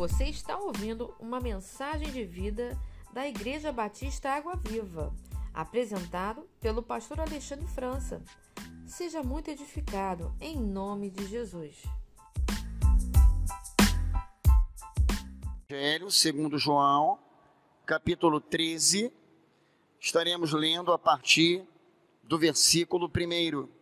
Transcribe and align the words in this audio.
Você 0.00 0.24
está 0.24 0.56
ouvindo 0.56 1.14
uma 1.20 1.38
mensagem 1.40 2.10
de 2.10 2.24
vida 2.24 2.74
da 3.12 3.28
Igreja 3.28 3.70
Batista 3.70 4.30
Água 4.30 4.56
Viva, 4.56 5.14
apresentado 5.52 6.48
pelo 6.58 6.82
pastor 6.82 7.20
Alexandre 7.20 7.66
França. 7.66 8.24
Seja 8.86 9.22
muito 9.22 9.50
edificado 9.50 10.34
em 10.40 10.56
nome 10.56 11.10
de 11.10 11.26
Jesus. 11.26 11.82
Evangelho 15.68 16.10
segundo 16.10 16.56
João, 16.56 17.18
capítulo 17.84 18.40
13, 18.40 19.12
estaremos 20.00 20.54
lendo 20.54 20.94
a 20.94 20.98
partir 20.98 21.62
do 22.22 22.38
versículo 22.38 23.06
1. 23.06 23.79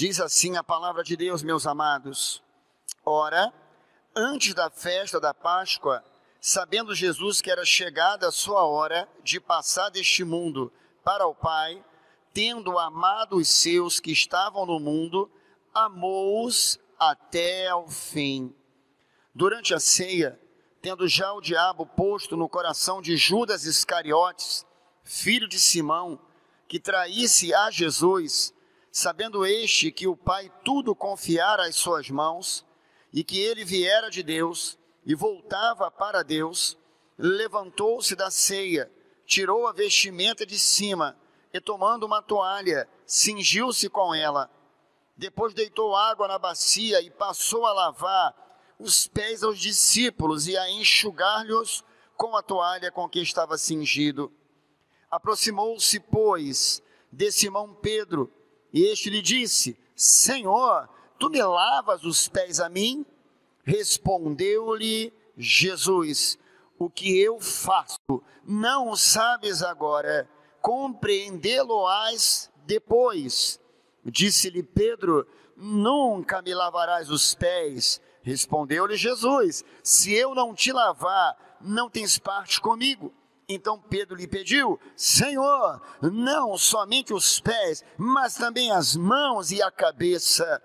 Diz 0.00 0.18
assim 0.18 0.56
a 0.56 0.64
palavra 0.64 1.04
de 1.04 1.14
Deus, 1.14 1.42
meus 1.42 1.66
amados. 1.66 2.42
Ora, 3.04 3.52
antes 4.16 4.54
da 4.54 4.70
festa 4.70 5.20
da 5.20 5.34
Páscoa, 5.34 6.02
sabendo 6.40 6.94
Jesus 6.94 7.42
que 7.42 7.50
era 7.50 7.66
chegada 7.66 8.26
a 8.26 8.32
sua 8.32 8.64
hora 8.64 9.06
de 9.22 9.38
passar 9.38 9.90
deste 9.90 10.24
mundo 10.24 10.72
para 11.04 11.26
o 11.26 11.34
Pai, 11.34 11.84
tendo 12.32 12.78
amado 12.78 13.36
os 13.36 13.50
seus 13.50 14.00
que 14.00 14.10
estavam 14.10 14.64
no 14.64 14.80
mundo, 14.80 15.30
amou-os 15.74 16.80
até 16.98 17.68
ao 17.68 17.86
fim. 17.86 18.56
Durante 19.34 19.74
a 19.74 19.78
ceia, 19.78 20.40
tendo 20.80 21.06
já 21.06 21.30
o 21.34 21.42
diabo 21.42 21.84
posto 21.84 22.38
no 22.38 22.48
coração 22.48 23.02
de 23.02 23.18
Judas 23.18 23.66
Iscariotes, 23.66 24.64
filho 25.04 25.46
de 25.46 25.60
Simão, 25.60 26.18
que 26.66 26.80
traísse 26.80 27.52
a 27.52 27.70
Jesus, 27.70 28.54
sabendo 29.00 29.46
este 29.46 29.90
que 29.90 30.06
o 30.06 30.14
Pai 30.14 30.52
tudo 30.62 30.94
confiara 30.94 31.66
às 31.66 31.74
suas 31.74 32.10
mãos, 32.10 32.66
e 33.12 33.24
que 33.24 33.40
ele 33.40 33.64
viera 33.64 34.10
de 34.10 34.22
Deus 34.22 34.78
e 35.06 35.14
voltava 35.14 35.90
para 35.90 36.22
Deus, 36.22 36.76
levantou-se 37.18 38.14
da 38.14 38.30
ceia, 38.30 38.92
tirou 39.24 39.66
a 39.66 39.72
vestimenta 39.72 40.44
de 40.44 40.58
cima 40.58 41.16
e, 41.52 41.60
tomando 41.60 42.04
uma 42.04 42.22
toalha, 42.22 42.86
cingiu-se 43.06 43.88
com 43.88 44.14
ela. 44.14 44.50
Depois 45.16 45.54
deitou 45.54 45.96
água 45.96 46.28
na 46.28 46.38
bacia 46.38 47.00
e 47.00 47.10
passou 47.10 47.64
a 47.66 47.72
lavar 47.72 48.34
os 48.78 49.08
pés 49.08 49.42
aos 49.42 49.58
discípulos 49.58 50.46
e 50.46 50.56
a 50.56 50.70
enxugar-lhes 50.70 51.82
com 52.16 52.36
a 52.36 52.42
toalha 52.42 52.92
com 52.92 53.08
que 53.08 53.20
estava 53.20 53.56
cingido. 53.56 54.30
Aproximou-se, 55.10 55.98
pois, 56.00 56.82
de 57.10 57.32
Simão 57.32 57.74
Pedro 57.74 58.32
e 58.72 58.84
este 58.84 59.10
lhe 59.10 59.22
disse: 59.22 59.76
Senhor, 59.94 60.88
tu 61.18 61.28
me 61.28 61.42
lavas 61.42 62.04
os 62.04 62.28
pés 62.28 62.60
a 62.60 62.68
mim? 62.68 63.04
Respondeu-lhe 63.64 65.12
Jesus: 65.36 66.38
O 66.78 66.88
que 66.88 67.18
eu 67.18 67.40
faço 67.40 68.22
não 68.44 68.96
sabes 68.96 69.62
agora, 69.62 70.28
compreendê-lo-ás 70.60 72.50
depois. 72.66 73.60
Disse-lhe 74.04 74.62
Pedro: 74.62 75.26
Nunca 75.56 76.40
me 76.40 76.54
lavarás 76.54 77.10
os 77.10 77.34
pés. 77.34 78.00
Respondeu-lhe 78.22 78.96
Jesus: 78.96 79.64
Se 79.82 80.12
eu 80.12 80.34
não 80.34 80.54
te 80.54 80.72
lavar, 80.72 81.58
não 81.60 81.90
tens 81.90 82.18
parte 82.18 82.60
comigo. 82.60 83.12
Então 83.52 83.80
Pedro 83.80 84.14
lhe 84.14 84.28
pediu: 84.28 84.78
Senhor, 84.94 85.82
não 86.00 86.56
somente 86.56 87.12
os 87.12 87.40
pés, 87.40 87.84
mas 87.98 88.34
também 88.34 88.70
as 88.70 88.94
mãos 88.94 89.50
e 89.50 89.60
a 89.60 89.72
cabeça. 89.72 90.62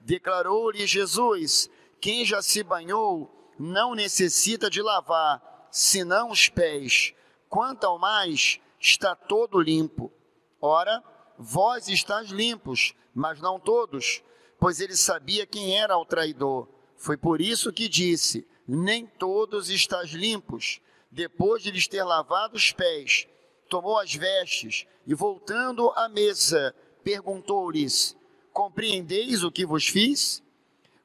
Declarou-lhe 0.00 0.86
Jesus: 0.86 1.70
Quem 1.98 2.26
já 2.26 2.42
se 2.42 2.62
banhou 2.62 3.54
não 3.58 3.94
necessita 3.94 4.68
de 4.68 4.82
lavar, 4.82 5.68
senão 5.70 6.30
os 6.30 6.50
pés. 6.50 7.14
Quanto 7.48 7.84
ao 7.84 7.98
mais, 7.98 8.60
está 8.78 9.16
todo 9.16 9.58
limpo. 9.58 10.12
Ora, 10.60 11.02
vós 11.38 11.88
estáis 11.88 12.28
limpos, 12.28 12.94
mas 13.14 13.40
não 13.40 13.58
todos, 13.58 14.22
pois 14.60 14.78
ele 14.78 14.94
sabia 14.94 15.46
quem 15.46 15.78
era 15.78 15.96
o 15.96 16.04
traidor. 16.04 16.68
Foi 16.96 17.16
por 17.16 17.40
isso 17.40 17.72
que 17.72 17.88
disse: 17.88 18.46
Nem 18.68 19.06
todos 19.06 19.70
estáis 19.70 20.10
limpos 20.10 20.82
depois 21.10 21.62
de 21.62 21.70
lhes 21.70 21.88
ter 21.88 22.02
lavado 22.02 22.56
os 22.56 22.72
pés, 22.72 23.26
tomou 23.68 23.98
as 23.98 24.14
vestes 24.14 24.86
e, 25.06 25.14
voltando 25.14 25.90
à 25.90 26.08
mesa, 26.08 26.74
perguntou-lhes: 27.02 28.16
Compreendeis 28.52 29.42
o 29.42 29.50
que 29.50 29.66
vos 29.66 29.86
fiz? 29.86 30.42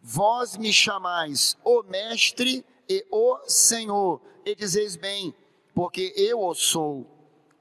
Vós 0.01 0.57
me 0.57 0.73
chamais 0.73 1.57
o 1.63 1.83
Mestre 1.83 2.65
e 2.89 3.05
o 3.11 3.39
Senhor, 3.47 4.21
e 4.43 4.55
dizeis 4.55 4.95
bem, 4.95 5.33
porque 5.75 6.13
eu 6.17 6.41
o 6.41 6.55
sou. 6.55 7.05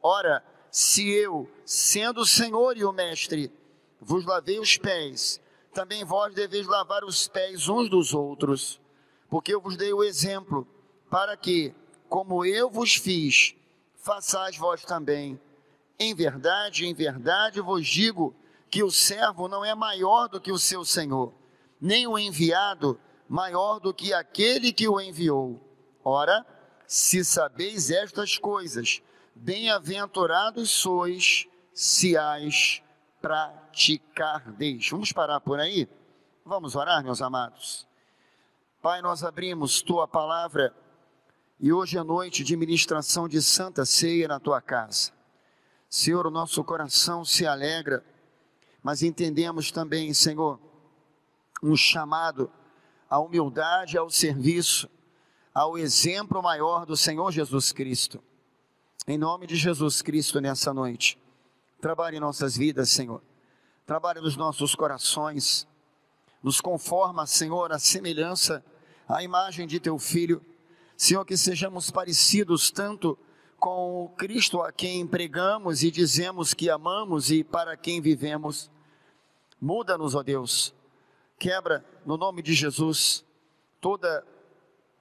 Ora, 0.03 0.43
se 0.71 1.11
eu, 1.11 1.49
sendo 1.65 2.23
o 2.23 2.27
Senhor 2.27 2.77
e 2.77 2.85
o 2.85 2.93
Mestre, 2.93 3.53
vos 4.01 4.25
lavei 4.25 4.59
os 4.59 4.77
pés, 4.79 5.41
também 5.73 6.05
vós 6.05 6.35
deveis 6.35 6.67
lavar 6.67 7.05
os 7.05 7.29
pés 7.29 7.69
uns 7.69 7.89
dos 7.89 8.15
outros, 8.15 8.81
porque 9.29 9.55
eu 9.55 9.61
vos 9.61 9.77
dei 9.77 9.93
o 9.93 10.03
exemplo, 10.03 10.67
para 11.11 11.37
que, 11.37 11.75
como 12.11 12.45
eu 12.45 12.69
vos 12.69 12.97
fiz, 12.97 13.55
façais 13.95 14.57
vós 14.57 14.85
também. 14.85 15.41
Em 15.97 16.13
verdade, 16.13 16.85
em 16.85 16.93
verdade 16.93 17.61
vos 17.61 17.87
digo 17.87 18.35
que 18.69 18.83
o 18.83 18.91
servo 18.91 19.47
não 19.47 19.65
é 19.65 19.77
maior 19.77 20.29
do 20.29 20.41
que 20.41 20.51
o 20.51 20.59
seu 20.59 20.85
senhor, 20.85 21.33
nem 21.81 22.09
o 22.09 22.19
enviado 22.19 23.01
maior 23.29 23.79
do 23.79 23.95
que 23.95 24.13
aquele 24.13 24.73
que 24.73 24.89
o 24.89 25.01
enviou. 25.01 25.61
Ora, 26.05 26.45
se 26.85 27.25
sabeis 27.25 27.93
estas 27.93 28.37
coisas, 28.37 29.01
bem-aventurados 29.33 30.69
sois 30.69 31.47
se 31.73 32.17
as 32.17 32.83
praticardeis. 33.21 34.89
Vamos 34.91 35.13
parar 35.13 35.41
por 35.41 35.61
aí? 35.61 35.89
Vamos 36.45 36.75
orar, 36.75 37.05
meus 37.05 37.23
amados. 37.23 37.87
Pai, 38.83 39.01
nós 39.01 39.23
abrimos 39.23 39.81
tua 39.81 40.09
palavra 40.09 40.75
e 41.63 41.71
hoje 41.71 41.99
é 41.99 42.03
noite 42.03 42.43
de 42.43 42.57
ministração 42.57 43.29
de 43.29 43.43
santa 43.43 43.85
ceia 43.85 44.27
na 44.27 44.41
tua 44.41 44.63
casa. 44.63 45.13
Senhor, 45.91 46.27
o 46.27 46.31
nosso 46.31 46.65
coração 46.65 47.23
se 47.23 47.47
alegra, 47.47 48.03
mas 48.83 49.03
entendemos 49.03 49.71
também, 49.71 50.15
Senhor, 50.15 50.59
um 51.63 51.77
chamado 51.77 52.51
à 53.11 53.19
humildade, 53.19 53.99
ao 53.99 54.09
serviço, 54.09 54.89
ao 55.53 55.77
exemplo 55.77 56.43
maior 56.43 56.87
do 56.87 56.97
Senhor 56.97 57.31
Jesus 57.31 57.73
Cristo. 57.73 58.23
Em 59.07 59.19
nome 59.19 59.47
de 59.47 59.55
Jesus 59.55 60.01
Cristo 60.01 60.41
nessa 60.41 60.73
noite, 60.73 61.19
trabalhe 61.79 62.17
em 62.17 62.21
nossas 62.21 62.57
vidas, 62.57 62.89
Senhor. 62.89 63.23
Trabalhe 63.85 64.23
nos 64.23 64.35
nossos 64.35 64.75
corações. 64.75 65.69
Nos 66.43 66.59
conforma, 66.59 67.27
Senhor, 67.27 67.71
a 67.71 67.79
semelhança, 67.79 68.65
a 69.07 69.23
imagem 69.23 69.67
de 69.67 69.79
teu 69.79 69.99
filho 69.99 70.43
Senhor, 71.01 71.25
que 71.25 71.35
sejamos 71.35 71.91
parecidos 71.91 72.71
tanto 72.71 73.19
com 73.59 74.05
o 74.05 74.11
Cristo 74.11 74.61
a 74.61 74.71
quem 74.71 75.07
pregamos 75.07 75.83
e 75.83 75.91
dizemos 75.91 76.53
que 76.53 76.69
amamos 76.69 77.31
e 77.31 77.43
para 77.43 77.75
quem 77.75 78.03
vivemos. 78.03 78.71
Muda-nos, 79.59 80.15
ó 80.15 80.23
Deus. 80.23 80.75
Quebra, 81.39 81.83
no 82.05 82.19
nome 82.19 82.43
de 82.43 82.53
Jesus, 82.53 83.25
toda 83.81 84.23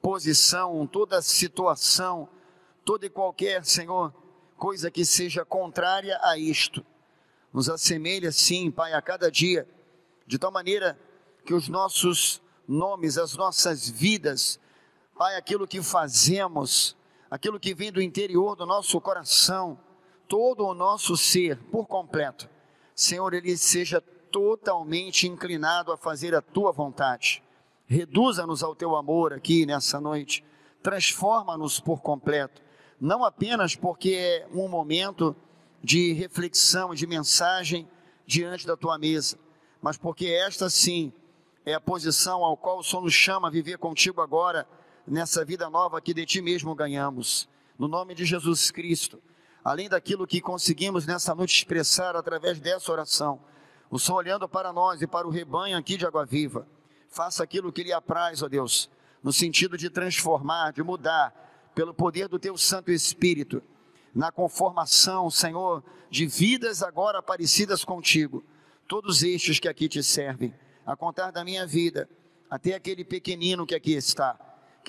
posição, 0.02 0.88
toda 0.88 1.22
situação, 1.22 2.30
toda 2.86 3.06
e 3.06 3.10
qualquer, 3.10 3.66
Senhor, 3.66 4.14
coisa 4.56 4.90
que 4.90 5.04
seja 5.04 5.44
contrária 5.44 6.18
a 6.24 6.38
isto. 6.38 6.82
Nos 7.52 7.70
assemelha, 7.70 8.32
sim, 8.32 8.72
Pai, 8.72 8.94
a 8.94 9.02
cada 9.02 9.30
dia, 9.30 9.68
de 10.26 10.40
tal 10.40 10.50
maneira 10.50 10.98
que 11.46 11.54
os 11.54 11.68
nossos 11.68 12.42
nomes, 12.66 13.18
as 13.18 13.36
nossas 13.36 13.90
vidas, 13.90 14.62
Pai, 15.20 15.36
aquilo 15.36 15.68
que 15.68 15.82
fazemos, 15.82 16.96
aquilo 17.30 17.60
que 17.60 17.74
vem 17.74 17.92
do 17.92 18.02
interior 18.02 18.56
do 18.56 18.66
nosso 18.66 19.02
coração, 19.02 19.78
todo 20.30 20.66
o 20.66 20.74
nosso 20.74 21.18
ser 21.18 21.58
por 21.64 21.88
completo, 21.88 22.50
Senhor, 22.96 23.34
ele 23.34 23.58
seja 23.58 24.00
totalmente 24.00 25.28
inclinado 25.28 25.92
a 25.92 25.98
fazer 25.98 26.34
a 26.34 26.42
tua 26.42 26.72
vontade. 26.72 27.44
Reduza-nos 27.86 28.64
ao 28.64 28.74
teu 28.74 28.96
amor 28.96 29.34
aqui 29.34 29.66
nessa 29.66 30.00
noite, 30.00 30.42
transforma-nos 30.82 31.82
por 31.82 32.00
completo, 32.00 32.62
não 32.98 33.26
apenas 33.26 33.76
porque 33.76 34.12
é 34.12 34.48
um 34.54 34.70
momento 34.70 35.36
de 35.84 36.14
reflexão, 36.14 36.96
de 36.96 37.06
mensagem 37.06 37.86
diante 38.26 38.66
da 38.66 38.78
tua 38.78 38.98
mesa, 38.98 39.38
mas 39.82 39.98
porque 39.98 40.28
esta 40.28 40.70
sim 40.70 41.12
é 41.66 41.74
a 41.74 41.82
posição 41.82 42.42
ao 42.42 42.56
qual 42.56 42.80
o 42.80 42.84
Senhor 42.86 43.02
nos 43.02 43.14
chama 43.14 43.50
a 43.50 43.52
viver 43.52 43.78
contigo 43.78 44.22
agora 44.22 44.66
nessa 45.10 45.44
vida 45.44 45.70
nova 45.70 46.00
que 46.00 46.14
de 46.14 46.26
ti 46.26 46.42
mesmo 46.42 46.76
ganhamos. 46.76 47.50
No 47.78 47.88
nome 47.88 48.14
de 48.14 48.26
Jesus 48.26 48.72
Cristo, 48.72 49.22
além 49.64 49.90
daquilo 49.90 50.28
que 50.28 50.40
conseguimos 50.40 51.06
nessa 51.06 51.34
noite 51.34 51.56
expressar 51.56 52.16
através 52.16 52.60
dessa 52.60 52.92
oração, 52.92 53.42
O 53.92 53.98
Senhor 53.98 54.20
olhando 54.20 54.48
para 54.48 54.72
nós 54.72 55.02
e 55.02 55.08
para 55.08 55.28
o 55.28 55.32
rebanho 55.32 55.76
aqui 55.76 55.98
de 55.98 56.06
Água 56.06 56.24
Viva, 56.24 56.68
faça 57.08 57.44
aquilo 57.44 57.72
que 57.72 57.82
lhe 57.82 57.92
apraz, 57.92 58.44
ó 58.44 58.48
Deus, 58.48 58.88
no 59.24 59.34
sentido 59.34 59.76
de 59.76 59.90
transformar, 59.90 60.72
de 60.72 60.84
mudar, 60.84 61.72
pelo 61.74 61.92
poder 61.92 62.28
do 62.28 62.38
teu 62.38 62.56
Santo 62.56 62.92
Espírito, 62.92 63.64
na 64.14 64.32
conformação, 64.32 65.30
Senhor, 65.32 65.84
de 66.10 66.28
vidas 66.28 66.84
agora 66.84 67.20
parecidas 67.22 67.84
contigo, 67.84 68.44
todos 68.88 69.24
estes 69.24 69.60
que 69.60 69.68
aqui 69.68 69.88
te 69.88 70.04
servem, 70.04 70.54
a 70.86 70.96
contar 70.96 71.32
da 71.32 71.44
minha 71.44 71.66
vida, 71.66 72.08
até 72.48 72.76
aquele 72.76 73.04
pequenino 73.04 73.66
que 73.66 73.74
aqui 73.74 73.94
está, 73.94 74.38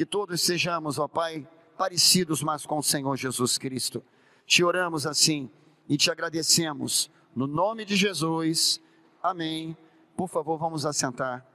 que 0.00 0.06
todos 0.06 0.40
sejamos, 0.40 0.98
ó 0.98 1.06
Pai, 1.06 1.46
parecidos 1.76 2.42
mais 2.42 2.64
com 2.64 2.78
o 2.78 2.82
Senhor 2.82 3.14
Jesus 3.18 3.58
Cristo. 3.58 4.02
Te 4.46 4.64
oramos 4.64 5.06
assim 5.06 5.50
e 5.86 5.98
te 5.98 6.10
agradecemos, 6.10 7.10
no 7.36 7.46
nome 7.46 7.84
de 7.84 7.96
Jesus, 7.96 8.80
amém. 9.22 9.76
Por 10.16 10.26
favor, 10.26 10.56
vamos 10.56 10.86
assentar. 10.86 11.46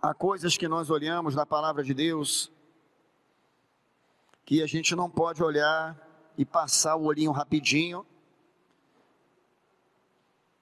Há 0.00 0.12
coisas 0.12 0.56
que 0.56 0.66
nós 0.66 0.90
olhamos 0.90 1.36
na 1.36 1.46
palavra 1.46 1.84
de 1.84 1.94
Deus 1.94 2.50
que 4.44 4.62
a 4.62 4.66
gente 4.66 4.94
não 4.94 5.08
pode 5.08 5.42
olhar 5.42 5.96
e 6.36 6.44
passar 6.44 6.96
o 6.96 7.04
olhinho 7.04 7.30
rapidinho, 7.30 8.04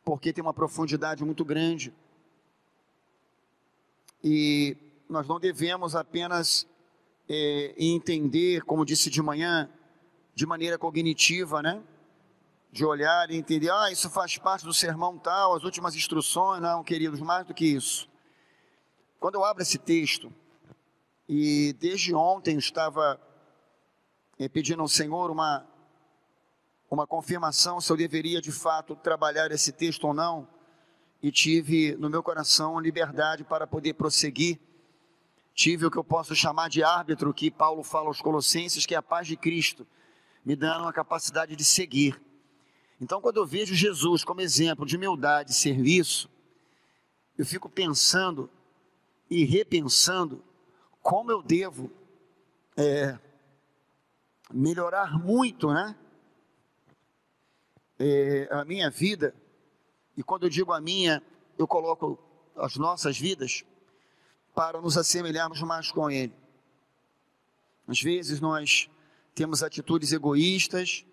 porque 0.05 0.32
tem 0.32 0.43
uma 0.43 0.55
profundidade 0.55 1.25
muito 1.25 1.44
grande. 1.44 1.94
E 4.23 4.77
nós 5.09 5.27
não 5.27 5.41
devemos 5.41 5.94
apenas 5.94 6.67
é, 7.29 7.75
entender, 7.79 8.62
como 8.62 8.85
disse 8.85 9.09
de 9.09 9.23
manhã, 9.23 9.71
de 10.35 10.44
maneira 10.47 10.79
cognitiva, 10.79 11.62
né? 11.62 11.83
De 12.73 12.85
olhar 12.85 13.31
e 13.31 13.37
entender, 13.37 13.71
ah, 13.71 13.91
isso 13.91 14.11
faz 14.11 14.37
parte 14.38 14.65
do 14.65 14.75
sermão 14.75 15.19
tal, 15.19 15.55
as 15.55 15.65
últimas 15.65 15.94
instruções, 15.94 16.61
não, 16.61 16.85
queridos, 16.85 17.21
mais 17.21 17.47
do 17.47 17.55
que 17.55 17.65
isso. 17.65 18.09
Quando 19.19 19.35
eu 19.35 19.44
abro 19.44 19.62
esse 19.62 19.79
texto, 19.79 20.33
e 21.29 21.73
desde 21.75 22.15
ontem 22.15 22.59
estava 22.59 23.21
é, 24.41 24.49
pedindo 24.49 24.81
ao 24.81 24.89
Senhor 24.89 25.31
uma, 25.31 25.67
uma 26.91 27.07
confirmação 27.07 27.79
se 27.79 27.93
eu 27.93 27.97
deveria 27.97 28.41
de 28.41 28.51
fato 28.51 28.97
trabalhar 28.97 29.53
esse 29.53 29.71
texto 29.71 30.05
ou 30.05 30.15
não, 30.15 30.49
e 31.23 31.31
tive 31.31 31.95
no 31.97 32.09
meu 32.09 32.23
coração 32.23 32.81
liberdade 32.81 33.45
para 33.45 33.67
poder 33.67 33.93
prosseguir. 33.93 34.59
Tive 35.53 35.85
o 35.85 35.91
que 35.91 35.99
eu 35.99 36.05
posso 36.05 36.35
chamar 36.35 36.71
de 36.71 36.83
árbitro, 36.83 37.35
que 37.35 37.51
Paulo 37.51 37.83
fala 37.83 38.07
aos 38.07 38.23
Colossenses, 38.23 38.87
que 38.87 38.95
é 38.95 38.97
a 38.97 39.03
paz 39.03 39.27
de 39.27 39.37
Cristo, 39.37 39.87
me 40.43 40.57
dando 40.57 40.89
a 40.89 40.93
capacidade 40.93 41.55
de 41.55 41.63
seguir. 41.63 42.19
Então, 42.99 43.21
quando 43.21 43.37
eu 43.37 43.47
vejo 43.47 43.75
Jesus 43.75 44.25
como 44.25 44.41
exemplo 44.41 44.87
de 44.87 44.97
humildade 44.97 45.51
e 45.51 45.55
serviço, 45.55 46.31
eu 47.37 47.45
fico 47.45 47.69
pensando 47.69 48.49
e 49.29 49.45
repensando 49.45 50.43
como 51.03 51.31
eu 51.31 51.43
devo 51.43 51.91
é, 52.75 53.19
melhorar 54.52 55.19
muito, 55.19 55.73
né? 55.73 55.97
É, 57.99 58.49
a 58.50 58.64
minha 58.64 58.91
vida, 58.91 59.35
e 60.17 60.23
quando 60.23 60.44
eu 60.44 60.50
digo 60.50 60.73
a 60.73 60.81
minha, 60.81 61.23
eu 61.58 61.67
coloco 61.67 62.19
as 62.56 62.76
nossas 62.76 63.19
vidas 63.19 63.64
para 64.55 64.81
nos 64.81 64.97
assemelharmos 64.97 65.61
mais 65.62 65.93
com 65.93 66.11
Ele. 66.11 66.35
Às 67.87 68.00
vezes 68.00 68.41
nós 68.41 68.88
temos 69.35 69.62
atitudes 69.62 70.12
egoístas, 70.12 71.05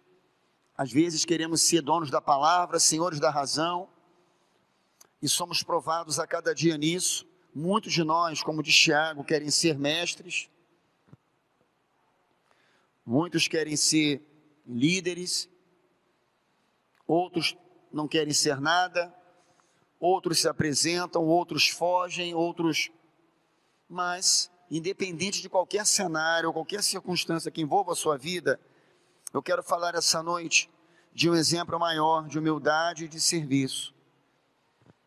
às 0.78 0.92
vezes 0.92 1.26
queremos 1.26 1.62
ser 1.62 1.82
donos 1.82 2.10
da 2.10 2.22
palavra, 2.22 2.80
senhores 2.80 3.20
da 3.20 3.30
razão, 3.30 3.90
e 5.22 5.28
somos 5.28 5.64
provados 5.64 6.20
a 6.20 6.28
cada 6.28 6.54
dia 6.54 6.78
nisso. 6.78 7.28
Muitos 7.54 7.92
de 7.92 8.04
nós, 8.04 8.44
como 8.44 8.62
diz 8.62 8.76
Tiago, 8.76 9.24
querem 9.24 9.50
ser 9.50 9.78
mestres, 9.78 10.50
muitos 13.08 13.48
querem 13.48 13.78
ser 13.78 14.22
líderes, 14.66 15.50
outros 17.08 17.56
não 17.90 18.06
querem 18.06 18.34
ser 18.34 18.60
nada, 18.60 19.16
outros 19.98 20.42
se 20.42 20.50
apresentam, 20.50 21.24
outros 21.24 21.70
fogem, 21.70 22.36
outros. 22.36 22.92
Mas, 23.88 24.52
independente 24.70 25.42
de 25.42 25.48
qualquer 25.48 25.86
cenário, 25.86 26.52
qualquer 26.52 26.84
circunstância 26.84 27.50
que 27.50 27.62
envolva 27.62 27.94
a 27.94 27.96
sua 27.96 28.18
vida, 28.18 28.60
eu 29.34 29.42
quero 29.42 29.64
falar 29.64 29.96
essa 29.96 30.22
noite 30.22 30.70
de 31.14 31.30
um 31.30 31.36
exemplo 31.36 31.80
maior 31.80 32.28
de 32.28 32.38
humildade 32.38 33.06
e 33.06 33.08
de 33.08 33.22
serviço. 33.22 33.96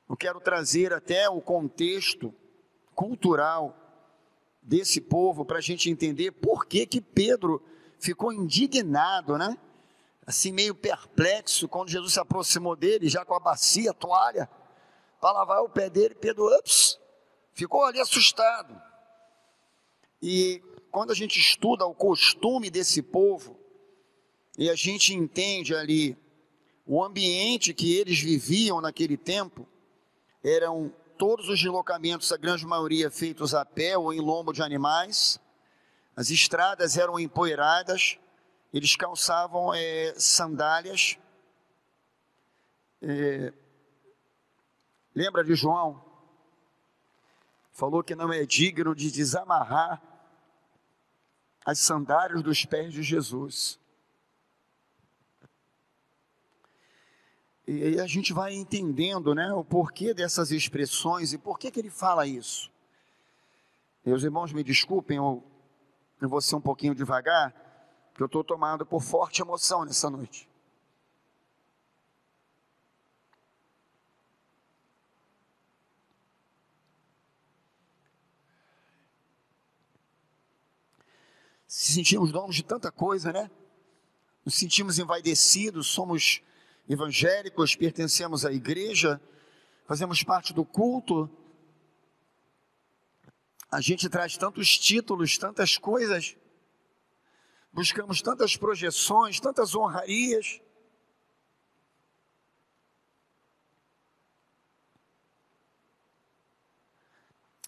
Eu 0.09 0.17
quero 0.17 0.41
trazer 0.41 0.95
até 0.95 1.29
o 1.29 1.41
contexto 1.43 2.35
cultural 2.95 3.77
desse 4.63 5.03
povo 5.03 5.45
para 5.45 5.59
a 5.59 5.63
gente 5.63 5.91
entender 5.91 6.33
por 6.33 6.67
que 6.67 6.87
que 6.87 7.01
Pedro 7.01 7.63
ficou 8.01 8.33
indignado, 8.33 9.39
né? 9.39 9.57
Assim 10.27 10.53
meio 10.53 10.75
perplexo 10.75 11.69
quando 11.69 11.91
Jesus 11.91 12.15
se 12.15 12.21
aproximou 12.21 12.75
dele, 12.75 13.09
já 13.09 13.25
com 13.25 13.35
a 13.35 13.41
bacia, 13.41 13.91
a 13.91 13.95
toalha, 13.95 14.49
para 15.21 15.33
lavar 15.33 15.63
o 15.63 15.69
pé 15.69 15.91
dele, 15.91 16.15
Pedro, 16.15 16.47
ups, 16.59 16.99
ficou 17.53 17.85
ali 17.85 18.01
assustado. 18.01 18.81
E 20.23 20.63
quando 20.91 21.11
a 21.11 21.15
gente 21.15 21.39
estuda 21.39 21.87
o 21.87 21.95
costume 21.95 22.71
desse 22.71 23.03
povo, 23.03 23.59
e 24.59 24.69
a 24.69 24.75
gente 24.75 25.15
entende 25.15 25.75
ali 25.75 26.17
o 26.87 27.03
ambiente 27.03 27.73
que 27.73 27.97
eles 27.97 28.19
viviam 28.19 28.81
naquele 28.81 29.17
tempo, 29.17 29.67
eram 30.43 30.93
todos 31.17 31.49
os 31.49 31.61
deslocamentos, 31.61 32.33
a 32.33 32.37
grande 32.37 32.67
maioria 32.67 33.11
feitos 33.11 33.55
a 33.55 33.65
pé 33.65 33.97
ou 33.97 34.13
em 34.13 34.21
lombo 34.21 34.53
de 34.53 34.63
animais. 34.63 35.39
As 36.17 36.31
estradas 36.31 36.97
eram 36.97 37.19
empoeiradas, 37.19 38.19
eles 38.73 38.95
calçavam 38.97 39.73
é, 39.75 40.15
sandálias. 40.17 41.19
É, 43.01 43.53
lembra 45.15 45.43
de 45.43 45.55
João? 45.55 46.05
Falou 47.73 48.03
que 48.03 48.15
não 48.15 48.33
é 48.33 48.45
digno 48.45 48.95
de 48.95 49.11
desamarrar 49.11 50.03
as 51.65 51.79
sandálias 51.79 52.43
dos 52.43 52.65
pés 52.65 52.93
de 52.93 53.03
Jesus. 53.03 53.79
E 57.67 58.01
a 58.01 58.07
gente 58.07 58.33
vai 58.33 58.53
entendendo 58.53 59.35
né, 59.35 59.53
o 59.53 59.65
porquê 59.65 60.13
dessas 60.13 60.51
expressões 60.51 61.33
e 61.33 61.39
por 61.39 61.59
que, 61.59 61.71
que 61.71 61.79
ele 61.79 61.91
fala 61.91 62.27
isso. 62.27 62.71
Meus 64.05 64.25
irmãos, 64.25 64.53
me 64.53 64.65
desculpem, 64.65 65.19
eu, 65.19 65.45
eu 66.21 66.29
vou 66.29 66.41
ser 66.41 66.57
um 66.57 66.61
pouquinho 66.61 66.95
devagar, 66.95 67.53
porque 68.11 68.23
eu 68.23 68.27
estou 68.27 68.45
tomado 68.45 68.85
por 68.85 69.03
forte 69.03 69.41
emoção 69.41 69.85
nessa 69.85 70.11
noite. 70.11 70.49
Se 81.67 81.93
sentimos 81.93 82.33
donos 82.33 82.57
de 82.57 82.65
tanta 82.65 82.91
coisa, 82.91 83.33
né? 83.33 83.51
Nos 84.45 84.57
sentimos 84.57 84.99
envaidecidos, 84.99 85.87
somos 85.87 86.43
evangélicos, 86.89 87.77
pertencemos 87.77 88.45
à 88.45 88.53
igreja, 88.53 89.21
fazemos 89.87 90.23
parte 90.23 90.53
do 90.53 90.65
culto. 90.65 91.31
A 93.71 93.81
gente 93.81 94.09
traz 94.09 94.37
tantos 94.37 94.77
títulos, 94.77 95.39
tantas 95.39 95.79
coisas, 95.79 96.37
buscamos 97.73 98.21
tantas 98.21 98.57
projeções, 98.57 99.39
tantas 99.39 99.75
honrarias. 99.75 100.61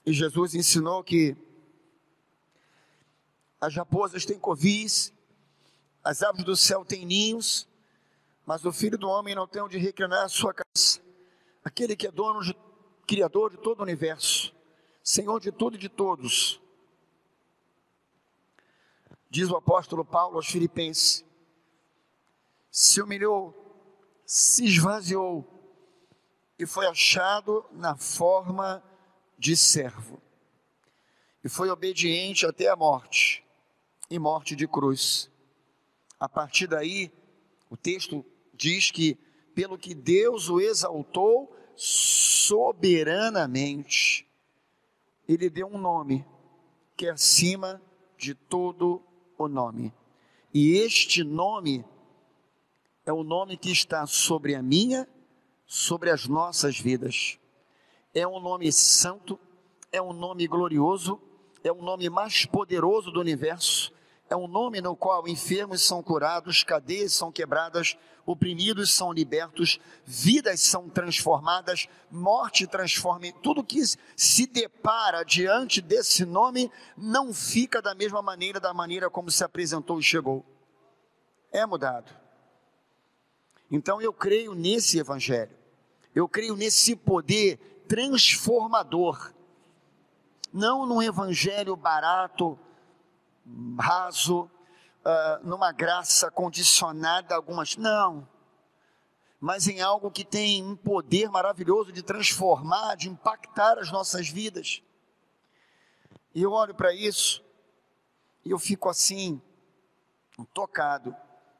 E 0.04 0.12
Jesus 0.12 0.56
ensinou 0.56 1.04
que 1.04 1.36
as 3.60 3.76
raposas 3.76 4.24
têm 4.24 4.36
covis, 4.36 5.12
as 6.02 6.20
aves 6.24 6.44
do 6.44 6.56
céu 6.56 6.84
têm 6.84 7.06
ninhos, 7.06 7.68
mas 8.44 8.64
o 8.64 8.72
filho 8.72 8.98
do 8.98 9.08
homem 9.08 9.36
não 9.36 9.46
tem 9.46 9.62
onde 9.62 9.78
reclinar 9.78 10.24
a 10.24 10.28
sua 10.28 10.52
casa. 10.52 11.00
Aquele 11.64 11.94
que 11.94 12.08
é 12.08 12.10
dono, 12.10 12.42
de, 12.42 12.56
criador 13.06 13.52
de 13.52 13.58
todo 13.58 13.78
o 13.78 13.82
universo, 13.84 14.52
Senhor 15.02 15.40
de 15.40 15.50
tudo 15.50 15.76
e 15.76 15.78
de 15.78 15.88
todos. 15.88 16.60
Diz 19.28 19.50
o 19.50 19.56
apóstolo 19.56 20.04
Paulo 20.04 20.36
aos 20.36 20.46
Filipenses: 20.46 21.24
se 22.70 23.00
humilhou, 23.00 23.52
se 24.24 24.64
esvaziou, 24.64 25.48
e 26.58 26.66
foi 26.66 26.86
achado 26.86 27.64
na 27.72 27.96
forma 27.96 28.82
de 29.38 29.56
servo. 29.56 30.20
E 31.42 31.48
foi 31.48 31.70
obediente 31.70 32.44
até 32.46 32.68
a 32.68 32.76
morte 32.76 33.42
e 34.08 34.16
morte 34.18 34.54
de 34.54 34.68
cruz. 34.68 35.28
A 36.20 36.28
partir 36.28 36.68
daí, 36.68 37.10
o 37.68 37.76
texto 37.76 38.24
diz 38.54 38.92
que, 38.92 39.16
pelo 39.54 39.76
que 39.76 39.94
Deus 39.94 40.48
o 40.48 40.60
exaltou 40.60 41.52
soberanamente, 41.74 44.30
ele 45.28 45.48
deu 45.48 45.66
um 45.66 45.78
nome 45.78 46.24
que 46.96 47.06
é 47.06 47.10
acima 47.10 47.80
de 48.16 48.34
todo 48.34 49.02
o 49.38 49.48
nome. 49.48 49.92
E 50.52 50.76
este 50.76 51.24
nome 51.24 51.84
é 53.04 53.12
o 53.12 53.24
nome 53.24 53.56
que 53.56 53.70
está 53.70 54.06
sobre 54.06 54.54
a 54.54 54.62
minha, 54.62 55.08
sobre 55.66 56.10
as 56.10 56.28
nossas 56.28 56.78
vidas. 56.78 57.38
É 58.14 58.26
um 58.26 58.38
nome 58.38 58.70
santo, 58.70 59.38
é 59.90 60.00
um 60.00 60.12
nome 60.12 60.46
glorioso, 60.46 61.20
é 61.64 61.72
o 61.72 61.82
nome 61.82 62.08
mais 62.10 62.44
poderoso 62.44 63.10
do 63.10 63.20
universo, 63.20 63.92
é 64.32 64.36
um 64.36 64.48
nome 64.48 64.80
no 64.80 64.96
qual 64.96 65.28
enfermos 65.28 65.82
são 65.82 66.02
curados, 66.02 66.64
cadeias 66.64 67.12
são 67.12 67.30
quebradas, 67.30 67.98
oprimidos 68.24 68.90
são 68.90 69.12
libertos, 69.12 69.78
vidas 70.06 70.62
são 70.62 70.88
transformadas, 70.88 71.86
morte 72.10 72.66
transforma. 72.66 73.30
Tudo 73.42 73.62
que 73.62 73.78
se 74.16 74.46
depara 74.46 75.22
diante 75.22 75.82
desse 75.82 76.24
nome 76.24 76.72
não 76.96 77.34
fica 77.34 77.82
da 77.82 77.94
mesma 77.94 78.22
maneira, 78.22 78.58
da 78.58 78.72
maneira 78.72 79.10
como 79.10 79.30
se 79.30 79.44
apresentou 79.44 80.00
e 80.00 80.02
chegou. 80.02 80.42
É 81.52 81.66
mudado. 81.66 82.10
Então 83.70 84.00
eu 84.00 84.14
creio 84.14 84.54
nesse 84.54 84.98
evangelho. 84.98 85.54
Eu 86.14 86.26
creio 86.26 86.56
nesse 86.56 86.96
poder 86.96 87.84
transformador. 87.86 89.34
Não 90.50 90.86
num 90.86 91.02
evangelho 91.02 91.76
barato, 91.76 92.58
raso, 93.78 94.42
uh, 95.04 95.46
numa 95.46 95.72
graça 95.72 96.30
condicionada 96.30 97.34
algumas. 97.34 97.76
Não. 97.76 98.28
Mas 99.40 99.66
em 99.66 99.80
algo 99.80 100.10
que 100.10 100.24
tem 100.24 100.64
um 100.64 100.76
poder 100.76 101.28
maravilhoso 101.28 101.92
de 101.92 102.02
transformar, 102.02 102.96
de 102.96 103.08
impactar 103.08 103.78
as 103.78 103.90
nossas 103.90 104.28
vidas. 104.28 104.82
E 106.34 106.42
eu 106.42 106.52
olho 106.52 106.74
para 106.74 106.94
isso 106.94 107.44
e 108.44 108.50
eu 108.50 108.58
fico 108.58 108.88
assim, 108.88 109.40
tocado. 110.52 111.14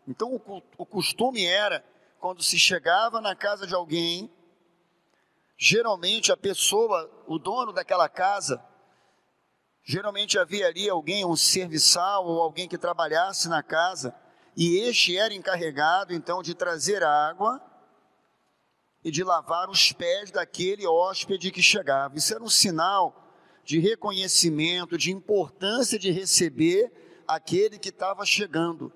Então 0.06 0.34
o, 0.34 0.62
o 0.76 0.86
costume 0.86 1.44
era, 1.44 1.84
quando 2.18 2.42
se 2.42 2.58
chegava 2.58 3.20
na 3.20 3.34
casa 3.34 3.66
de 3.66 3.74
alguém, 3.74 4.30
geralmente 5.56 6.32
a 6.32 6.36
pessoa, 6.36 7.10
o 7.26 7.38
dono 7.38 7.72
daquela 7.72 8.08
casa, 8.08 8.64
Geralmente 9.84 10.38
havia 10.38 10.68
ali 10.68 10.88
alguém, 10.88 11.24
um 11.24 11.36
serviçal 11.36 12.24
ou 12.26 12.40
alguém 12.40 12.68
que 12.68 12.78
trabalhasse 12.78 13.48
na 13.48 13.62
casa, 13.62 14.14
e 14.56 14.76
este 14.78 15.16
era 15.16 15.34
encarregado 15.34 16.12
então 16.12 16.42
de 16.42 16.54
trazer 16.54 17.02
água 17.02 17.60
e 19.04 19.10
de 19.10 19.24
lavar 19.24 19.68
os 19.68 19.92
pés 19.92 20.30
daquele 20.30 20.86
hóspede 20.86 21.50
que 21.50 21.62
chegava. 21.62 22.16
Isso 22.16 22.32
era 22.32 22.42
um 22.42 22.48
sinal 22.48 23.18
de 23.64 23.78
reconhecimento, 23.78 24.96
de 24.96 25.10
importância 25.10 25.98
de 25.98 26.10
receber 26.10 26.92
aquele 27.26 27.78
que 27.78 27.88
estava 27.88 28.24
chegando. 28.24 28.92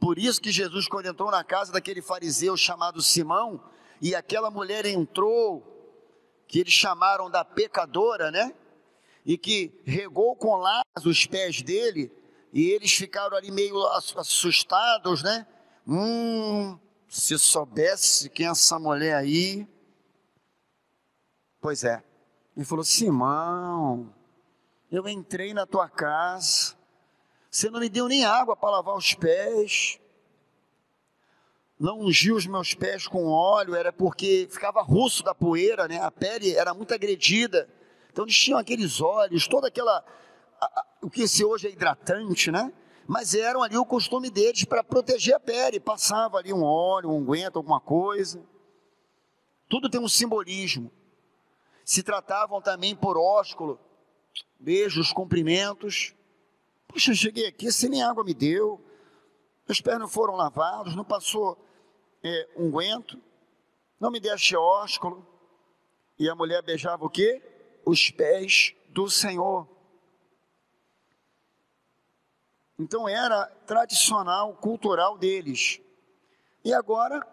Por 0.00 0.18
isso 0.18 0.40
que 0.40 0.52
Jesus, 0.52 0.86
quando 0.86 1.06
entrou 1.06 1.30
na 1.30 1.42
casa 1.42 1.72
daquele 1.72 2.02
fariseu 2.02 2.56
chamado 2.56 3.02
Simão, 3.02 3.62
e 4.00 4.14
aquela 4.14 4.50
mulher 4.50 4.86
entrou, 4.86 5.74
que 6.46 6.60
eles 6.60 6.72
chamaram 6.72 7.30
da 7.30 7.44
pecadora, 7.44 8.30
né? 8.30 8.54
E 9.28 9.36
que 9.36 9.78
regou 9.84 10.34
com 10.34 10.56
laços 10.56 11.04
os 11.04 11.26
pés 11.26 11.60
dele, 11.60 12.10
e 12.50 12.70
eles 12.70 12.94
ficaram 12.94 13.36
ali 13.36 13.50
meio 13.50 13.76
assustados, 13.86 15.22
né? 15.22 15.46
Hum, 15.86 16.78
se 17.06 17.38
soubesse 17.38 18.30
quem 18.30 18.46
é 18.46 18.50
essa 18.50 18.78
mulher 18.78 19.14
aí. 19.14 19.68
Pois 21.60 21.84
é. 21.84 22.02
Ele 22.56 22.64
falou: 22.64 22.82
Simão, 22.82 24.14
eu 24.90 25.06
entrei 25.06 25.52
na 25.52 25.66
tua 25.66 25.90
casa, 25.90 26.74
você 27.50 27.68
não 27.68 27.80
me 27.80 27.90
deu 27.90 28.08
nem 28.08 28.24
água 28.24 28.56
para 28.56 28.70
lavar 28.70 28.96
os 28.96 29.12
pés, 29.12 30.00
não 31.78 32.00
ungiu 32.00 32.34
os 32.34 32.46
meus 32.46 32.72
pés 32.72 33.06
com 33.06 33.26
óleo, 33.26 33.74
era 33.74 33.92
porque 33.92 34.48
ficava 34.50 34.80
russo 34.80 35.22
da 35.22 35.34
poeira, 35.34 35.86
né? 35.86 36.00
A 36.00 36.10
pele 36.10 36.54
era 36.54 36.72
muito 36.72 36.94
agredida. 36.94 37.68
Então 38.18 38.26
eles 38.26 38.36
tinham 38.36 38.58
aqueles 38.58 39.00
olhos, 39.00 39.46
toda 39.46 39.68
aquela. 39.68 40.04
O 41.00 41.08
que 41.08 41.28
se 41.28 41.44
hoje 41.44 41.68
é 41.68 41.70
hidratante, 41.70 42.50
né? 42.50 42.72
Mas 43.06 43.32
eram 43.32 43.62
ali 43.62 43.78
o 43.78 43.86
costume 43.86 44.28
deles 44.28 44.64
para 44.64 44.82
proteger 44.82 45.36
a 45.36 45.38
pele. 45.38 45.78
Passava 45.78 46.36
ali 46.36 46.52
um 46.52 46.64
óleo, 46.64 47.10
um 47.10 47.18
unguento, 47.18 47.58
alguma 47.58 47.80
coisa. 47.80 48.44
Tudo 49.68 49.88
tem 49.88 50.00
um 50.00 50.08
simbolismo. 50.08 50.90
Se 51.84 52.02
tratavam 52.02 52.60
também 52.60 52.96
por 52.96 53.16
ósculo, 53.16 53.78
beijos, 54.58 55.12
cumprimentos. 55.12 56.12
Puxa, 56.88 57.14
cheguei 57.14 57.46
aqui, 57.46 57.70
você 57.70 57.88
nem 57.88 58.02
água 58.02 58.24
me 58.24 58.34
deu, 58.34 58.84
meus 59.68 59.80
pés 59.80 59.96
não 59.96 60.08
foram 60.08 60.34
lavados, 60.34 60.96
não 60.96 61.04
passou 61.04 61.56
é, 62.24 62.48
unguento, 62.56 63.16
não 64.00 64.10
me 64.10 64.18
deste 64.18 64.56
ósculo. 64.56 65.24
E 66.18 66.28
a 66.28 66.34
mulher 66.34 66.62
beijava 66.62 67.04
o 67.04 67.08
quê? 67.08 67.47
Os 67.88 68.10
pés 68.10 68.74
do 68.90 69.08
Senhor. 69.08 69.66
Então 72.78 73.08
era 73.08 73.46
tradicional, 73.66 74.52
cultural 74.56 75.16
deles. 75.16 75.80
E 76.62 76.70
agora, 76.70 77.26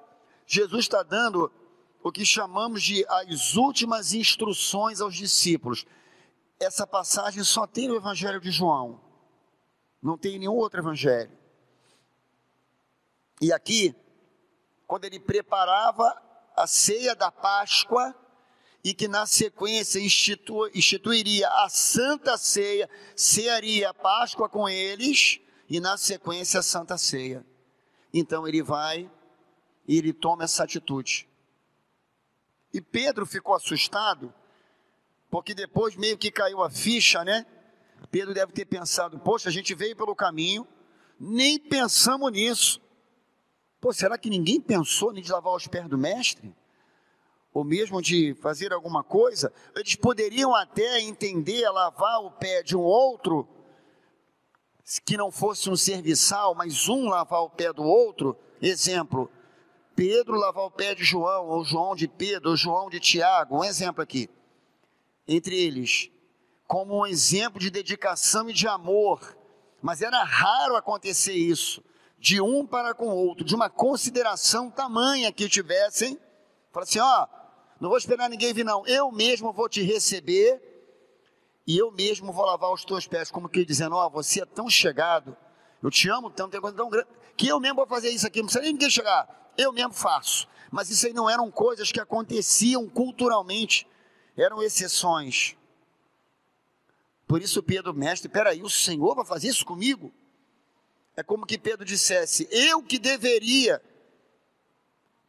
Jesus 0.48 0.86
está 0.86 1.04
dando 1.04 1.52
o 2.02 2.10
que 2.10 2.26
chamamos 2.26 2.82
de 2.82 3.06
as 3.10 3.56
últimas 3.56 4.14
instruções 4.14 5.02
aos 5.02 5.14
discípulos. 5.14 5.86
Essa 6.58 6.88
passagem 6.88 7.44
só 7.44 7.68
tem 7.68 7.90
no 7.90 7.98
Evangelho 7.98 8.40
de 8.40 8.50
João, 8.50 9.02
não 10.02 10.18
tem 10.18 10.36
em 10.36 10.40
nenhum 10.40 10.56
outro 10.56 10.80
Evangelho. 10.80 11.38
E 13.42 13.52
aqui, 13.52 13.94
quando 14.88 15.04
ele 15.04 15.20
preparava 15.20 16.16
a 16.56 16.66
ceia 16.66 17.14
da 17.14 17.30
Páscoa, 17.30 18.16
e 18.86 18.94
que 18.94 19.08
na 19.08 19.26
sequência 19.26 20.00
institu, 20.00 20.68
instituiria 20.68 21.50
a 21.50 21.68
Santa 21.70 22.38
Ceia, 22.38 22.88
cearia 23.16 23.90
a 23.90 23.94
Páscoa 23.96 24.48
com 24.48 24.70
eles 24.70 25.40
e 25.68 25.80
na 25.80 25.98
sequência 25.98 26.60
a 26.60 26.64
Santa 26.64 26.96
Ceia. 26.96 27.44
Então 28.14 28.48
ele 28.48 28.62
vai 28.62 29.10
e 29.88 29.98
ele 29.98 30.14
toma 30.14 30.44
essa 30.44 30.64
atitude. 30.64 31.28
E 32.72 32.80
Pedro 32.80 33.26
ficou 33.26 33.56
assustado, 33.56 34.32
porque 35.32 35.56
depois 35.56 35.96
meio 35.96 36.16
que 36.16 36.30
caiu 36.30 36.62
a 36.62 36.70
ficha, 36.70 37.24
né? 37.24 37.44
Pedro 38.12 38.36
deve 38.36 38.52
ter 38.52 38.66
pensado: 38.66 39.18
poxa, 39.18 39.50
a 39.50 39.52
gente 39.52 39.74
veio 39.74 39.96
pelo 39.96 40.16
caminho, 40.16 40.68
nem 41.20 41.58
pensamos 41.58 42.32
nisso. 42.32 42.80
Pô, 43.82 43.92
será 43.92 44.16
que 44.16 44.30
ninguém 44.30 44.62
pensou 44.62 45.12
em 45.18 45.28
lavar 45.28 45.56
os 45.56 45.66
pés 45.66 45.90
do 45.90 45.98
mestre? 45.98 46.54
Ou 47.56 47.64
mesmo 47.64 48.02
de 48.02 48.34
fazer 48.42 48.74
alguma 48.74 49.02
coisa, 49.02 49.50
eles 49.78 49.96
poderiam 49.96 50.54
até 50.54 51.00
entender 51.00 51.70
lavar 51.70 52.20
o 52.22 52.30
pé 52.30 52.62
de 52.62 52.76
um 52.76 52.82
outro, 52.82 53.48
que 55.06 55.16
não 55.16 55.32
fosse 55.32 55.70
um 55.70 55.76
serviçal, 55.78 56.54
mas 56.54 56.90
um 56.90 57.08
lavar 57.08 57.44
o 57.44 57.50
pé 57.50 57.72
do 57.72 57.82
outro. 57.82 58.38
Exemplo, 58.62 59.32
Pedro 59.96 60.36
lavar 60.36 60.66
o 60.66 60.70
pé 60.70 60.94
de 60.94 61.06
João, 61.06 61.48
ou 61.48 61.64
João 61.64 61.96
de 61.96 62.10
Pedro, 62.10 62.50
ou 62.50 62.58
João 62.58 62.90
de 62.90 63.00
Tiago, 63.00 63.60
um 63.60 63.64
exemplo 63.64 64.04
aqui. 64.04 64.30
Entre 65.26 65.58
eles, 65.58 66.12
como 66.68 67.00
um 67.00 67.08
exemplo 67.08 67.58
de 67.58 67.70
dedicação 67.70 68.50
e 68.50 68.54
de 68.54 68.68
amor. 68.68 69.38
Mas 69.82 70.02
era 70.02 70.22
raro 70.26 70.76
acontecer 70.76 71.34
isso, 71.34 71.82
de 72.20 72.42
um 72.42 72.68
para 72.68 72.94
com 72.94 73.08
o 73.08 73.16
outro, 73.16 73.46
de 73.46 73.56
uma 73.56 73.70
consideração 73.70 74.70
tamanha 74.70 75.32
que 75.32 75.48
tivessem. 75.48 76.20
Fala 76.74 76.84
assim, 76.84 77.00
ó, 77.00 77.45
não 77.80 77.90
vou 77.90 77.98
esperar 77.98 78.30
ninguém 78.30 78.54
vir, 78.54 78.64
não. 78.64 78.86
Eu 78.88 79.12
mesmo 79.12 79.52
vou 79.52 79.68
te 79.68 79.82
receber 79.82 80.62
e 81.68 81.78
eu 81.78 81.92
mesmo 81.92 82.32
vou 82.32 82.46
lavar 82.46 82.72
os 82.72 82.86
teus 82.86 83.08
pés, 83.08 83.32
como 83.32 83.50
que 83.50 83.66
dizendo: 83.66 83.96
Ó, 83.96 84.06
oh, 84.06 84.10
você 84.10 84.42
é 84.42 84.46
tão 84.46 84.70
chegado, 84.70 85.36
eu 85.82 85.90
te 85.90 86.10
amo 86.10 86.30
tanto, 86.30 86.52
tem 86.52 86.62
coisa 86.62 86.78
tão 86.78 86.90
grande, 86.90 87.08
que 87.36 87.48
eu 87.48 87.60
mesmo 87.60 87.78
vou 87.78 87.88
fazer 87.88 88.10
isso 88.10 88.26
aqui, 88.28 88.40
não 88.40 88.46
precisa 88.46 88.64
nem 88.64 88.74
ninguém 88.74 88.90
chegar, 88.90 89.54
eu 89.58 89.74
mesmo 89.74 89.94
faço. 89.94 90.48
Mas 90.72 90.90
isso 90.90 91.08
aí 91.08 91.14
não 91.14 91.30
eram 91.30 91.50
coisas 91.52 91.92
que 91.92 92.00
aconteciam 92.00 92.88
culturalmente, 92.90 93.88
eram 94.38 94.62
exceções. 94.62 95.56
Por 97.28 97.42
isso 97.42 97.64
Pedro, 97.64 97.94
mestre, 97.94 98.30
peraí, 98.30 98.62
o 98.62 98.70
Senhor 98.70 99.16
vai 99.16 99.26
fazer 99.26 99.48
isso 99.48 99.66
comigo? 99.66 100.14
É 101.16 101.24
como 101.24 101.46
que 101.46 101.58
Pedro 101.58 101.84
dissesse: 101.84 102.48
Eu 102.52 102.84
que 102.84 103.00
deveria, 103.00 103.82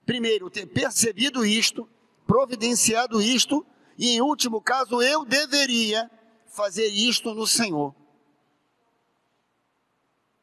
primeiro, 0.04 0.50
ter 0.50 0.66
percebido 0.66 1.46
isto, 1.46 1.88
providenciado 2.26 3.22
isto, 3.22 3.64
e 3.96 4.10
em 4.10 4.20
último 4.20 4.60
caso 4.60 5.00
eu 5.00 5.24
deveria 5.24 6.10
fazer 6.46 6.88
isto 6.88 7.34
no 7.34 7.46
Senhor. 7.46 7.94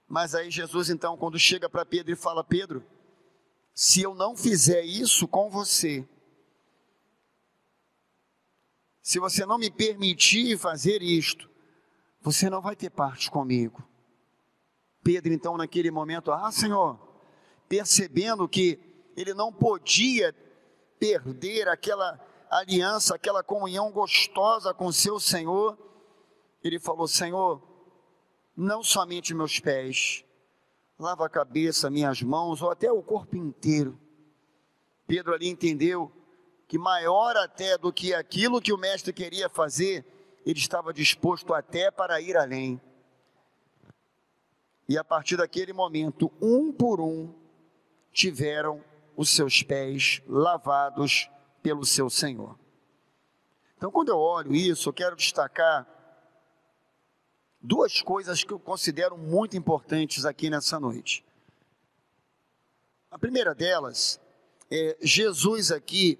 Mas 0.07 0.35
aí 0.35 0.49
Jesus 0.49 0.89
então, 0.89 1.17
quando 1.17 1.39
chega 1.39 1.69
para 1.69 1.85
Pedro 1.85 2.11
e 2.11 2.15
fala: 2.15 2.43
Pedro, 2.43 2.85
se 3.73 4.01
eu 4.01 4.13
não 4.13 4.35
fizer 4.35 4.83
isso 4.83 5.27
com 5.27 5.49
você, 5.49 6.07
se 9.01 9.19
você 9.19 9.45
não 9.45 9.57
me 9.57 9.69
permitir 9.69 10.57
fazer 10.57 11.01
isto, 11.01 11.49
você 12.21 12.49
não 12.49 12.61
vai 12.61 12.75
ter 12.75 12.89
parte 12.89 13.29
comigo. 13.29 13.83
Pedro, 15.03 15.33
então, 15.33 15.57
naquele 15.57 15.91
momento, 15.91 16.31
ah, 16.31 16.49
Senhor, 16.51 16.97
percebendo 17.67 18.47
que 18.47 18.79
ele 19.17 19.33
não 19.33 19.51
podia 19.51 20.33
perder 21.03 21.67
aquela 21.67 22.17
aliança, 22.50 23.15
aquela 23.15 23.43
comunhão 23.43 23.91
gostosa 23.91 24.74
com 24.74 24.89
seu 24.89 25.19
Senhor, 25.19 25.77
ele 26.63 26.79
falou: 26.79 27.10
Senhor, 27.10 27.62
não 28.55 28.81
somente 28.81 29.33
meus 29.33 29.60
pés, 29.60 30.24
lava 30.98 31.25
a 31.25 31.29
cabeça, 31.29 31.89
minhas 31.89 32.22
mãos, 32.22 32.62
ou 32.62 32.72
até 32.72 32.89
o 32.89 33.03
corpo 33.03 33.36
inteiro. 33.36 34.00
Pedro 35.05 35.33
ali 35.33 35.50
entendeu 35.50 36.10
que 36.69 36.77
maior 36.77 37.36
até 37.36 37.77
do 37.77 37.91
que 37.91 38.13
aquilo 38.13 38.62
que 38.62 38.72
o 38.72 38.77
mestre 38.77 39.12
queria 39.12 39.50
fazer, 39.50 40.05
ele 40.45 40.60
estava 40.60 40.93
disposto 40.93 41.53
até 41.53 41.91
para 41.91 42.22
ir 42.22 42.38
além. 42.38 42.79
E 44.88 44.98
a 44.98 45.03
partir 45.03 45.36
daquele 45.36 45.74
momento, 45.74 46.31
um 46.41 46.72
por 46.72 47.01
um, 47.01 47.33
tiveram 48.13 48.81
os 49.15 49.29
seus 49.29 49.63
pés 49.63 50.22
lavados 50.27 51.29
pelo 51.62 51.86
seu 51.86 52.10
Senhor. 52.10 52.58
Então, 53.77 53.91
quando 53.91 54.10
eu 54.10 54.17
olho 54.17 54.55
isso, 54.55 54.89
eu 54.89 54.93
quero 54.93 55.15
destacar 55.15 55.88
duas 57.62 58.01
coisas 58.01 58.43
que 58.43 58.51
eu 58.51 58.60
considero 58.60 59.17
muito 59.17 59.55
importantes 59.55 60.25
aqui 60.25 60.50
nessa 60.50 60.79
noite. 60.79 61.25
A 63.10 63.17
primeira 63.17 63.53
delas 63.53 64.20
é 64.72 64.98
Jesus 65.01 65.72
aqui 65.72 66.20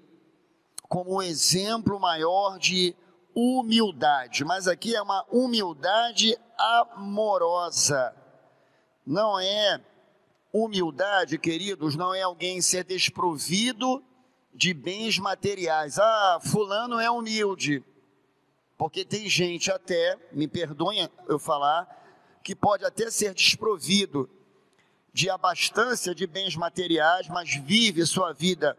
como 0.88 1.16
um 1.16 1.22
exemplo 1.22 1.98
maior 1.98 2.58
de 2.58 2.94
humildade, 3.34 4.44
mas 4.44 4.68
aqui 4.68 4.94
é 4.94 5.02
uma 5.02 5.24
humildade 5.30 6.38
amorosa. 6.56 8.14
Não 9.04 9.38
é 9.38 9.80
humildade, 10.54 11.36
queridos, 11.36 11.96
não 11.96 12.14
é 12.14 12.22
alguém 12.22 12.62
ser 12.62 12.84
desprovido 12.84 14.00
de 14.54 14.72
bens 14.72 15.18
materiais. 15.18 15.98
Ah, 15.98 16.38
fulano 16.40 17.00
é 17.00 17.10
humilde. 17.10 17.82
Porque 18.78 19.04
tem 19.04 19.28
gente 19.28 19.72
até, 19.72 20.16
me 20.30 20.46
perdoem 20.46 21.08
eu 21.28 21.40
falar, 21.40 21.88
que 22.44 22.54
pode 22.54 22.84
até 22.84 23.10
ser 23.10 23.34
desprovido 23.34 24.30
de 25.12 25.28
abastança 25.28 26.14
de 26.14 26.24
bens 26.24 26.54
materiais, 26.54 27.26
mas 27.28 27.52
vive 27.56 28.06
sua 28.06 28.32
vida 28.32 28.78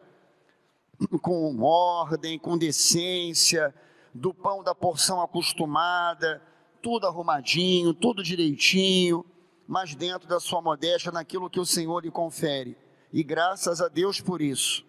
com 1.22 1.62
ordem, 1.62 2.40
com 2.40 2.58
decência, 2.58 3.76
do 4.14 4.34
pão 4.34 4.64
da 4.64 4.74
porção 4.74 5.22
acostumada, 5.22 6.42
tudo 6.82 7.06
arrumadinho, 7.06 7.94
tudo 7.94 8.24
direitinho, 8.24 9.26
mas 9.68 9.96
dentro 9.96 10.28
da 10.28 10.40
sua 10.40 10.62
modéstia, 10.62 11.12
naquilo 11.12 11.50
que 11.50 11.60
o 11.60 11.66
Senhor 11.66 12.04
lhe 12.04 12.12
confere. 12.12 12.78
E 13.12 13.24
graças 13.24 13.82
a 13.82 13.88
Deus 13.88 14.22
por 14.22 14.42
isso. 14.42 14.86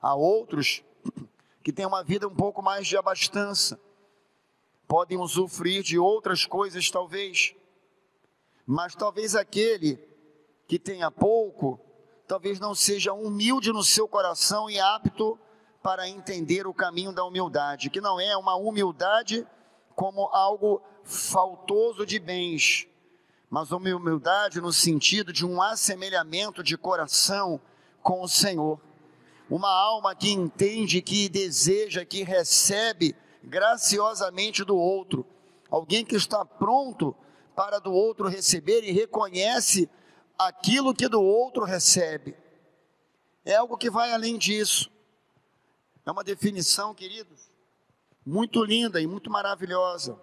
Há 0.00 0.14
outros 0.14 0.82
que 1.62 1.72
têm 1.72 1.86
uma 1.86 2.02
vida 2.02 2.26
um 2.28 2.34
pouco 2.34 2.62
mais 2.62 2.86
de 2.86 2.96
abastança, 2.96 3.80
podem 4.86 5.18
usufruir 5.18 5.82
de 5.82 5.98
outras 5.98 6.46
coisas, 6.46 6.90
talvez, 6.90 7.54
mas 8.66 8.94
talvez 8.94 9.34
aquele 9.34 9.98
que 10.66 10.78
tenha 10.78 11.10
pouco, 11.10 11.80
talvez 12.26 12.58
não 12.58 12.74
seja 12.74 13.12
humilde 13.12 13.72
no 13.72 13.82
seu 13.82 14.08
coração 14.08 14.70
e 14.70 14.78
apto 14.78 15.38
para 15.82 16.08
entender 16.08 16.66
o 16.66 16.72
caminho 16.72 17.12
da 17.12 17.24
humildade, 17.24 17.90
que 17.90 18.00
não 18.00 18.18
é 18.18 18.36
uma 18.36 18.54
humildade 18.54 19.46
como 19.94 20.26
algo 20.32 20.82
faltoso 21.02 22.06
de 22.06 22.18
bens, 22.18 22.88
mas 23.50 23.70
uma 23.70 23.94
humildade 23.94 24.60
no 24.60 24.72
sentido 24.72 25.32
de 25.32 25.46
um 25.46 25.60
assemelhamento 25.62 26.62
de 26.62 26.76
coração 26.76 27.60
com 28.02 28.22
o 28.22 28.28
Senhor. 28.28 28.80
Uma 29.48 29.70
alma 29.70 30.14
que 30.14 30.30
entende, 30.30 31.02
que 31.02 31.28
deseja, 31.28 32.04
que 32.04 32.22
recebe 32.22 33.14
graciosamente 33.42 34.64
do 34.64 34.76
outro. 34.76 35.26
Alguém 35.70 36.04
que 36.04 36.16
está 36.16 36.44
pronto 36.44 37.14
para 37.54 37.78
do 37.78 37.92
outro 37.92 38.28
receber 38.28 38.82
e 38.82 38.92
reconhece 38.92 39.88
aquilo 40.38 40.94
que 40.94 41.08
do 41.08 41.22
outro 41.22 41.64
recebe. 41.64 42.36
É 43.44 43.54
algo 43.54 43.76
que 43.76 43.90
vai 43.90 44.12
além 44.12 44.38
disso. 44.38 44.90
É 46.06 46.10
uma 46.10 46.24
definição, 46.24 46.94
queridos, 46.94 47.50
muito 48.24 48.64
linda 48.64 49.00
e 49.00 49.06
muito 49.06 49.30
maravilhosa. 49.30 50.18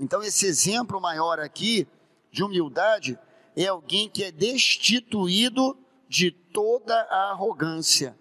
Então, 0.00 0.22
esse 0.22 0.46
exemplo 0.46 1.00
maior 1.00 1.38
aqui 1.38 1.86
de 2.30 2.42
humildade 2.42 3.18
é 3.54 3.66
alguém 3.66 4.08
que 4.08 4.24
é 4.24 4.32
destituído 4.32 5.78
de 6.08 6.30
toda 6.30 6.94
a 6.94 7.30
arrogância. 7.30 8.18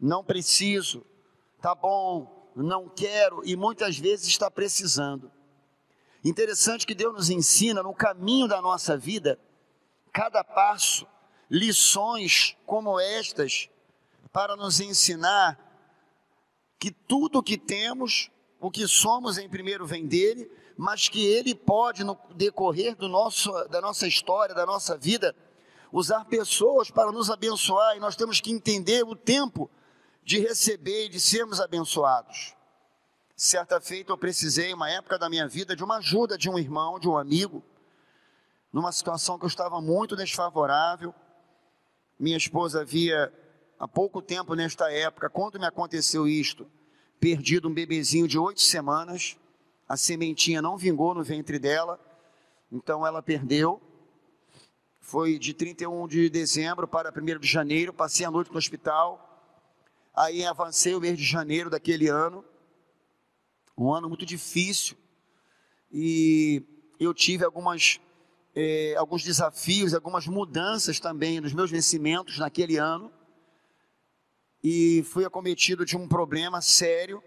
Não 0.00 0.22
preciso, 0.22 1.04
tá 1.60 1.74
bom, 1.74 2.50
não 2.54 2.88
quero 2.88 3.42
e 3.44 3.56
muitas 3.56 3.98
vezes 3.98 4.28
está 4.28 4.50
precisando. 4.50 5.30
Interessante 6.24 6.86
que 6.86 6.94
Deus 6.94 7.14
nos 7.14 7.30
ensina 7.30 7.82
no 7.82 7.94
caminho 7.94 8.48
da 8.48 8.60
nossa 8.60 8.96
vida, 8.96 9.38
cada 10.12 10.42
passo, 10.42 11.06
lições 11.50 12.56
como 12.66 12.98
estas 13.00 13.68
para 14.32 14.56
nos 14.56 14.80
ensinar 14.80 15.58
que 16.78 16.90
tudo 16.90 17.38
o 17.38 17.42
que 17.42 17.56
temos, 17.56 18.30
o 18.60 18.70
que 18.70 18.86
somos 18.86 19.38
em 19.38 19.48
primeiro 19.48 19.86
vem 19.86 20.06
dele, 20.06 20.50
mas 20.78 21.08
que 21.08 21.26
ele 21.26 21.56
pode 21.56 22.04
no 22.04 22.16
decorrer 22.36 22.94
do 22.94 23.08
nosso, 23.08 23.50
da 23.64 23.80
nossa 23.80 24.06
história, 24.06 24.54
da 24.54 24.64
nossa 24.64 24.96
vida, 24.96 25.34
usar 25.90 26.24
pessoas 26.26 26.88
para 26.88 27.10
nos 27.10 27.28
abençoar 27.30 27.96
e 27.96 28.00
nós 28.00 28.14
temos 28.14 28.40
que 28.40 28.52
entender 28.52 29.02
o 29.02 29.16
tempo 29.16 29.68
de 30.22 30.38
receber 30.38 31.06
e 31.06 31.08
de 31.08 31.18
sermos 31.18 31.60
abençoados. 31.60 32.54
Certa 33.34 33.80
feita 33.80 34.12
eu 34.12 34.16
precisei, 34.16 34.72
uma 34.72 34.88
época 34.88 35.18
da 35.18 35.28
minha 35.28 35.48
vida, 35.48 35.74
de 35.74 35.82
uma 35.82 35.96
ajuda 35.96 36.38
de 36.38 36.48
um 36.48 36.56
irmão, 36.56 37.00
de 37.00 37.08
um 37.08 37.18
amigo, 37.18 37.60
numa 38.72 38.92
situação 38.92 39.36
que 39.36 39.44
eu 39.44 39.48
estava 39.48 39.80
muito 39.80 40.14
desfavorável. 40.14 41.12
Minha 42.16 42.36
esposa 42.36 42.82
havia 42.82 43.32
há 43.80 43.88
pouco 43.88 44.22
tempo, 44.22 44.54
nesta 44.54 44.92
época, 44.92 45.28
quando 45.28 45.58
me 45.58 45.66
aconteceu 45.66 46.28
isto, 46.28 46.70
perdido 47.18 47.68
um 47.68 47.74
bebezinho 47.74 48.28
de 48.28 48.38
oito 48.38 48.60
semanas, 48.60 49.36
a 49.88 49.96
sementinha 49.96 50.60
não 50.60 50.76
vingou 50.76 51.14
no 51.14 51.24
ventre 51.24 51.58
dela, 51.58 51.98
então 52.70 53.06
ela 53.06 53.22
perdeu. 53.22 53.80
Foi 55.00 55.38
de 55.38 55.54
31 55.54 56.06
de 56.06 56.28
dezembro 56.28 56.86
para 56.86 57.10
1 57.10 57.38
de 57.38 57.48
janeiro, 57.48 57.92
passei 57.92 58.26
a 58.26 58.30
noite 58.30 58.52
no 58.52 58.58
hospital. 58.58 59.24
Aí 60.14 60.44
avancei 60.44 60.94
o 60.94 61.00
mês 61.00 61.16
de 61.16 61.24
janeiro 61.24 61.70
daquele 61.70 62.08
ano, 62.08 62.44
um 63.76 63.92
ano 63.92 64.08
muito 64.08 64.26
difícil, 64.26 64.96
e 65.90 66.62
eu 66.98 67.14
tive 67.14 67.44
algumas, 67.44 68.00
eh, 68.54 68.94
alguns 68.98 69.22
desafios, 69.22 69.94
algumas 69.94 70.26
mudanças 70.26 71.00
também 71.00 71.40
nos 71.40 71.54
meus 71.54 71.70
vencimentos 71.70 72.38
naquele 72.38 72.76
ano 72.76 73.12
e 74.62 75.02
fui 75.04 75.24
acometido 75.24 75.84
de 75.84 75.96
um 75.96 76.08
problema 76.08 76.60
sério. 76.60 77.22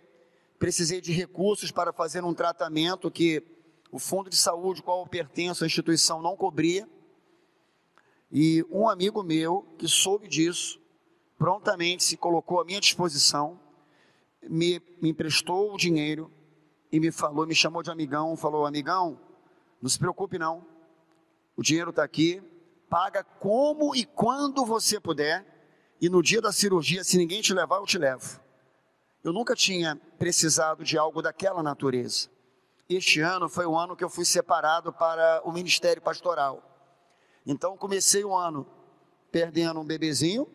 Precisei 0.61 1.01
de 1.01 1.11
recursos 1.11 1.71
para 1.71 1.91
fazer 1.91 2.23
um 2.23 2.35
tratamento 2.35 3.09
que 3.09 3.41
o 3.91 3.97
fundo 3.97 4.29
de 4.29 4.37
saúde 4.37 4.83
qual 4.83 4.99
eu 4.99 5.07
pertenço, 5.07 5.63
a 5.63 5.67
instituição, 5.67 6.21
não 6.21 6.37
cobria. 6.37 6.87
E 8.31 8.63
um 8.69 8.87
amigo 8.87 9.23
meu 9.23 9.63
que 9.79 9.87
soube 9.87 10.27
disso, 10.27 10.79
prontamente 11.35 12.03
se 12.03 12.15
colocou 12.15 12.61
à 12.61 12.63
minha 12.63 12.79
disposição, 12.79 13.59
me, 14.43 14.79
me 15.01 15.09
emprestou 15.09 15.73
o 15.73 15.77
dinheiro 15.77 16.31
e 16.91 16.99
me 16.99 17.11
falou, 17.11 17.47
me 17.47 17.55
chamou 17.55 17.81
de 17.81 17.89
amigão, 17.89 18.37
falou: 18.37 18.67
amigão, 18.67 19.19
não 19.81 19.89
se 19.89 19.97
preocupe 19.97 20.37
não, 20.37 20.63
o 21.57 21.63
dinheiro 21.63 21.89
está 21.89 22.03
aqui, 22.03 22.39
paga 22.87 23.23
como 23.23 23.95
e 23.95 24.05
quando 24.05 24.63
você 24.63 24.99
puder 24.99 25.43
e 25.99 26.07
no 26.07 26.21
dia 26.21 26.39
da 26.39 26.51
cirurgia, 26.51 27.03
se 27.03 27.17
ninguém 27.17 27.41
te 27.41 27.51
levar, 27.51 27.77
eu 27.77 27.85
te 27.87 27.97
levo. 27.97 28.50
Eu 29.23 29.31
nunca 29.31 29.55
tinha 29.55 29.95
precisado 30.17 30.83
de 30.83 30.97
algo 30.97 31.21
daquela 31.21 31.61
natureza. 31.61 32.29
Este 32.89 33.21
ano 33.21 33.47
foi 33.47 33.65
o 33.65 33.77
ano 33.77 33.95
que 33.95 34.03
eu 34.03 34.09
fui 34.09 34.25
separado 34.25 34.91
para 34.91 35.41
o 35.45 35.51
ministério 35.51 36.01
pastoral. 36.01 36.63
Então 37.45 37.77
comecei 37.77 38.23
o 38.23 38.35
ano 38.35 38.67
perdendo 39.31 39.79
um 39.79 39.85
bebezinho, 39.85 40.47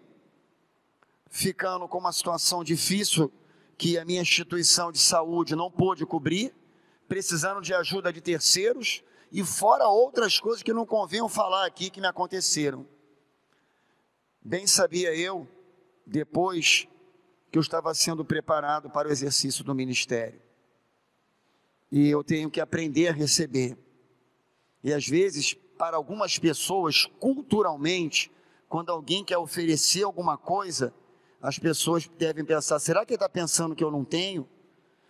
ficando 1.29 1.87
com 1.89 1.99
uma 1.99 2.13
situação 2.13 2.65
difícil 2.65 3.33
que 3.79 3.99
a 3.99 4.05
minha 4.05 4.23
instituição 4.23 4.91
de 4.91 4.99
saúde 4.99 5.55
não 5.55 5.71
pôde 5.71 6.05
cobrir, 6.05 6.55
precisando 7.09 7.61
de 7.61 7.73
ajuda 7.73 8.13
de 8.13 8.21
terceiros 8.21 9.03
e 9.31 9.45
fora 9.45 9.89
outras 9.89 10.41
coisas 10.41 10.63
que 10.63 10.73
não 10.73 10.85
convenham 10.85 11.29
falar 11.29 11.67
aqui 11.67 11.89
que 11.89 12.01
me 12.01 12.07
aconteceram. 12.07 12.87
Bem 14.43 14.67
sabia 14.67 15.15
eu, 15.15 15.49
depois 16.05 16.89
que 17.57 17.59
eu 17.59 17.63
estava 17.63 17.95
sendo 17.95 18.23
preparado 18.23 18.91
para 18.91 19.09
o 19.09 19.11
exercício 19.11 19.65
do 19.65 19.75
ministério. 19.75 20.39
E 21.91 22.07
eu 22.07 22.23
tenho 22.23 22.51
que 22.51 22.61
aprender 22.61 23.09
a 23.09 23.13
receber. 23.13 23.79
E 24.85 24.93
às 24.93 25.09
vezes, 25.09 25.55
para 25.79 25.97
algumas 25.97 26.39
pessoas, 26.39 27.07
culturalmente, 27.19 28.31
quando 28.69 28.91
alguém 28.91 29.25
quer 29.25 29.39
oferecer 29.39 30.03
alguma 30.03 30.37
coisa, 30.37 30.93
as 31.41 31.59
pessoas 31.59 32.07
devem 32.19 32.45
pensar: 32.45 32.79
será 32.79 33.07
que 33.07 33.15
ele 33.15 33.17
está 33.17 33.29
pensando 33.29 33.75
que 33.75 33.83
eu 33.83 33.91
não 33.91 34.05
tenho? 34.05 34.47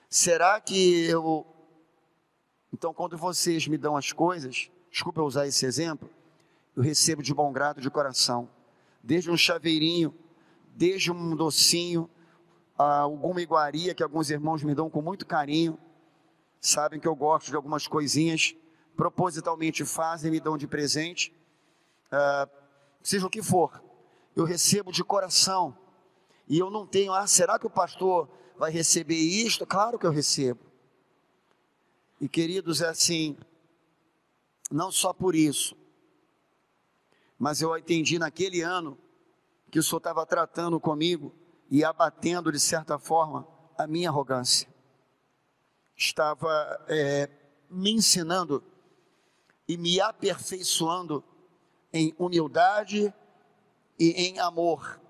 Será 0.08 0.60
que 0.60 1.04
eu. 1.06 1.44
Então, 2.72 2.94
quando 2.94 3.18
vocês 3.18 3.66
me 3.66 3.76
dão 3.76 3.96
as 3.96 4.12
coisas, 4.12 4.70
desculpa 4.88 5.20
eu 5.20 5.24
usar 5.24 5.48
esse 5.48 5.66
exemplo, 5.66 6.08
eu 6.76 6.82
recebo 6.84 7.24
de 7.24 7.34
bom 7.34 7.50
grado 7.52 7.80
de 7.80 7.90
coração, 7.90 8.48
desde 9.02 9.32
um 9.32 9.36
chaveirinho, 9.36 10.14
desde 10.76 11.10
um 11.10 11.34
docinho, 11.34 12.08
alguma 12.84 13.40
iguaria 13.40 13.94
que 13.94 14.02
alguns 14.02 14.30
irmãos 14.30 14.62
me 14.62 14.74
dão 14.74 14.90
com 14.90 15.00
muito 15.00 15.26
carinho, 15.26 15.78
sabem 16.60 17.00
que 17.00 17.08
eu 17.08 17.14
gosto 17.14 17.48
de 17.48 17.56
algumas 17.56 17.86
coisinhas, 17.86 18.54
propositalmente 18.96 19.84
fazem, 19.84 20.30
me 20.30 20.40
dão 20.40 20.56
de 20.56 20.66
presente, 20.66 21.34
uh, 22.12 22.50
seja 23.02 23.26
o 23.26 23.30
que 23.30 23.42
for, 23.42 23.82
eu 24.34 24.44
recebo 24.44 24.92
de 24.92 25.02
coração 25.02 25.76
e 26.48 26.58
eu 26.58 26.70
não 26.70 26.86
tenho, 26.86 27.12
ah, 27.12 27.26
será 27.26 27.58
que 27.58 27.66
o 27.66 27.70
pastor 27.70 28.28
vai 28.58 28.70
receber 28.70 29.16
isto? 29.16 29.66
Claro 29.66 29.98
que 29.98 30.06
eu 30.06 30.10
recebo. 30.10 30.60
E 32.20 32.28
queridos, 32.28 32.80
é 32.80 32.88
assim, 32.88 33.36
não 34.70 34.90
só 34.90 35.12
por 35.12 35.34
isso, 35.34 35.76
mas 37.38 37.60
eu 37.60 37.76
entendi 37.76 38.18
naquele 38.18 38.62
ano 38.62 38.96
que 39.70 39.78
o 39.78 39.82
Senhor 39.82 39.98
estava 39.98 40.24
tratando 40.24 40.80
comigo 40.80 41.34
e 41.70 41.84
abatendo, 41.84 42.52
de 42.52 42.60
certa 42.60 42.98
forma, 42.98 43.46
a 43.76 43.86
minha 43.86 44.08
arrogância. 44.08 44.68
Estava 45.96 46.84
é, 46.88 47.28
me 47.70 47.92
ensinando 47.92 48.62
e 49.68 49.76
me 49.76 50.00
aperfeiçoando 50.00 51.24
em 51.92 52.14
humildade 52.18 53.12
e 53.98 54.10
em 54.10 54.38
amor 54.38 55.00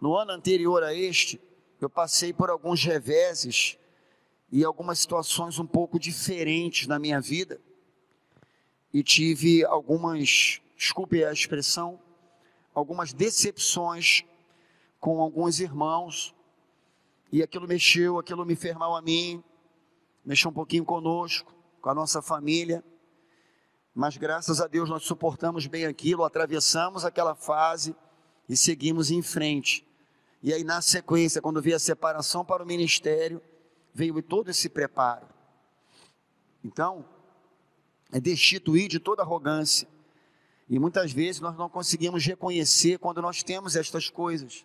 no 0.00 0.16
ano 0.16 0.32
anterior 0.32 0.82
a 0.82 0.94
este, 0.94 1.40
eu 1.80 1.88
passei 1.88 2.32
por 2.32 2.50
alguns 2.50 2.84
reveses 2.84 3.78
e 4.50 4.64
algumas 4.64 4.98
situações 4.98 5.58
um 5.58 5.66
pouco 5.66 5.98
diferentes 5.98 6.86
na 6.86 6.98
minha 6.98 7.20
vida. 7.20 7.60
E 8.92 9.02
tive 9.02 9.64
algumas, 9.64 10.60
desculpe 10.76 11.24
a 11.24 11.32
expressão, 11.32 12.00
algumas 12.74 13.12
decepções 13.12 14.24
com 15.00 15.20
alguns 15.20 15.60
irmãos. 15.60 16.34
E 17.32 17.42
aquilo 17.42 17.66
mexeu, 17.66 18.18
aquilo 18.18 18.44
me 18.44 18.56
fez 18.56 18.76
mal 18.76 18.94
a 18.94 19.02
mim, 19.02 19.42
mexeu 20.24 20.50
um 20.50 20.54
pouquinho 20.54 20.84
conosco, 20.84 21.52
com 21.80 21.90
a 21.90 21.94
nossa 21.94 22.22
família. 22.22 22.84
Mas 23.94 24.16
graças 24.16 24.60
a 24.60 24.66
Deus 24.66 24.88
nós 24.88 25.04
suportamos 25.04 25.66
bem 25.66 25.86
aquilo, 25.86 26.24
atravessamos 26.24 27.04
aquela 27.04 27.34
fase 27.34 27.96
e 28.48 28.56
seguimos 28.56 29.10
em 29.10 29.22
frente. 29.22 29.86
E 30.42 30.52
aí, 30.52 30.62
na 30.62 30.80
sequência, 30.80 31.40
quando 31.42 31.62
veio 31.62 31.76
a 31.76 31.80
separação 31.80 32.44
para 32.44 32.62
o 32.62 32.66
ministério, 32.66 33.40
veio 33.92 34.22
todo 34.22 34.50
esse 34.50 34.68
preparo. 34.68 35.26
Então, 36.62 37.04
é 38.12 38.20
destituir 38.20 38.88
de 38.88 39.00
toda 39.00 39.22
arrogância. 39.22 39.88
E 40.68 40.78
muitas 40.78 41.12
vezes 41.12 41.40
nós 41.40 41.56
não 41.56 41.68
conseguimos 41.68 42.24
reconhecer 42.24 42.98
quando 42.98 43.22
nós 43.22 43.42
temos 43.42 43.76
estas 43.76 44.10
coisas. 44.10 44.64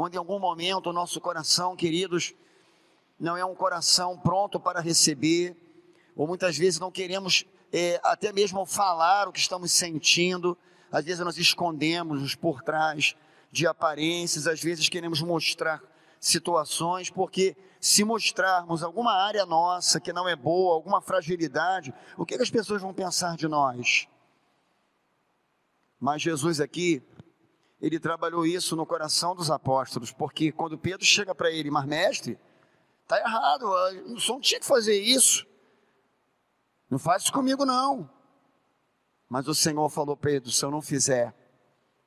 Quando 0.00 0.14
em 0.14 0.16
algum 0.16 0.38
momento 0.38 0.88
o 0.88 0.94
nosso 0.94 1.20
coração, 1.20 1.76
queridos, 1.76 2.32
não 3.18 3.36
é 3.36 3.44
um 3.44 3.54
coração 3.54 4.16
pronto 4.16 4.58
para 4.58 4.80
receber, 4.80 5.54
ou 6.16 6.26
muitas 6.26 6.56
vezes 6.56 6.80
não 6.80 6.90
queremos 6.90 7.44
é, 7.70 8.00
até 8.02 8.32
mesmo 8.32 8.64
falar 8.64 9.28
o 9.28 9.32
que 9.32 9.38
estamos 9.38 9.72
sentindo, 9.72 10.56
às 10.90 11.04
vezes 11.04 11.22
nós 11.22 11.36
escondemos 11.36 12.34
por 12.34 12.62
trás 12.62 13.14
de 13.52 13.66
aparências, 13.66 14.46
às 14.46 14.62
vezes 14.62 14.88
queremos 14.88 15.20
mostrar 15.20 15.82
situações, 16.18 17.10
porque 17.10 17.54
se 17.78 18.02
mostrarmos 18.02 18.82
alguma 18.82 19.12
área 19.12 19.44
nossa 19.44 20.00
que 20.00 20.14
não 20.14 20.26
é 20.26 20.34
boa, 20.34 20.76
alguma 20.76 21.02
fragilidade, 21.02 21.92
o 22.16 22.24
que, 22.24 22.38
que 22.38 22.42
as 22.42 22.48
pessoas 22.48 22.80
vão 22.80 22.94
pensar 22.94 23.36
de 23.36 23.46
nós? 23.46 24.08
Mas 26.00 26.22
Jesus 26.22 26.58
aqui, 26.58 27.02
ele 27.80 27.98
trabalhou 27.98 28.44
isso 28.44 28.76
no 28.76 28.84
coração 28.84 29.34
dos 29.34 29.50
apóstolos, 29.50 30.12
porque 30.12 30.52
quando 30.52 30.78
Pedro 30.78 31.04
chega 31.04 31.34
para 31.34 31.50
ele, 31.50 31.70
mas 31.70 31.86
mestre, 31.86 32.38
está 33.02 33.18
errado, 33.18 33.64
o 33.64 34.18
não 34.28 34.40
tinha 34.40 34.60
que 34.60 34.66
fazer 34.66 35.00
isso, 35.00 35.46
não 36.90 36.98
faz 36.98 37.22
isso 37.22 37.32
comigo 37.32 37.64
não. 37.64 38.10
Mas 39.28 39.46
o 39.46 39.54
Senhor 39.54 39.88
falou, 39.88 40.16
Pedro, 40.16 40.50
se 40.50 40.64
eu 40.64 40.70
não 40.70 40.82
fizer, 40.82 41.34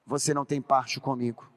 você 0.05 0.33
não 0.33 0.45
tem 0.45 0.61
parte 0.61 0.99
comigo. 0.99 1.49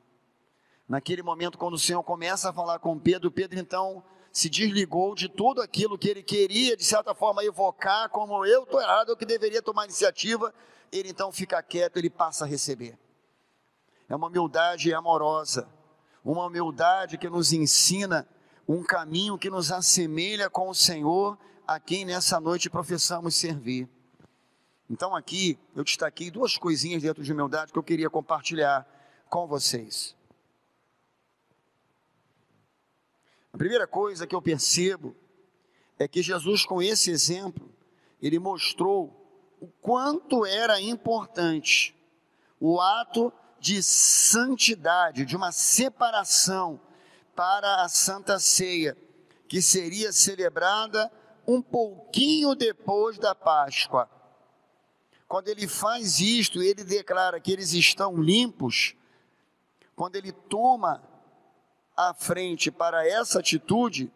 Naquele 0.88 1.22
momento, 1.22 1.58
quando 1.58 1.74
o 1.74 1.78
Senhor 1.78 2.02
começa 2.04 2.48
a 2.48 2.52
falar 2.52 2.78
com 2.78 2.98
Pedro, 2.98 3.30
Pedro 3.30 3.58
então 3.58 4.04
se 4.32 4.48
desligou 4.48 5.14
de 5.14 5.28
tudo 5.28 5.60
aquilo 5.60 5.98
que 5.98 6.08
ele 6.08 6.22
queria, 6.22 6.76
de 6.76 6.84
certa 6.84 7.14
forma, 7.14 7.44
evocar, 7.44 8.08
como 8.10 8.46
eu 8.46 8.62
estou 8.62 8.80
errado, 8.80 9.08
eu 9.08 9.16
que 9.16 9.26
deveria 9.26 9.60
tomar 9.60 9.84
iniciativa, 9.84 10.54
ele 10.92 11.08
então 11.08 11.32
fica 11.32 11.60
quieto, 11.62 11.96
ele 11.96 12.10
passa 12.10 12.44
a 12.44 12.46
receber. 12.46 12.96
É 14.08 14.14
uma 14.14 14.28
humildade 14.28 14.92
amorosa, 14.94 15.68
uma 16.24 16.46
humildade 16.46 17.18
que 17.18 17.28
nos 17.28 17.52
ensina 17.52 18.26
um 18.68 18.82
caminho 18.82 19.38
que 19.38 19.50
nos 19.50 19.70
assemelha 19.70 20.50
com 20.50 20.68
o 20.68 20.74
Senhor, 20.74 21.38
a 21.66 21.78
quem 21.78 22.04
nessa 22.04 22.40
noite 22.40 22.68
professamos 22.68 23.34
servir. 23.34 23.88
Então 24.88 25.14
aqui 25.14 25.58
eu 25.74 25.82
destaquei 25.82 26.30
duas 26.30 26.56
coisinhas 26.56 27.02
dentro 27.02 27.22
de 27.22 27.32
humildade 27.32 27.72
que 27.72 27.78
eu 27.78 27.82
queria 27.82 28.08
compartilhar 28.08 28.86
com 29.28 29.46
vocês. 29.46 30.16
A 33.52 33.58
primeira 33.58 33.86
coisa 33.86 34.26
que 34.26 34.34
eu 34.34 34.42
percebo 34.42 35.16
é 35.98 36.06
que 36.06 36.22
Jesus, 36.22 36.64
com 36.64 36.82
esse 36.82 37.10
exemplo, 37.10 37.72
ele 38.20 38.38
mostrou 38.38 39.26
o 39.60 39.66
quanto 39.66 40.44
era 40.44 40.80
importante 40.80 41.96
o 42.60 42.80
ato 42.80 43.32
de 43.66 43.82
santidade, 43.82 45.24
de 45.24 45.34
uma 45.34 45.50
separação 45.50 46.80
para 47.34 47.82
a 47.82 47.88
Santa 47.88 48.38
Ceia, 48.38 48.96
que 49.48 49.60
seria 49.60 50.12
celebrada 50.12 51.10
um 51.44 51.60
pouquinho 51.60 52.54
depois 52.54 53.18
da 53.18 53.34
Páscoa. 53.34 54.08
Quando 55.26 55.48
ele 55.48 55.66
faz 55.66 56.20
isto, 56.20 56.62
ele 56.62 56.84
declara 56.84 57.40
que 57.40 57.50
eles 57.50 57.72
estão 57.72 58.16
limpos. 58.16 58.94
Quando 59.96 60.14
ele 60.14 60.30
toma 60.30 61.02
a 61.96 62.14
frente 62.14 62.70
para 62.70 63.04
essa 63.04 63.40
atitude, 63.40 64.12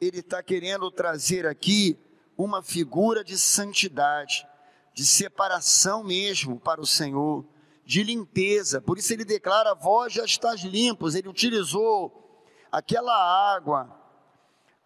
ele 0.00 0.18
está 0.18 0.42
querendo 0.42 0.90
trazer 0.90 1.46
aqui 1.46 1.96
uma 2.36 2.64
figura 2.64 3.22
de 3.22 3.38
santidade, 3.38 4.44
de 4.92 5.06
separação 5.06 6.02
mesmo 6.02 6.58
para 6.58 6.80
o 6.80 6.86
Senhor, 6.86 7.46
de 7.88 8.02
limpeza. 8.02 8.82
Por 8.82 8.98
isso 8.98 9.14
ele 9.14 9.24
declara: 9.24 9.74
vós 9.74 10.12
já 10.12 10.22
estás 10.22 10.60
limpos. 10.60 11.14
Ele 11.14 11.26
utilizou 11.26 12.44
aquela 12.70 13.16
água, 13.54 13.90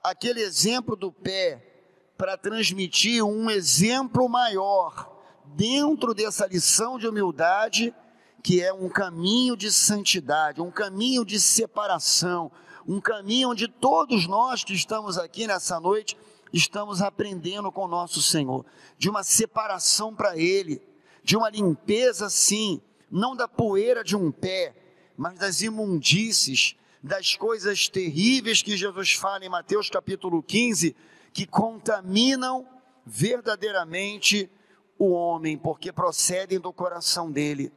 aquele 0.00 0.40
exemplo 0.40 0.94
do 0.94 1.10
pé, 1.10 1.68
para 2.16 2.36
transmitir 2.36 3.24
um 3.24 3.50
exemplo 3.50 4.28
maior 4.28 5.10
dentro 5.44 6.14
dessa 6.14 6.46
lição 6.46 6.96
de 6.96 7.08
humildade, 7.08 7.92
que 8.40 8.62
é 8.62 8.72
um 8.72 8.88
caminho 8.88 9.56
de 9.56 9.72
santidade, 9.72 10.62
um 10.62 10.70
caminho 10.70 11.24
de 11.24 11.40
separação, 11.40 12.52
um 12.86 13.00
caminho 13.00 13.50
onde 13.50 13.66
todos 13.66 14.28
nós 14.28 14.62
que 14.62 14.74
estamos 14.74 15.18
aqui 15.18 15.48
nessa 15.48 15.80
noite 15.80 16.16
estamos 16.52 17.02
aprendendo 17.02 17.72
com 17.72 17.86
o 17.86 17.88
nosso 17.88 18.22
Senhor, 18.22 18.64
de 18.96 19.10
uma 19.10 19.24
separação 19.24 20.14
para 20.14 20.36
Ele, 20.36 20.80
de 21.24 21.36
uma 21.36 21.50
limpeza, 21.50 22.30
sim, 22.30 22.80
não 23.12 23.36
da 23.36 23.46
poeira 23.46 24.02
de 24.02 24.16
um 24.16 24.32
pé, 24.32 24.74
mas 25.16 25.38
das 25.38 25.60
imundícies, 25.60 26.74
das 27.02 27.36
coisas 27.36 27.86
terríveis 27.86 28.62
que 28.62 28.74
Jesus 28.74 29.12
fala 29.12 29.44
em 29.44 29.50
Mateus 29.50 29.90
capítulo 29.90 30.42
15, 30.42 30.96
que 31.30 31.46
contaminam 31.46 32.66
verdadeiramente 33.04 34.50
o 34.98 35.10
homem, 35.10 35.58
porque 35.58 35.92
procedem 35.92 36.58
do 36.58 36.72
coração 36.72 37.30
dele. 37.30 37.70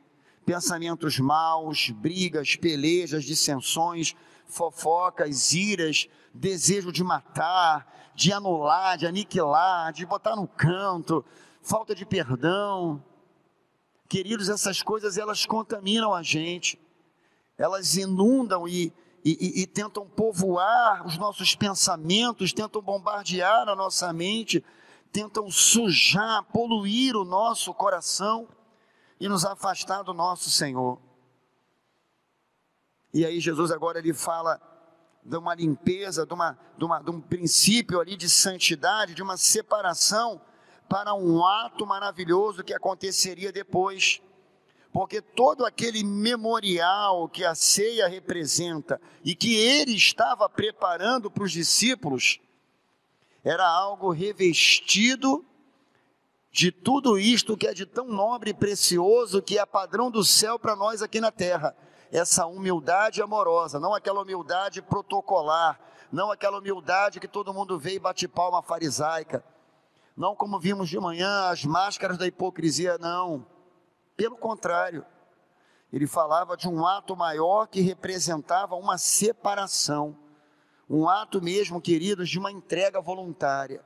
pensamentos 0.46 1.20
maus, 1.20 1.90
brigas, 1.90 2.56
pelejas, 2.56 3.24
dissensões, 3.24 4.16
fofocas, 4.46 5.54
iras, 5.54 6.08
desejo 6.32 6.92
de 6.92 7.04
matar, 7.04 8.12
de 8.14 8.32
anular, 8.32 8.96
de 8.96 9.08
aniquilar, 9.08 9.92
de 9.92 10.06
botar 10.06 10.36
no 10.36 10.48
canto, 10.48 11.26
falta 11.64 11.96
de 11.96 12.06
perdão. 12.06 13.04
Queridos, 14.08 14.50
essas 14.50 14.82
coisas 14.82 15.18
elas 15.18 15.46
contaminam 15.46 16.14
a 16.14 16.22
gente, 16.22 16.80
elas 17.58 17.96
inundam 17.96 18.68
e, 18.68 18.94
e, 19.24 19.62
e, 19.62 19.66
tentam 19.68 20.08
povoar 20.08 21.06
os 21.06 21.18
nossos 21.18 21.56
pensamentos, 21.56 22.54
tentam 22.54 22.82
bombardear 22.82 23.68
a 23.68 23.76
nossa 23.76 24.14
mente, 24.14 24.64
tentam 25.12 25.50
sujar, 25.50 26.44
poluir 26.44 27.16
o 27.16 27.26
nosso 27.26 27.74
coração 27.74 28.48
e 29.20 29.28
nos 29.28 29.44
afastar 29.44 30.04
do 30.04 30.14
nosso 30.14 30.52
Senhor. 30.52 31.00
E 33.12 33.26
aí 33.26 33.40
Jesus 33.40 33.72
agora 33.72 33.98
ele 33.98 34.14
fala 34.14 34.62
de 35.24 35.38
uma 35.38 35.56
limpeza, 35.56 36.26
de, 36.26 36.34
uma, 36.34 36.60
de, 36.78 36.86
uma, 36.86 37.00
de 37.02 37.10
um 37.10 37.20
princípio 37.20 38.00
ali 38.00 38.16
de 38.16 38.30
santidade, 38.30 39.16
de 39.16 39.24
uma 39.24 39.38
separação 39.38 40.40
para 40.88 41.14
um 41.14 41.46
ato 41.46 41.86
maravilhoso 41.86 42.64
que 42.64 42.74
aconteceria 42.74 43.52
depois. 43.52 44.22
Porque 44.92 45.22
todo 45.22 45.66
aquele 45.66 46.04
memorial 46.04 47.28
que 47.28 47.44
a 47.44 47.54
ceia 47.54 48.08
representa 48.08 49.00
e 49.24 49.36
que 49.36 49.54
ele 49.56 49.94
estava 49.94 50.48
preparando 50.48 51.30
para 51.30 51.44
os 51.44 51.52
discípulos, 51.52 52.40
era 53.44 53.68
algo 53.68 54.12
revestido 54.12 55.46
de 56.50 56.72
tudo 56.72 57.20
isto 57.20 57.58
que 57.58 57.68
é 57.68 57.74
de 57.74 57.86
tão 57.86 58.08
nobre 58.08 58.52
e 58.52 58.54
precioso, 58.54 59.42
que 59.42 59.60
é 59.60 59.66
padrão 59.66 60.10
do 60.10 60.24
céu 60.24 60.58
para 60.58 60.74
nós 60.74 61.02
aqui 61.02 61.20
na 61.20 61.30
terra. 61.30 61.76
Essa 62.10 62.46
humildade 62.46 63.22
amorosa, 63.22 63.78
não 63.78 63.94
aquela 63.94 64.22
humildade 64.22 64.82
protocolar, 64.82 65.78
não 66.10 66.32
aquela 66.32 66.60
humildade 66.60 67.20
que 67.20 67.28
todo 67.28 67.54
mundo 67.54 67.78
vê 67.78 67.96
e 67.96 68.00
bate 68.00 68.26
palma 68.26 68.64
farisaica, 68.64 69.44
não 70.16 70.36
como 70.36 70.60
vimos 70.60 70.90
de 70.90 71.00
manhã 71.00 71.50
as 71.50 71.66
máscaras 71.66 72.18
da 72.18 72.28
hipocrisia, 72.28 72.98
não. 72.98 73.46
Pelo 74.16 74.38
contrário, 74.38 75.06
ele 75.92 76.08
falava 76.08 76.56
de 76.56 76.68
um 76.68 76.86
ato 76.86 77.16
maior 77.16 77.68
que 77.68 77.82
representava 77.82 78.76
uma 78.76 78.98
separação, 78.98 80.18
um 80.90 81.10
ato 81.10 81.42
mesmo, 81.42 81.82
queridos, 81.82 82.30
de 82.30 82.40
uma 82.40 82.52
entrega 82.52 83.02
voluntária 83.02 83.84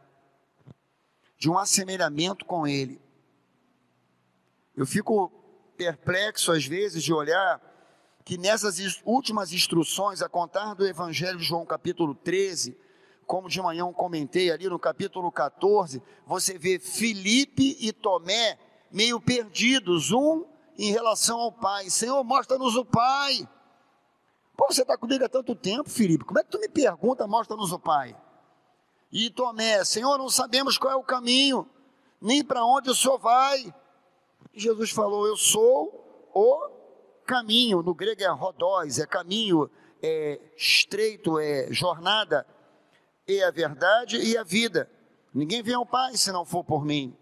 de 1.39 1.50
um 1.50 1.58
assemelhamento 1.58 2.46
com 2.46 2.68
Ele. 2.68 3.02
Eu 4.76 4.86
fico 4.86 5.32
perplexo 5.78 6.52
às 6.52 6.65
vezes 6.65 7.02
de 7.02 7.13
olhar 7.13 7.62
que 8.26 8.38
nessas 8.38 9.02
últimas 9.06 9.54
instruções, 9.54 10.22
a 10.22 10.28
contar 10.28 10.74
do 10.74 10.86
Evangelho 10.86 11.39
de 11.39 11.46
João, 11.46 11.65
capítulo 11.65 12.13
13, 12.13 12.78
como 13.30 13.48
de 13.48 13.62
manhã 13.62 13.82
eu 13.82 13.94
comentei 13.94 14.50
ali 14.50 14.68
no 14.68 14.80
capítulo 14.80 15.32
14, 15.32 16.02
você 16.26 16.58
vê 16.58 16.80
Filipe 16.80 17.78
e 17.80 17.94
Tomé 17.94 18.58
meio 18.92 19.22
perdidos, 19.22 20.12
um 20.12 20.46
em 20.76 20.92
relação 20.92 21.39
ao 21.39 21.52
Pai. 21.52 21.92
Senhor, 21.92 22.24
mostra-nos 22.24 22.76
o 22.76 22.84
Pai. 22.84 23.48
Pô, 24.58 24.65
você 24.68 24.82
está 24.82 24.98
comigo 24.98 25.24
há 25.24 25.30
tanto 25.30 25.54
tempo, 25.54 25.88
Filipe, 25.88 26.26
como 26.26 26.39
é 26.39 26.44
que 26.44 26.50
tu 26.50 26.60
me 26.60 26.68
pergunta, 26.68 27.28
mostra-nos 27.28 27.72
o 27.72 27.78
Pai? 27.78 28.18
E 29.12 29.30
Tomé, 29.30 29.86
Senhor, 29.86 30.18
não 30.18 30.28
sabemos 30.28 30.80
qual 30.80 30.94
é 30.94 30.96
o 30.96 31.04
caminho, 31.04 31.70
nem 32.20 32.44
para 32.44 32.65
onde 32.65 32.89
o 32.89 32.96
Senhor 32.96 33.20
vai. 33.20 33.72
E 34.52 34.60
Jesus 34.60 34.89
falou: 34.89 35.28
Eu 35.28 35.38
sou 35.38 36.30
o 36.34 36.68
caminho. 37.28 37.84
No 37.84 37.94
grego 37.94 38.24
é 38.24 38.28
rodóis, 38.28 38.98
é 38.98 39.06
caminho, 39.06 39.70
é 40.02 40.42
estreito, 40.58 41.39
é 41.39 41.72
jornada, 41.72 42.44
é 43.38 43.44
a 43.44 43.52
verdade 43.52 44.18
e 44.18 44.38
a 44.38 44.44
vida. 44.44 44.89
Ninguém 45.34 45.62
vem 45.62 45.76
ao 45.76 45.86
Pai 45.86 46.18
se 46.18 46.32
não 46.32 46.46
for 46.46 46.63
por 46.63 46.84
mim. 46.84 47.15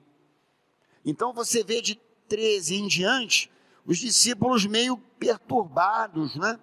Então 1.03 1.33
você 1.33 1.63
vê 1.63 1.81
de 1.81 1.95
13 2.27 2.75
em 2.75 2.87
diante 2.87 3.51
os 3.85 3.97
discípulos 3.97 4.65
meio 4.65 4.97
perturbados, 5.19 6.35
né? 6.35 6.59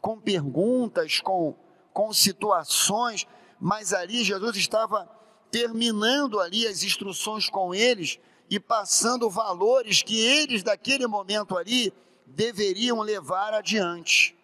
Com 0.00 0.20
perguntas, 0.20 1.20
com, 1.20 1.54
com 1.92 2.12
situações 2.12 3.26
mas 3.60 3.94
ali 3.94 4.22
Jesus 4.22 4.56
estava 4.56 5.08
terminando 5.50 6.38
ali 6.38 6.66
as 6.66 6.82
instruções 6.82 7.48
com 7.48 7.74
eles 7.74 8.18
e 8.50 8.60
passando 8.60 9.30
valores 9.30 10.02
que 10.02 10.18
eles 10.18 10.62
daquele 10.62 11.06
momento 11.06 11.56
ali 11.56 11.90
deveriam 12.26 13.00
levar 13.00 13.54
adiante. 13.54 14.36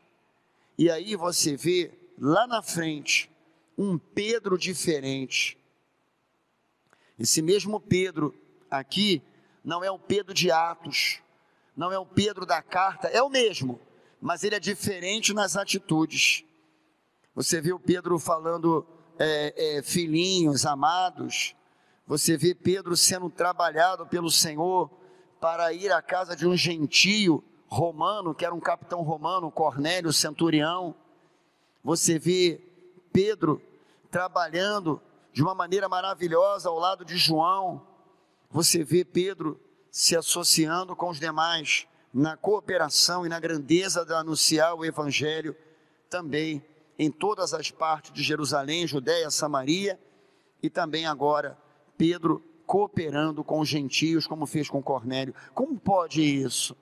E 0.78 0.90
aí 0.90 1.16
você 1.16 1.54
vê 1.54 1.92
lá 2.18 2.46
na 2.46 2.62
frente 2.62 3.29
um 3.82 3.96
Pedro 3.96 4.58
diferente. 4.58 5.56
Esse 7.18 7.40
mesmo 7.40 7.80
Pedro 7.80 8.34
aqui 8.70 9.22
não 9.64 9.82
é 9.82 9.90
o 9.90 9.98
Pedro 9.98 10.34
de 10.34 10.50
Atos, 10.50 11.22
não 11.74 11.90
é 11.90 11.98
o 11.98 12.04
Pedro 12.04 12.44
da 12.44 12.60
carta, 12.60 13.08
é 13.08 13.22
o 13.22 13.30
mesmo, 13.30 13.80
mas 14.20 14.44
ele 14.44 14.54
é 14.54 14.60
diferente 14.60 15.32
nas 15.32 15.56
atitudes. 15.56 16.44
Você 17.34 17.58
vê 17.58 17.72
o 17.72 17.80
Pedro 17.80 18.18
falando 18.18 18.86
é, 19.18 19.78
é, 19.78 19.82
filhinhos 19.82 20.66
amados, 20.66 21.56
você 22.06 22.36
vê 22.36 22.54
Pedro 22.54 22.94
sendo 22.98 23.30
trabalhado 23.30 24.06
pelo 24.06 24.30
Senhor 24.30 24.90
para 25.40 25.72
ir 25.72 25.90
à 25.90 26.02
casa 26.02 26.36
de 26.36 26.46
um 26.46 26.54
gentio 26.54 27.42
romano, 27.66 28.34
que 28.34 28.44
era 28.44 28.54
um 28.54 28.60
capitão 28.60 29.00
romano, 29.00 29.50
Cornélio, 29.50 30.12
centurião. 30.12 30.94
Você 31.82 32.18
vê 32.18 32.60
Pedro 33.10 33.69
trabalhando 34.10 35.00
de 35.32 35.42
uma 35.42 35.54
maneira 35.54 35.88
maravilhosa 35.88 36.68
ao 36.68 36.78
lado 36.78 37.04
de 37.04 37.16
João. 37.16 37.86
Você 38.50 38.82
vê 38.82 39.04
Pedro 39.04 39.60
se 39.90 40.16
associando 40.16 40.96
com 40.96 41.08
os 41.08 41.20
demais 41.20 41.86
na 42.12 42.36
cooperação 42.36 43.24
e 43.24 43.28
na 43.28 43.38
grandeza 43.38 44.04
de 44.04 44.12
anunciar 44.12 44.74
o 44.74 44.84
evangelho 44.84 45.56
também 46.08 46.64
em 46.98 47.10
todas 47.10 47.54
as 47.54 47.70
partes 47.70 48.12
de 48.12 48.22
Jerusalém, 48.22 48.86
Judéia, 48.86 49.30
Samaria, 49.30 49.98
e 50.62 50.68
também 50.68 51.06
agora 51.06 51.56
Pedro 51.96 52.44
cooperando 52.66 53.42
com 53.42 53.60
os 53.60 53.68
gentios, 53.68 54.26
como 54.26 54.46
fez 54.46 54.68
com 54.68 54.82
Cornélio. 54.82 55.34
Como 55.54 55.78
pode 55.78 56.22
isso? 56.22 56.76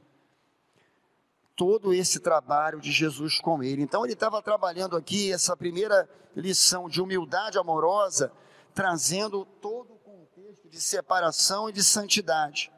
Todo 1.58 1.92
esse 1.92 2.20
trabalho 2.20 2.80
de 2.80 2.92
Jesus 2.92 3.40
com 3.40 3.64
ele. 3.64 3.82
Então, 3.82 4.04
ele 4.04 4.12
estava 4.12 4.40
trabalhando 4.40 4.96
aqui 4.96 5.32
essa 5.32 5.56
primeira 5.56 6.08
lição 6.36 6.88
de 6.88 7.02
humildade 7.02 7.58
amorosa, 7.58 8.32
trazendo 8.72 9.44
todo 9.44 9.92
o 9.94 9.98
contexto 9.98 10.68
de 10.68 10.80
separação 10.80 11.68
e 11.68 11.72
de 11.72 11.82
santidade. 11.82 12.70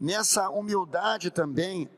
Nessa 0.00 0.50
humildade 0.50 1.30
também, 1.30 1.88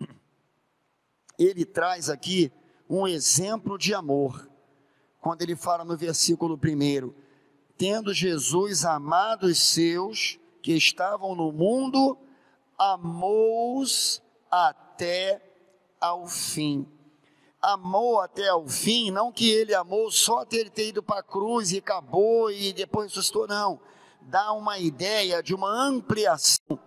ele 1.38 1.64
traz 1.64 2.10
aqui 2.10 2.50
um 2.90 3.06
exemplo 3.06 3.78
de 3.78 3.94
amor. 3.94 4.50
Quando 5.20 5.42
ele 5.42 5.54
fala 5.54 5.84
no 5.84 5.96
versículo 5.96 6.56
1: 6.56 7.14
Tendo 7.76 8.12
Jesus 8.12 8.84
amado 8.84 9.44
os 9.44 9.60
seus 9.60 10.36
que 10.60 10.72
estavam 10.72 11.36
no 11.36 11.52
mundo, 11.52 12.18
amou-os 12.76 14.20
até 14.50 14.87
ao 16.00 16.26
fim. 16.26 16.86
Amou 17.60 18.20
até 18.20 18.48
ao 18.48 18.66
fim, 18.68 19.10
não 19.10 19.32
que 19.32 19.50
ele 19.50 19.74
amou 19.74 20.10
só 20.10 20.44
ter, 20.44 20.70
ter 20.70 20.88
ido 20.88 21.02
para 21.02 21.20
a 21.20 21.22
cruz 21.22 21.72
e 21.72 21.78
acabou 21.78 22.50
e 22.50 22.72
depois 22.72 23.08
ressuscitou, 23.08 23.48
não. 23.48 23.80
Dá 24.20 24.52
uma 24.52 24.78
ideia 24.78 25.42
de 25.42 25.54
uma 25.54 25.70
ampliação 25.70 26.78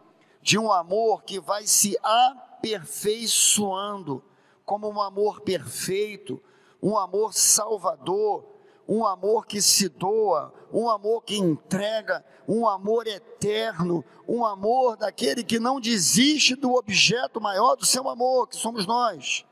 de 0.41 0.57
um 0.57 0.71
amor 0.71 1.23
que 1.23 1.39
vai 1.39 1.67
se 1.67 1.95
aperfeiçoando 2.01 4.23
como 4.65 4.89
um 4.89 4.99
amor 5.01 5.41
perfeito, 5.41 6.41
um 6.81 6.97
amor 6.97 7.33
salvador, 7.33 8.45
um 8.87 9.05
amor 9.05 9.45
que 9.45 9.61
se 9.61 9.87
doa, 9.87 10.53
um 10.71 10.89
amor 10.89 11.23
que 11.23 11.37
entrega, 11.37 12.23
um 12.47 12.67
amor 12.67 13.07
eterno, 13.07 14.03
um 14.27 14.45
amor 14.45 14.97
daquele 14.97 15.43
que 15.43 15.59
não 15.59 15.79
desiste 15.79 16.55
do 16.55 16.73
objeto 16.73 17.39
maior 17.39 17.75
do 17.75 17.85
seu 17.85 18.09
amor, 18.09 18.47
que 18.47 18.55
somos 18.55 18.85
nós. 18.85 19.45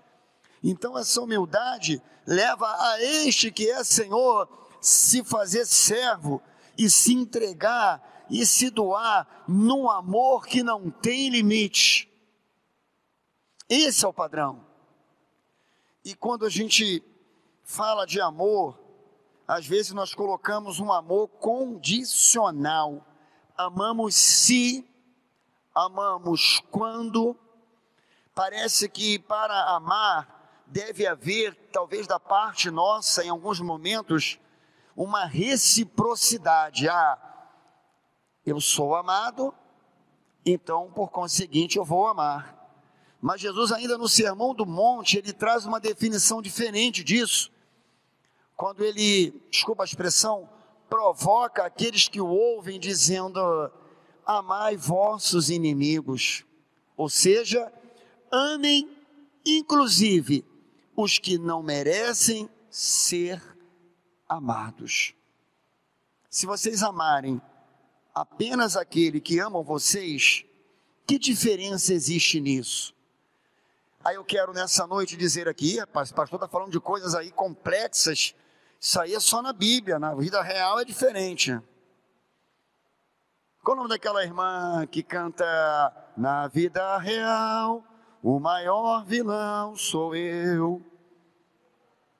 Então, 0.63 0.97
essa 0.97 1.21
humildade 1.21 2.01
leva 2.25 2.67
a 2.67 3.01
este 3.01 3.51
que 3.51 3.69
é 3.69 3.83
Senhor 3.83 4.47
se 4.81 5.23
fazer 5.23 5.65
servo 5.65 6.41
e 6.77 6.89
se 6.89 7.13
entregar 7.13 8.25
e 8.29 8.45
se 8.45 8.69
doar 8.69 9.43
num 9.47 9.89
amor 9.89 10.45
que 10.45 10.61
não 10.61 10.89
tem 10.89 11.29
limite. 11.29 12.09
Esse 13.67 14.05
é 14.05 14.07
o 14.07 14.13
padrão. 14.13 14.65
E 16.03 16.15
quando 16.15 16.45
a 16.45 16.49
gente 16.49 17.03
fala 17.63 18.05
de 18.05 18.19
amor, 18.21 18.78
às 19.49 19.65
vezes 19.65 19.93
nós 19.93 20.13
colocamos 20.13 20.79
um 20.79 20.93
amor 20.93 21.27
condicional. 21.27 23.03
Amamos 23.57 24.13
se, 24.13 24.87
amamos 25.73 26.61
quando, 26.69 27.35
parece 28.35 28.87
que 28.87 29.17
para 29.17 29.75
amar 29.75 30.61
deve 30.67 31.07
haver, 31.07 31.55
talvez 31.73 32.05
da 32.05 32.19
parte 32.19 32.69
nossa, 32.69 33.23
em 33.23 33.29
alguns 33.29 33.59
momentos, 33.59 34.39
uma 34.95 35.25
reciprocidade. 35.25 36.87
Ah, 36.87 37.17
eu 38.45 38.61
sou 38.61 38.95
amado, 38.95 39.51
então 40.45 40.91
por 40.91 41.09
conseguinte 41.09 41.75
eu 41.75 41.83
vou 41.83 42.05
amar. 42.05 42.55
Mas 43.19 43.41
Jesus, 43.41 43.71
ainda 43.71 43.97
no 43.97 44.07
Sermão 44.07 44.53
do 44.53 44.63
Monte, 44.63 45.17
ele 45.17 45.33
traz 45.33 45.65
uma 45.65 45.79
definição 45.79 46.39
diferente 46.39 47.03
disso. 47.03 47.51
Quando 48.59 48.83
ele, 48.83 49.31
desculpa 49.49 49.83
a 49.83 49.85
expressão, 49.85 50.49
provoca 50.89 51.63
aqueles 51.63 52.09
que 52.09 52.19
o 52.19 52.27
ouvem, 52.27 52.77
dizendo: 52.77 53.39
Amai 54.25 54.75
vossos 54.75 55.49
inimigos. 55.49 56.43
Ou 56.97 57.07
seja, 57.07 57.71
amem, 58.29 58.89
inclusive, 59.45 60.43
os 60.93 61.17
que 61.17 61.37
não 61.37 61.63
merecem 61.63 62.49
ser 62.69 63.41
amados. 64.27 65.15
Se 66.29 66.45
vocês 66.45 66.83
amarem 66.83 67.41
apenas 68.13 68.75
aquele 68.75 69.21
que 69.21 69.39
ama 69.39 69.63
vocês, 69.63 70.43
que 71.07 71.17
diferença 71.17 71.93
existe 71.93 72.41
nisso? 72.41 72.93
Aí 74.03 74.17
eu 74.17 74.25
quero 74.25 74.51
nessa 74.51 74.85
noite 74.85 75.15
dizer 75.15 75.47
aqui, 75.47 75.77
pastor 75.93 76.25
está 76.25 76.47
falando 76.49 76.73
de 76.73 76.79
coisas 76.81 77.15
aí 77.15 77.31
complexas, 77.31 78.35
isso 78.79 78.99
aí 79.01 79.13
é 79.13 79.19
só 79.19 79.41
na 79.41 79.51
Bíblia, 79.51 79.99
na 79.99 80.15
vida 80.15 80.41
real 80.41 80.79
é 80.79 80.85
diferente. 80.85 81.59
Qual 83.61 83.75
o 83.75 83.77
nome 83.77 83.89
daquela 83.89 84.23
irmã 84.23 84.87
que 84.87 85.03
canta 85.03 85.45
Na 86.15 86.47
vida 86.47 86.97
real, 86.97 87.83
o 88.23 88.39
maior 88.39 89.05
vilão 89.05 89.75
sou 89.75 90.15
eu? 90.15 90.81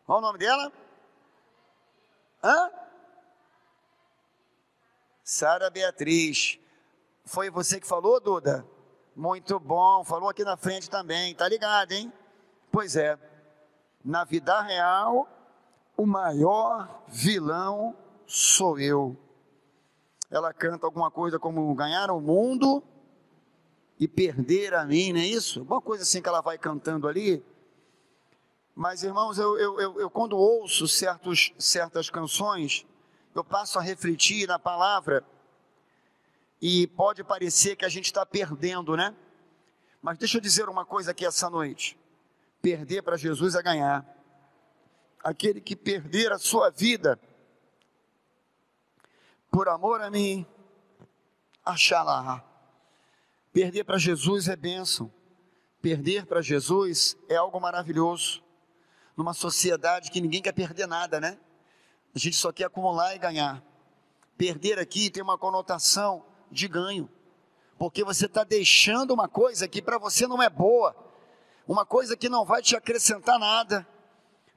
Qual 0.06 0.20
o 0.20 0.22
nome 0.22 0.38
dela? 0.40 0.72
Hã? 2.44 2.72
Sara 5.24 5.70
Beatriz. 5.70 6.60
Foi 7.26 7.50
você 7.50 7.80
que 7.80 7.88
falou, 7.88 8.20
Duda? 8.20 8.66
Muito 9.16 9.60
bom, 9.60 10.04
falou 10.04 10.30
aqui 10.30 10.44
na 10.44 10.58
frente 10.58 10.90
também, 10.90 11.36
tá 11.36 11.48
ligado, 11.48 11.92
hein? 11.92 12.12
Pois 12.72 12.96
é, 12.96 13.18
na 14.04 14.24
vida 14.24 14.62
real, 14.62 15.28
o 16.00 16.06
maior 16.06 17.04
vilão 17.10 17.94
sou 18.26 18.80
eu. 18.80 19.18
Ela 20.32 20.54
canta 20.54 20.86
alguma 20.86 21.12
coisa 21.12 21.38
como 21.38 21.76
ganhar 21.76 22.10
o 22.10 22.22
mundo 22.22 22.82
e 24.00 24.08
perder 24.08 24.74
a 24.74 24.86
mim, 24.86 25.12
não 25.12 25.20
é 25.20 25.26
isso? 25.26 25.62
Uma 25.62 25.82
coisa 25.82 26.04
assim 26.04 26.22
que 26.22 26.30
ela 26.30 26.40
vai 26.40 26.58
cantando 26.58 27.06
ali. 27.06 27.44
Mas, 28.74 29.04
irmãos, 29.04 29.38
eu, 29.38 29.58
eu, 29.58 29.82
eu, 29.82 30.00
eu 30.00 30.10
quando 30.10 30.38
ouço 30.38 30.88
certos, 30.88 31.52
certas 31.60 32.10
canções, 32.10 32.86
eu 33.36 33.44
passo 33.44 33.78
a 33.78 33.82
refletir 33.82 34.48
na 34.48 34.58
palavra 34.58 35.22
e 36.62 36.88
pode 36.88 37.26
parecer 37.26 37.76
que 37.76 37.84
a 37.84 37.90
gente 37.90 38.06
está 38.06 38.26
perdendo, 38.26 38.96
né? 38.96 39.14
Mas 40.02 40.18
deixa 40.18 40.38
eu 40.38 40.42
dizer 40.42 40.70
uma 40.70 40.86
coisa 40.86 41.12
aqui 41.12 41.26
essa 41.26 41.50
noite: 41.50 42.00
perder 42.62 43.02
para 43.02 43.18
Jesus 43.18 43.54
é 43.54 43.62
ganhar. 43.62 44.19
Aquele 45.24 45.60
que 45.60 45.76
perder 45.76 46.32
a 46.32 46.40
sua 46.40 46.70
vida 46.70 47.20
por 49.52 49.68
amor 49.68 50.02
a 50.02 50.10
mim, 50.10 50.46
achará. 51.66 52.44
Perder 53.52 53.84
para 53.84 53.98
Jesus 53.98 54.48
é 54.48 54.56
bênção. 54.56 55.12
Perder 55.82 56.26
para 56.26 56.42
Jesus 56.42 57.18
é 57.28 57.36
algo 57.36 57.60
maravilhoso. 57.60 58.44
Numa 59.16 59.34
sociedade 59.34 60.12
que 60.12 60.22
ninguém 60.22 60.42
quer 60.42 60.54
perder 60.54 60.88
nada, 60.88 61.20
né? 61.20 61.38
A 62.14 62.20
gente 62.20 62.36
só 62.36 62.52
quer 62.52 62.66
acumular 62.66 63.16
e 63.16 63.20
ganhar. 63.20 63.64
Perder 64.38 64.80
aqui 64.80 65.10
tem 65.10 65.22
uma 65.22 65.38
conotação 65.38 66.26
de 66.52 66.68
ganho, 66.68 67.10
porque 67.78 68.04
você 68.04 68.26
está 68.26 68.44
deixando 68.44 69.14
uma 69.14 69.28
coisa 69.28 69.68
que 69.68 69.82
para 69.82 69.98
você 69.98 70.26
não 70.26 70.42
é 70.42 70.50
boa, 70.50 70.96
uma 71.68 71.86
coisa 71.86 72.18
que 72.18 72.30
não 72.30 72.46
vai 72.46 72.62
te 72.62 72.76
acrescentar 72.76 73.38
nada, 73.38 73.88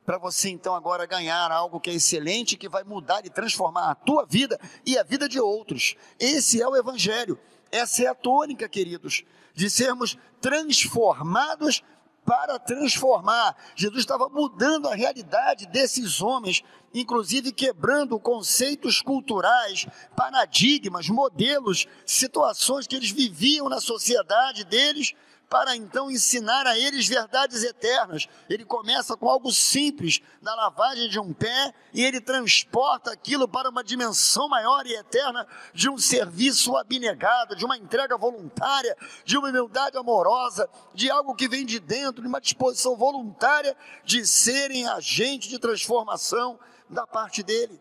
para 0.05 0.19
você 0.19 0.51
então 0.51 0.75
agora 0.75 1.07
ganhar 1.07 1.51
algo 1.51 1.81
que 1.81 1.91
é 1.91 1.95
excelente, 1.95 2.57
que 2.57 2.69
vai 2.69 2.85
mudar 2.85 3.25
e 3.25 3.31
transformar 3.31 3.91
a 3.91 3.95
tua 3.95 4.27
vida 4.27 4.59
e 4.85 4.99
a 4.99 5.03
vida 5.03 5.29
de 5.29 5.41
outros. 5.41 5.95
Esse 6.19 6.61
é 6.61 6.67
o 6.67 6.77
Evangelho, 6.77 7.39
essa 7.71 8.03
é 8.03 8.07
a 8.07 8.15
tônica, 8.15 8.69
queridos, 8.69 9.25
de 9.55 9.71
sermos 9.71 10.19
transformados 10.41 11.83
para 12.25 12.59
transformar. 12.59 13.57
Jesus 13.75 14.01
estava 14.01 14.29
mudando 14.29 14.89
a 14.89 14.95
realidade 14.95 15.67
desses 15.67 16.21
homens, 16.21 16.63
inclusive 16.95 17.53
quebrando 17.53 18.19
conceitos 18.19 19.01
culturais, 19.01 19.87
paradigmas, 20.17 21.09
modelos, 21.09 21.87
situações 22.07 22.87
que 22.87 22.97
eles 22.97 23.11
viviam 23.11 23.69
na 23.69 23.81
sociedade 23.81 24.65
deles 24.65 25.15
para 25.53 25.77
então 25.77 26.11
ensinar 26.11 26.67
a 26.67 26.79
eles 26.79 27.07
verdades 27.07 27.63
eternas. 27.63 28.27
Ele 28.49 28.65
começa 28.65 29.15
com 29.19 29.29
algo 29.29 29.53
simples, 29.53 30.23
da 30.41 30.55
lavagem 30.55 31.11
de 31.11 31.21
um 31.21 31.31
pé, 31.31 31.75
e 31.93 32.03
ele 32.03 32.23
transporta 32.23 33.13
aquilo 33.13 33.47
para 33.47 33.69
uma 33.69 33.85
dimensão 33.85 34.49
maior 34.49 34.87
e 34.87 34.95
eterna 34.95 35.47
de 35.75 35.91
um 35.91 35.99
serviço 35.99 36.75
abnegado, 36.75 37.55
de 37.55 37.67
uma 37.67 37.77
entrega 37.77 38.17
voluntária, 38.17 38.97
de 39.27 39.37
uma 39.37 39.51
humildade 39.51 39.99
amorosa, 39.99 40.71
de 40.95 41.11
algo 41.11 41.35
que 41.35 41.47
vem 41.47 41.67
de 41.67 41.79
dentro, 41.79 42.23
de 42.23 42.29
uma 42.29 42.41
disposição 42.41 42.97
voluntária 42.97 43.77
de 44.07 44.27
serem 44.27 44.89
agente 44.89 45.51
de 45.51 45.59
transformação 45.59 46.59
da 46.89 47.07
parte 47.07 47.43
dele. 47.43 47.79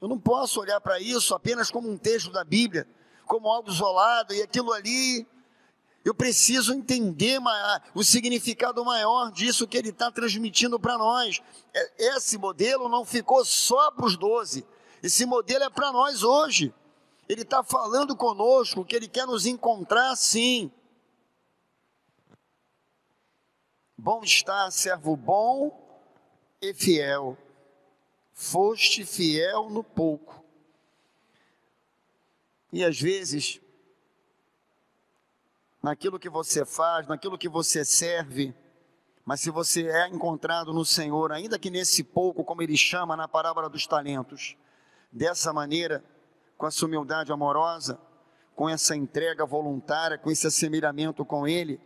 Eu 0.00 0.06
não 0.06 0.20
posso 0.20 0.60
olhar 0.60 0.80
para 0.80 1.00
isso 1.00 1.34
apenas 1.34 1.68
como 1.68 1.90
um 1.90 1.98
texto 1.98 2.30
da 2.30 2.44
Bíblia, 2.44 2.86
como 3.26 3.48
algo 3.48 3.72
isolado 3.72 4.32
e 4.32 4.40
aquilo 4.40 4.72
ali 4.72 5.26
eu 6.04 6.14
preciso 6.14 6.74
entender 6.74 7.40
o 7.94 8.04
significado 8.04 8.84
maior 8.84 9.32
disso 9.32 9.66
que 9.66 9.78
ele 9.78 9.88
está 9.88 10.10
transmitindo 10.10 10.78
para 10.78 10.98
nós. 10.98 11.40
É, 11.72 12.16
esse 12.16 12.36
modelo 12.36 12.90
não 12.90 13.06
ficou 13.06 13.42
só 13.44 13.90
para 13.90 14.04
os 14.04 14.16
doze, 14.16 14.66
esse 15.02 15.24
modelo 15.24 15.64
é 15.64 15.70
para 15.70 15.90
nós 15.90 16.22
hoje. 16.22 16.74
Ele 17.26 17.40
está 17.40 17.64
falando 17.64 18.14
conosco 18.14 18.84
que 18.84 18.94
ele 18.94 19.08
quer 19.08 19.26
nos 19.26 19.46
encontrar 19.46 20.14
sim. 20.14 20.70
Bom 23.96 24.22
está, 24.22 24.70
servo 24.70 25.16
bom 25.16 26.04
e 26.60 26.74
fiel. 26.74 27.38
Foste 28.34 29.06
fiel 29.06 29.70
no 29.70 29.82
pouco. 29.82 30.44
E 32.70 32.84
às 32.84 33.00
vezes 33.00 33.60
naquilo 35.84 36.18
que 36.18 36.30
você 36.30 36.64
faz, 36.64 37.06
naquilo 37.06 37.36
que 37.36 37.46
você 37.46 37.84
serve. 37.84 38.54
Mas 39.22 39.42
se 39.42 39.50
você 39.50 39.86
é 39.86 40.08
encontrado 40.08 40.72
no 40.72 40.82
Senhor, 40.82 41.30
ainda 41.30 41.58
que 41.58 41.68
nesse 41.68 42.02
pouco, 42.02 42.42
como 42.42 42.62
ele 42.62 42.74
chama 42.74 43.14
na 43.14 43.28
parábola 43.28 43.68
dos 43.68 43.86
talentos, 43.86 44.56
dessa 45.12 45.52
maneira, 45.52 46.02
com 46.56 46.66
essa 46.66 46.86
humildade 46.86 47.30
amorosa, 47.30 48.00
com 48.56 48.66
essa 48.66 48.96
entrega 48.96 49.44
voluntária, 49.44 50.16
com 50.16 50.30
esse 50.30 50.46
assemelhamento 50.46 51.22
com 51.22 51.46
Ele, 51.46 51.78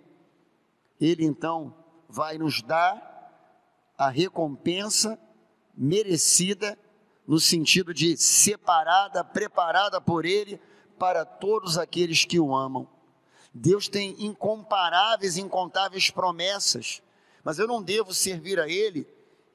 Ele 1.01 1.25
então 1.25 1.75
vai 2.09 2.39
nos 2.39 2.63
dar 2.63 3.03
a 3.99 4.09
recompensa 4.09 5.19
merecida, 5.77 6.79
no 7.27 7.41
sentido 7.41 7.93
de 7.93 8.17
separada, 8.17 9.25
preparada 9.25 10.01
por 10.01 10.25
Ele 10.25 10.61
para 11.01 11.25
todos 11.25 11.77
aqueles 11.77 12.25
que 12.25 12.39
o 12.39 12.55
amam. 12.55 12.89
Deus 13.59 13.89
tem 13.89 14.15
incomparáveis, 14.25 15.37
incontáveis 15.37 16.11
promessas, 16.11 17.03
mas 17.43 17.59
eu 17.59 17.67
não 17.67 17.83
devo 17.83 18.15
servir 18.15 18.61
a 18.61 18.69
Ele 18.69 19.07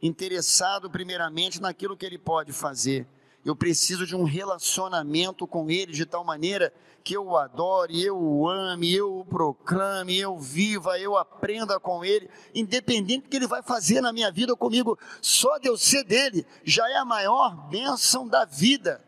interessado 0.01 0.89
primeiramente 0.89 1.61
naquilo 1.61 1.95
que 1.95 2.05
Ele 2.05 2.17
pode 2.17 2.51
fazer. 2.51 3.07
Eu 3.45 3.55
preciso 3.55 4.05
de 4.05 4.15
um 4.15 4.23
relacionamento 4.23 5.47
com 5.47 5.69
Ele 5.69 5.93
de 5.93 6.05
tal 6.05 6.23
maneira 6.23 6.73
que 7.03 7.15
eu 7.15 7.25
o 7.25 7.37
adore, 7.37 8.01
eu 8.01 8.17
o 8.17 8.47
ame, 8.47 8.93
eu 8.93 9.19
o 9.19 9.25
proclame, 9.25 10.17
eu 10.17 10.37
viva, 10.37 10.99
eu 10.99 11.17
aprenda 11.17 11.79
com 11.79 12.03
Ele, 12.03 12.29
independente 12.53 13.23
do 13.23 13.29
que 13.29 13.37
Ele 13.37 13.47
vai 13.47 13.61
fazer 13.61 14.01
na 14.01 14.13
minha 14.13 14.31
vida 14.31 14.55
comigo, 14.55 14.97
só 15.21 15.57
de 15.57 15.67
eu 15.67 15.77
ser 15.77 16.03
dele 16.03 16.45
já 16.63 16.89
é 16.89 16.95
a 16.95 17.05
maior 17.05 17.69
bênção 17.69 18.27
da 18.27 18.45
vida. 18.45 19.03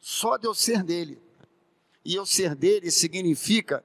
Só 0.00 0.36
de 0.36 0.46
eu 0.46 0.54
ser 0.54 0.82
dele 0.82 1.23
e 2.04 2.14
eu 2.14 2.26
ser 2.26 2.54
dele 2.54 2.90
significa, 2.90 3.82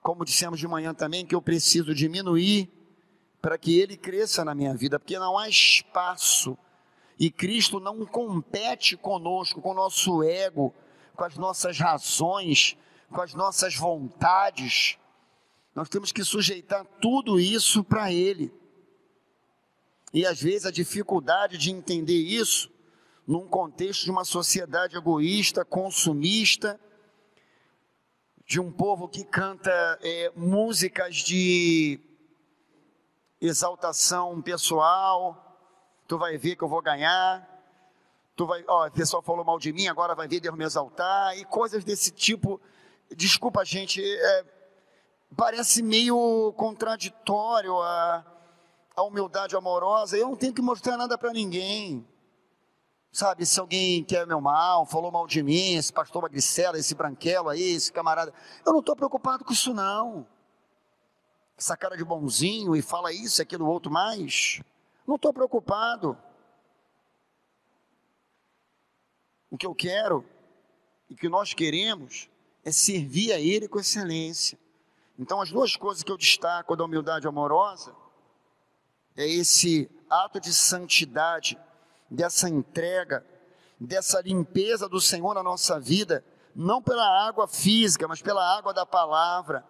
como 0.00 0.24
dissemos 0.24 0.58
de 0.58 0.66
manhã 0.66 0.94
também, 0.94 1.26
que 1.26 1.34
eu 1.34 1.42
preciso 1.42 1.94
diminuir 1.94 2.70
para 3.40 3.58
que 3.58 3.78
ele 3.78 3.96
cresça 3.96 4.44
na 4.44 4.54
minha 4.54 4.74
vida, 4.74 4.98
porque 4.98 5.18
não 5.18 5.36
há 5.36 5.48
espaço 5.48 6.56
e 7.18 7.30
Cristo 7.30 7.80
não 7.80 8.04
compete 8.04 8.96
conosco, 8.96 9.60
com 9.60 9.70
o 9.70 9.74
nosso 9.74 10.22
ego, 10.22 10.74
com 11.14 11.24
as 11.24 11.36
nossas 11.36 11.78
razões, 11.78 12.76
com 13.10 13.20
as 13.20 13.34
nossas 13.34 13.74
vontades. 13.74 14.98
Nós 15.74 15.88
temos 15.88 16.12
que 16.12 16.22
sujeitar 16.22 16.84
tudo 17.00 17.40
isso 17.40 17.82
para 17.82 18.12
Ele. 18.12 18.52
E 20.12 20.26
às 20.26 20.40
vezes 20.40 20.66
a 20.66 20.70
dificuldade 20.70 21.58
de 21.58 21.70
entender 21.70 22.20
isso 22.20 22.70
num 23.26 23.46
contexto 23.46 24.04
de 24.04 24.10
uma 24.10 24.24
sociedade 24.24 24.96
egoísta, 24.96 25.64
consumista, 25.64 26.78
de 28.46 28.60
um 28.60 28.70
povo 28.70 29.08
que 29.08 29.24
canta 29.24 29.98
é, 30.00 30.30
músicas 30.36 31.16
de 31.16 31.98
exaltação 33.40 34.40
pessoal. 34.40 35.42
Tu 36.06 36.16
vai 36.16 36.38
ver 36.38 36.54
que 36.54 36.62
eu 36.62 36.68
vou 36.68 36.80
ganhar. 36.80 37.44
Tu 38.36 38.46
vai, 38.46 38.62
ó, 38.68 38.86
o 38.86 38.90
pessoal 38.90 39.20
falou 39.22 39.44
mal 39.44 39.58
de 39.58 39.72
mim, 39.72 39.88
agora 39.88 40.14
vai 40.14 40.28
ver 40.28 40.40
Deus 40.40 40.56
me 40.56 40.64
exaltar 40.64 41.36
e 41.36 41.44
coisas 41.44 41.82
desse 41.82 42.12
tipo. 42.12 42.60
Desculpa, 43.16 43.64
gente, 43.64 44.00
é, 44.00 44.44
parece 45.36 45.82
meio 45.82 46.52
contraditório 46.56 47.80
a, 47.80 48.24
a 48.94 49.02
humildade 49.02 49.56
amorosa. 49.56 50.16
Eu 50.16 50.28
não 50.28 50.36
tenho 50.36 50.54
que 50.54 50.62
mostrar 50.62 50.96
nada 50.96 51.18
para 51.18 51.32
ninguém. 51.32 52.06
Sabe, 53.16 53.46
se 53.46 53.58
alguém 53.58 54.04
quer 54.04 54.26
meu 54.26 54.42
mal, 54.42 54.84
falou 54.84 55.10
mal 55.10 55.26
de 55.26 55.42
mim, 55.42 55.76
esse 55.76 55.90
pastor 55.90 56.20
Magricela, 56.20 56.78
esse 56.78 56.94
branquelo 56.94 57.48
aí, 57.48 57.62
esse 57.62 57.90
camarada, 57.90 58.30
eu 58.62 58.74
não 58.74 58.80
estou 58.80 58.94
preocupado 58.94 59.42
com 59.42 59.54
isso 59.54 59.72
não. 59.72 60.26
Essa 61.56 61.78
cara 61.78 61.96
de 61.96 62.04
bonzinho 62.04 62.76
e 62.76 62.82
fala 62.82 63.10
isso, 63.10 63.40
aquilo, 63.40 63.66
outro 63.66 63.90
mais. 63.90 64.60
Não 65.06 65.14
estou 65.16 65.32
preocupado. 65.32 66.14
O 69.50 69.56
que 69.56 69.66
eu 69.66 69.74
quero 69.74 70.22
e 71.08 71.14
que 71.14 71.26
nós 71.26 71.54
queremos 71.54 72.28
é 72.62 72.70
servir 72.70 73.32
a 73.32 73.40
Ele 73.40 73.66
com 73.66 73.80
excelência. 73.80 74.58
Então, 75.18 75.40
as 75.40 75.50
duas 75.50 75.74
coisas 75.74 76.02
que 76.02 76.12
eu 76.12 76.18
destaco 76.18 76.76
da 76.76 76.84
humildade 76.84 77.26
amorosa 77.26 77.96
é 79.16 79.26
esse 79.26 79.90
ato 80.10 80.38
de 80.38 80.52
santidade 80.52 81.58
dessa 82.10 82.48
entrega, 82.48 83.24
dessa 83.78 84.20
limpeza 84.20 84.88
do 84.88 85.00
Senhor 85.00 85.34
na 85.34 85.42
nossa 85.42 85.78
vida, 85.78 86.24
não 86.54 86.80
pela 86.80 87.26
água 87.26 87.46
física, 87.46 88.08
mas 88.08 88.22
pela 88.22 88.56
água 88.56 88.72
da 88.72 88.86
palavra, 88.86 89.64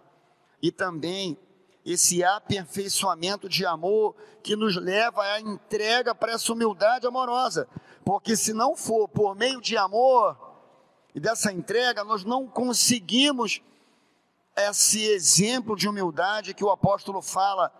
e 0.62 0.70
também 0.70 1.36
esse 1.84 2.22
aperfeiçoamento 2.24 3.48
de 3.48 3.64
amor 3.64 4.14
que 4.42 4.56
nos 4.56 4.76
leva 4.76 5.22
à 5.22 5.40
entrega 5.40 6.14
para 6.14 6.32
essa 6.32 6.52
humildade 6.52 7.06
amorosa, 7.06 7.68
porque 8.04 8.36
se 8.36 8.52
não 8.52 8.76
for 8.76 9.08
por 9.08 9.34
meio 9.34 9.60
de 9.60 9.76
amor 9.76 10.36
e 11.14 11.20
dessa 11.20 11.52
entrega, 11.52 12.04
nós 12.04 12.24
não 12.24 12.46
conseguimos 12.46 13.62
esse 14.56 15.04
exemplo 15.04 15.76
de 15.76 15.88
humildade 15.88 16.54
que 16.54 16.64
o 16.64 16.70
apóstolo 16.70 17.22
fala 17.22 17.72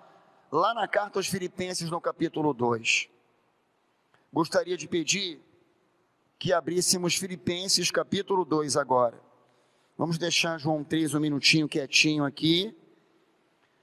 lá 0.50 0.72
na 0.72 0.86
carta 0.86 1.18
aos 1.18 1.26
Filipenses, 1.26 1.90
no 1.90 2.00
capítulo 2.00 2.52
2 2.52 3.15
gostaria 4.36 4.76
de 4.76 4.86
pedir 4.86 5.40
que 6.38 6.52
abríssemos 6.52 7.16
Filipenses 7.16 7.90
capítulo 7.90 8.44
2 8.44 8.76
agora. 8.76 9.18
Vamos 9.96 10.18
deixar 10.18 10.60
João 10.60 10.84
3 10.84 11.14
um 11.14 11.20
minutinho 11.20 11.66
quietinho 11.66 12.22
aqui. 12.22 12.76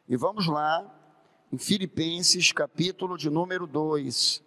E 0.07 0.15
vamos 0.15 0.45
lá, 0.45 0.85
em 1.51 1.57
Filipenses 1.57 2.51
capítulo 2.51 3.17
de 3.17 3.31
número 3.31 3.65
2. 3.65 4.43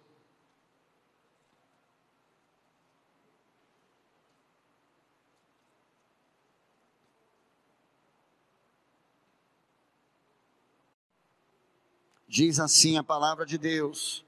Diz 12.29 12.61
assim 12.61 12.97
a 12.97 13.03
palavra 13.03 13.45
de 13.45 13.57
Deus, 13.57 14.25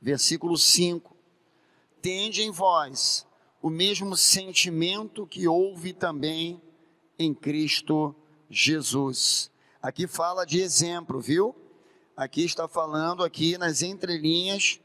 versículo 0.00 0.56
5 0.56 1.15
tende 2.06 2.40
em 2.44 2.52
vós 2.52 3.26
o 3.60 3.68
mesmo 3.68 4.16
sentimento 4.16 5.26
que 5.26 5.48
houve 5.48 5.92
também 5.92 6.62
em 7.18 7.34
Cristo 7.34 8.14
Jesus. 8.48 9.50
Aqui 9.82 10.06
fala 10.06 10.46
de 10.46 10.60
exemplo, 10.60 11.20
viu? 11.20 11.52
Aqui 12.16 12.44
está 12.44 12.68
falando 12.68 13.24
aqui 13.24 13.58
nas 13.58 13.82
entrelinhas 13.82 14.80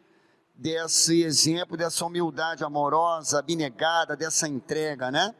desse 0.55 1.21
exemplo, 1.21 1.77
dessa 1.77 2.03
humildade 2.03 2.63
amorosa, 2.63 3.37
abnegada, 3.37 4.17
dessa 4.17 4.47
entrega, 4.47 5.11
né? 5.11 5.35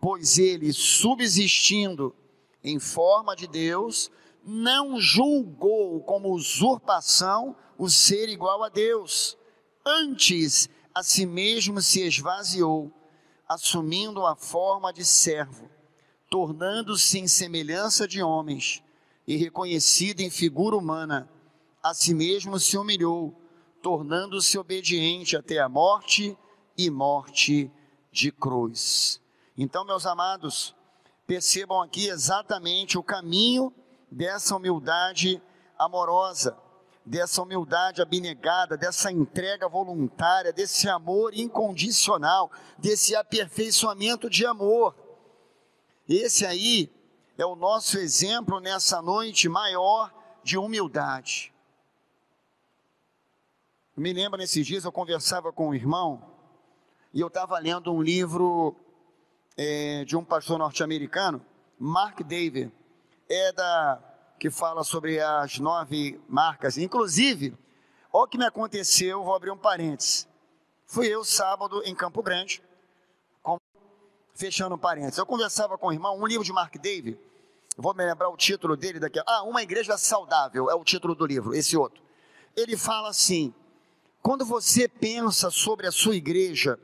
Pois 0.00 0.38
ele, 0.38 0.72
subsistindo 0.72 2.12
em 2.64 2.80
forma 2.80 3.36
de 3.36 3.46
Deus, 3.46 4.10
não 4.44 5.00
julgou 5.00 6.00
como 6.00 6.34
usurpação 6.34 7.54
o 7.78 7.88
ser 7.88 8.28
igual 8.28 8.64
a 8.64 8.68
Deus. 8.68 9.38
Antes, 9.86 10.68
a 10.96 11.02
si 11.02 11.26
mesmo 11.26 11.82
se 11.82 12.00
esvaziou, 12.00 12.90
assumindo 13.46 14.24
a 14.24 14.34
forma 14.34 14.94
de 14.94 15.04
servo, 15.04 15.68
tornando-se 16.30 17.18
em 17.18 17.28
semelhança 17.28 18.08
de 18.08 18.22
homens, 18.22 18.82
e 19.28 19.36
reconhecido 19.36 20.22
em 20.22 20.30
figura 20.30 20.74
humana, 20.74 21.28
a 21.82 21.92
si 21.92 22.14
mesmo 22.14 22.58
se 22.58 22.78
humilhou, 22.78 23.38
tornando-se 23.82 24.56
obediente 24.56 25.36
até 25.36 25.58
a 25.58 25.68
morte 25.68 26.34
e 26.78 26.88
morte 26.88 27.70
de 28.10 28.32
cruz. 28.32 29.20
Então, 29.54 29.84
meus 29.84 30.06
amados, 30.06 30.74
percebam 31.26 31.82
aqui 31.82 32.08
exatamente 32.08 32.96
o 32.96 33.02
caminho 33.02 33.70
dessa 34.10 34.56
humildade 34.56 35.42
amorosa 35.78 36.56
dessa 37.06 37.40
humildade 37.40 38.02
abnegada, 38.02 38.76
dessa 38.76 39.12
entrega 39.12 39.68
voluntária, 39.68 40.52
desse 40.52 40.88
amor 40.88 41.32
incondicional, 41.32 42.50
desse 42.76 43.14
aperfeiçoamento 43.14 44.28
de 44.28 44.44
amor. 44.44 44.96
Esse 46.08 46.44
aí 46.44 46.92
é 47.38 47.46
o 47.46 47.54
nosso 47.54 47.96
exemplo 47.96 48.58
nessa 48.58 49.00
noite 49.00 49.48
maior 49.48 50.12
de 50.42 50.58
humildade. 50.58 51.54
Eu 53.96 54.02
me 54.02 54.12
lembro 54.12 54.36
nesses 54.36 54.66
dias 54.66 54.84
eu 54.84 54.92
conversava 54.92 55.52
com 55.52 55.68
um 55.68 55.74
irmão 55.74 56.22
e 57.14 57.20
eu 57.20 57.28
estava 57.28 57.56
lendo 57.60 57.92
um 57.92 58.02
livro 58.02 58.76
é, 59.56 60.04
de 60.04 60.16
um 60.16 60.24
pastor 60.24 60.58
norte-americano, 60.58 61.40
Mark 61.78 62.20
David, 62.22 62.72
é 63.28 63.52
da 63.52 64.15
que 64.38 64.50
fala 64.50 64.84
sobre 64.84 65.20
as 65.20 65.58
nove 65.58 66.20
marcas. 66.28 66.76
Inclusive, 66.76 67.56
olha 68.12 68.24
o 68.24 68.28
que 68.28 68.38
me 68.38 68.44
aconteceu, 68.44 69.24
vou 69.24 69.34
abrir 69.34 69.50
um 69.50 69.56
parênteses. 69.58 70.28
Fui 70.86 71.06
eu 71.06 71.24
sábado 71.24 71.82
em 71.84 71.94
Campo 71.94 72.22
Grande, 72.22 72.62
com, 73.42 73.58
fechando 74.34 74.74
um 74.74 74.78
parênteses. 74.78 75.18
Eu 75.18 75.26
conversava 75.26 75.76
com 75.76 75.88
o 75.88 75.92
irmão, 75.92 76.18
um 76.18 76.26
livro 76.26 76.44
de 76.44 76.52
Mark 76.52 76.76
David, 76.76 77.18
vou 77.76 77.94
me 77.94 78.04
lembrar 78.04 78.28
o 78.28 78.36
título 78.36 78.76
dele 78.76 79.00
daqui. 79.00 79.20
Ah, 79.26 79.42
Uma 79.42 79.62
Igreja 79.62 79.98
Saudável 79.98 80.70
é 80.70 80.74
o 80.74 80.84
título 80.84 81.14
do 81.14 81.26
livro, 81.26 81.54
esse 81.54 81.76
outro. 81.76 82.02
Ele 82.54 82.76
fala 82.76 83.08
assim: 83.08 83.54
quando 84.22 84.44
você 84.44 84.88
pensa 84.88 85.50
sobre 85.50 85.86
a 85.86 85.92
sua 85.92 86.16
igreja 86.16 86.78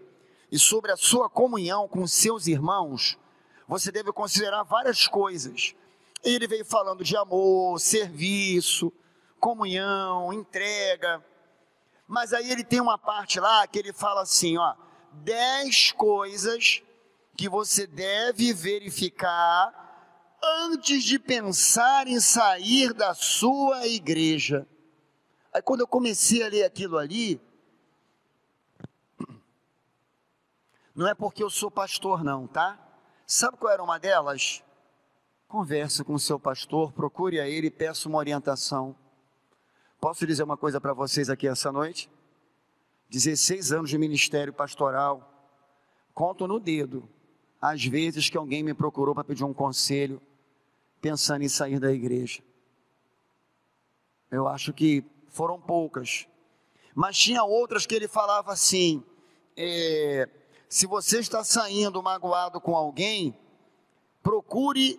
e 0.51 0.59
sobre 0.59 0.91
a 0.93 0.97
sua 0.97 1.31
comunhão 1.31 1.89
com 1.89 2.07
seus 2.07 2.47
irmãos, 2.47 3.19
você 3.67 3.91
deve 3.91 4.13
considerar 4.13 4.63
várias 4.65 5.07
coisas 5.07 5.75
ele 6.23 6.47
veio 6.47 6.65
falando 6.65 7.03
de 7.03 7.17
amor, 7.17 7.81
serviço, 7.81 8.93
comunhão, 9.41 10.33
entrega. 10.33 11.25
Mas 12.07 12.33
aí 12.33 12.51
ele 12.51 12.63
tem 12.63 12.81
uma 12.81 12.97
parte 12.97 13.41
lá 13.41 13.67
que 13.67 13.79
ele 13.79 13.93
fala 13.93 14.23
assim, 14.23 14.57
ó, 14.57 14.75
dez 15.13 15.93
coisas 15.93 16.83
que 17.37 17.49
você 17.49 17.87
deve 17.87 18.53
verificar 18.53 19.81
antes 20.43 21.05
de 21.05 21.19
pensar 21.19 22.07
em 22.07 22.21
sair 22.21 22.93
da 22.93 23.15
sua 23.15 23.87
igreja. 23.87 24.67
Aí 25.53 25.63
quando 25.63 25.81
eu 25.81 25.87
comecei 25.87 26.43
a 26.43 26.49
ler 26.49 26.65
aquilo 26.65 26.99
ali, 26.99 27.41
não 30.95 31.09
é 31.09 31.15
porque 31.15 31.43
eu 31.43 31.51
sou 31.51 31.71
pastor 31.71 32.23
não, 32.23 32.47
tá? 32.47 32.79
Sabe 33.27 33.57
qual 33.57 33.73
era 33.73 33.83
uma 33.83 33.99
delas? 33.99 34.63
Converse 35.53 36.03
com 36.03 36.15
o 36.15 36.19
seu 36.19 36.41
pastor, 36.41 36.93
procure 36.93 37.39
a 37.39 37.47
ele 37.47 37.67
e 37.67 37.71
peça 37.71 38.09
uma 38.09 38.17
orientação. 38.17 38.97
Posso 40.01 40.27
dizer 40.27 40.45
uma 40.45 40.57
coisa 40.57 40.81
para 40.81 40.95
vocês 40.95 41.29
aqui 41.29 41.47
essa 41.47 41.71
noite? 41.71 42.09
16 43.11 43.71
anos 43.71 43.91
de 43.91 43.99
ministério 43.99 44.51
pastoral, 44.51 45.31
conto 46.15 46.49
no 46.49 46.59
dedo 46.59 47.07
as 47.61 47.85
vezes 47.85 48.31
que 48.31 48.39
alguém 48.39 48.63
me 48.63 48.73
procurou 48.73 49.15
para 49.15 49.25
pedir 49.25 49.45
um 49.45 49.53
conselho, 49.53 50.23
pensando 51.03 51.43
em 51.45 51.51
sair 51.51 51.79
da 51.79 51.93
igreja. 51.93 52.43
Eu 54.31 54.49
acho 54.49 54.73
que 54.73 55.05
foram 55.29 55.61
poucas, 55.61 56.27
mas 56.95 57.19
tinha 57.19 57.45
outras 57.45 57.85
que 57.85 57.95
ele 57.95 58.09
falava 58.09 58.55
assim: 58.55 59.05
é, 59.55 60.27
se 60.67 60.87
você 60.87 61.19
está 61.19 61.45
saindo 61.45 62.03
magoado 62.03 62.59
com 62.59 62.75
alguém, 62.75 63.39
procure 64.23 64.99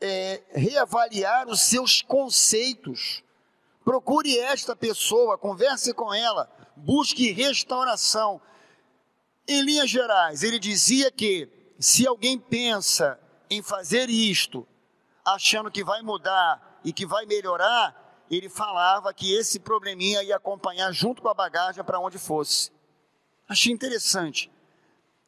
é, 0.00 0.42
reavaliar 0.50 1.48
os 1.48 1.60
seus 1.60 2.02
conceitos. 2.02 3.22
Procure 3.84 4.38
esta 4.38 4.74
pessoa, 4.74 5.38
converse 5.38 5.94
com 5.94 6.12
ela, 6.12 6.50
busque 6.76 7.30
restauração. 7.32 8.40
Em 9.46 9.62
linhas 9.62 9.88
gerais, 9.88 10.42
ele 10.42 10.58
dizia 10.58 11.10
que 11.10 11.48
se 11.78 12.06
alguém 12.06 12.38
pensa 12.38 13.18
em 13.48 13.62
fazer 13.62 14.10
isto, 14.10 14.66
achando 15.24 15.70
que 15.70 15.84
vai 15.84 16.02
mudar 16.02 16.80
e 16.84 16.92
que 16.92 17.06
vai 17.06 17.26
melhorar, 17.26 18.24
ele 18.30 18.48
falava 18.48 19.14
que 19.14 19.32
esse 19.34 19.60
probleminha 19.60 20.22
ia 20.22 20.36
acompanhar 20.36 20.92
junto 20.92 21.22
com 21.22 21.28
a 21.28 21.34
bagagem 21.34 21.84
para 21.84 22.00
onde 22.00 22.18
fosse. 22.18 22.72
Achei 23.48 23.72
interessante. 23.72 24.50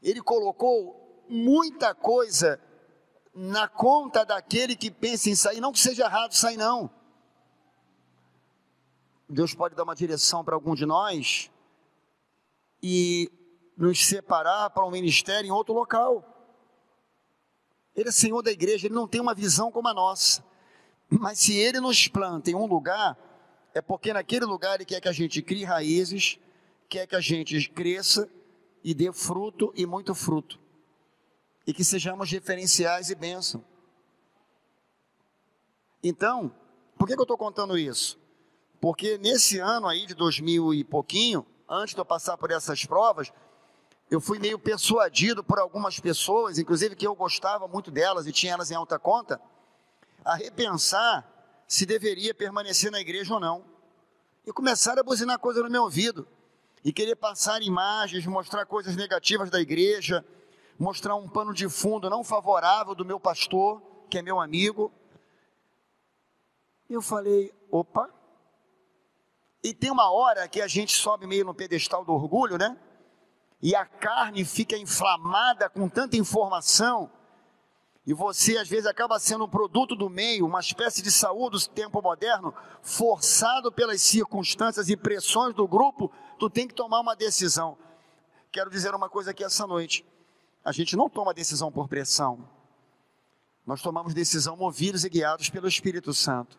Ele 0.02 0.20
colocou 0.20 1.24
muita 1.28 1.94
coisa 1.94 2.60
na 3.34 3.68
conta 3.68 4.24
daquele 4.24 4.74
que 4.74 4.90
pensa 4.90 5.30
em 5.30 5.34
sair, 5.34 5.60
não 5.60 5.72
que 5.72 5.80
seja 5.80 6.04
errado 6.04 6.32
sair, 6.32 6.56
não. 6.56 6.90
Deus 9.28 9.54
pode 9.54 9.74
dar 9.74 9.84
uma 9.84 9.94
direção 9.94 10.44
para 10.44 10.54
algum 10.54 10.74
de 10.74 10.86
nós 10.86 11.50
e 12.82 13.30
nos 13.76 14.06
separar 14.06 14.70
para 14.70 14.84
um 14.84 14.90
ministério 14.90 15.46
em 15.46 15.52
outro 15.52 15.74
local. 15.74 16.24
Ele 17.94 18.08
é 18.08 18.12
Senhor 18.12 18.42
da 18.42 18.50
igreja, 18.50 18.86
ele 18.86 18.94
não 18.94 19.06
tem 19.06 19.20
uma 19.20 19.34
visão 19.34 19.70
como 19.70 19.88
a 19.88 19.94
nossa. 19.94 20.44
Mas 21.10 21.38
se 21.38 21.56
ele 21.56 21.80
nos 21.80 22.08
planta 22.08 22.50
em 22.50 22.54
um 22.54 22.66
lugar, 22.66 23.16
é 23.74 23.82
porque 23.82 24.12
naquele 24.12 24.44
lugar 24.44 24.76
ele 24.76 24.84
quer 24.84 25.00
que 25.00 25.08
a 25.08 25.12
gente 25.12 25.42
crie 25.42 25.64
raízes, 25.64 26.38
quer 26.88 27.06
que 27.06 27.16
a 27.16 27.20
gente 27.20 27.68
cresça 27.70 28.28
e 28.82 28.94
dê 28.94 29.12
fruto 29.12 29.72
e 29.76 29.84
muito 29.84 30.14
fruto 30.14 30.58
e 31.68 31.74
que 31.74 31.84
sejamos 31.84 32.30
referenciais 32.30 33.10
e 33.10 33.14
bênção. 33.14 33.62
Então, 36.02 36.50
por 36.96 37.06
que, 37.06 37.12
que 37.12 37.20
eu 37.20 37.24
estou 37.24 37.36
contando 37.36 37.76
isso? 37.76 38.18
Porque 38.80 39.18
nesse 39.18 39.58
ano 39.58 39.86
aí 39.86 40.06
de 40.06 40.14
2000 40.14 40.72
e 40.72 40.82
pouquinho, 40.82 41.44
antes 41.68 41.94
de 41.94 42.00
eu 42.00 42.06
passar 42.06 42.38
por 42.38 42.50
essas 42.50 42.86
provas, 42.86 43.30
eu 44.10 44.18
fui 44.18 44.38
meio 44.38 44.58
persuadido 44.58 45.44
por 45.44 45.58
algumas 45.58 46.00
pessoas, 46.00 46.58
inclusive 46.58 46.96
que 46.96 47.06
eu 47.06 47.14
gostava 47.14 47.68
muito 47.68 47.90
delas 47.90 48.26
e 48.26 48.32
tinha 48.32 48.54
elas 48.54 48.70
em 48.70 48.74
alta 48.74 48.98
conta, 48.98 49.38
a 50.24 50.36
repensar 50.36 51.30
se 51.66 51.84
deveria 51.84 52.32
permanecer 52.34 52.90
na 52.90 52.98
igreja 52.98 53.34
ou 53.34 53.40
não. 53.40 53.62
E 54.46 54.52
começaram 54.54 55.00
a 55.00 55.04
buzinar 55.04 55.38
coisa 55.38 55.62
no 55.62 55.68
meu 55.68 55.82
ouvido. 55.82 56.26
E 56.82 56.94
querer 56.94 57.16
passar 57.16 57.60
imagens, 57.60 58.24
mostrar 58.24 58.64
coisas 58.64 58.96
negativas 58.96 59.50
da 59.50 59.60
igreja, 59.60 60.24
mostrar 60.78 61.16
um 61.16 61.28
pano 61.28 61.52
de 61.52 61.68
fundo 61.68 62.08
não 62.08 62.22
favorável 62.22 62.94
do 62.94 63.04
meu 63.04 63.18
pastor, 63.18 63.82
que 64.08 64.18
é 64.18 64.22
meu 64.22 64.40
amigo. 64.40 64.92
Eu 66.88 67.02
falei, 67.02 67.52
opa. 67.70 68.08
E 69.62 69.74
tem 69.74 69.90
uma 69.90 70.10
hora 70.10 70.48
que 70.48 70.60
a 70.60 70.68
gente 70.68 70.96
sobe 70.96 71.26
meio 71.26 71.44
no 71.44 71.54
pedestal 71.54 72.04
do 72.04 72.12
orgulho, 72.12 72.56
né? 72.56 72.78
E 73.60 73.74
a 73.74 73.84
carne 73.84 74.44
fica 74.44 74.76
inflamada 74.76 75.68
com 75.68 75.88
tanta 75.88 76.16
informação, 76.16 77.10
e 78.08 78.14
você 78.14 78.56
às 78.56 78.66
vezes 78.66 78.86
acaba 78.86 79.18
sendo 79.18 79.44
um 79.44 79.48
produto 79.50 79.94
do 79.94 80.08
meio, 80.08 80.46
uma 80.46 80.60
espécie 80.60 81.02
de 81.02 81.10
saúde 81.10 81.58
do 81.58 81.68
tempo 81.68 82.00
moderno, 82.00 82.54
forçado 82.80 83.70
pelas 83.70 84.00
circunstâncias 84.00 84.88
e 84.88 84.96
pressões 84.96 85.54
do 85.54 85.68
grupo, 85.68 86.10
tu 86.38 86.48
tem 86.48 86.66
que 86.66 86.72
tomar 86.72 87.00
uma 87.00 87.14
decisão. 87.14 87.76
Quero 88.50 88.70
dizer 88.70 88.94
uma 88.94 89.10
coisa 89.10 89.32
aqui 89.32 89.44
essa 89.44 89.66
noite. 89.66 90.06
A 90.64 90.72
gente 90.72 90.96
não 90.96 91.08
toma 91.08 91.32
decisão 91.32 91.70
por 91.70 91.88
pressão. 91.88 92.48
Nós 93.66 93.82
tomamos 93.82 94.14
decisão 94.14 94.56
movidos 94.56 95.04
e 95.04 95.08
guiados 95.08 95.50
pelo 95.50 95.68
Espírito 95.68 96.14
Santo. 96.14 96.58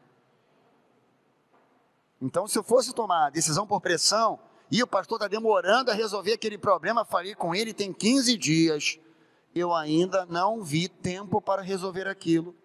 Então, 2.21 2.47
se 2.47 2.57
eu 2.57 2.63
fosse 2.63 2.93
tomar 2.93 3.31
decisão 3.31 3.65
por 3.65 3.81
pressão, 3.81 4.39
e 4.71 4.83
o 4.83 4.87
pastor 4.87 5.17
está 5.17 5.27
demorando 5.27 5.89
a 5.89 5.93
resolver 5.93 6.33
aquele 6.33 6.57
problema, 6.57 7.03
falei 7.03 7.33
com 7.33 7.55
ele 7.55 7.73
tem 7.73 7.91
15 7.91 8.37
dias, 8.37 8.99
eu 9.55 9.73
ainda 9.73 10.25
não 10.25 10.63
vi 10.63 10.87
tempo 10.87 11.41
para 11.41 11.61
resolver 11.61 12.07
aquilo. 12.07 12.55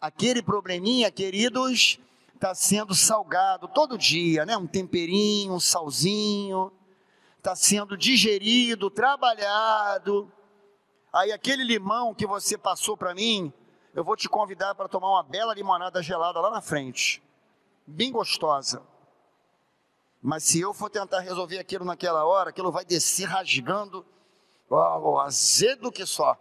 Aquele 0.00 0.42
probleminha, 0.42 1.10
queridos, 1.10 1.98
está 2.34 2.54
sendo 2.54 2.94
salgado 2.94 3.66
todo 3.66 3.98
dia, 3.98 4.44
né? 4.44 4.56
Um 4.56 4.66
temperinho, 4.66 5.54
um 5.54 5.60
salzinho, 5.60 6.70
está 7.38 7.56
sendo 7.56 7.96
digerido, 7.96 8.90
trabalhado. 8.90 10.30
Aí 11.14 11.30
aquele 11.30 11.62
limão 11.62 12.12
que 12.12 12.26
você 12.26 12.58
passou 12.58 12.96
para 12.96 13.14
mim, 13.14 13.52
eu 13.94 14.02
vou 14.02 14.16
te 14.16 14.28
convidar 14.28 14.74
para 14.74 14.88
tomar 14.88 15.10
uma 15.10 15.22
bela 15.22 15.54
limonada 15.54 16.02
gelada 16.02 16.40
lá 16.40 16.50
na 16.50 16.60
frente. 16.60 17.22
Bem 17.86 18.10
gostosa. 18.10 18.82
Mas 20.20 20.42
se 20.42 20.58
eu 20.58 20.74
for 20.74 20.90
tentar 20.90 21.20
resolver 21.20 21.60
aquilo 21.60 21.84
naquela 21.84 22.24
hora, 22.24 22.50
aquilo 22.50 22.72
vai 22.72 22.84
descer 22.84 23.28
rasgando, 23.28 24.04
ó, 24.68 25.20
azedo 25.20 25.92
que 25.92 26.04
só. 26.04 26.36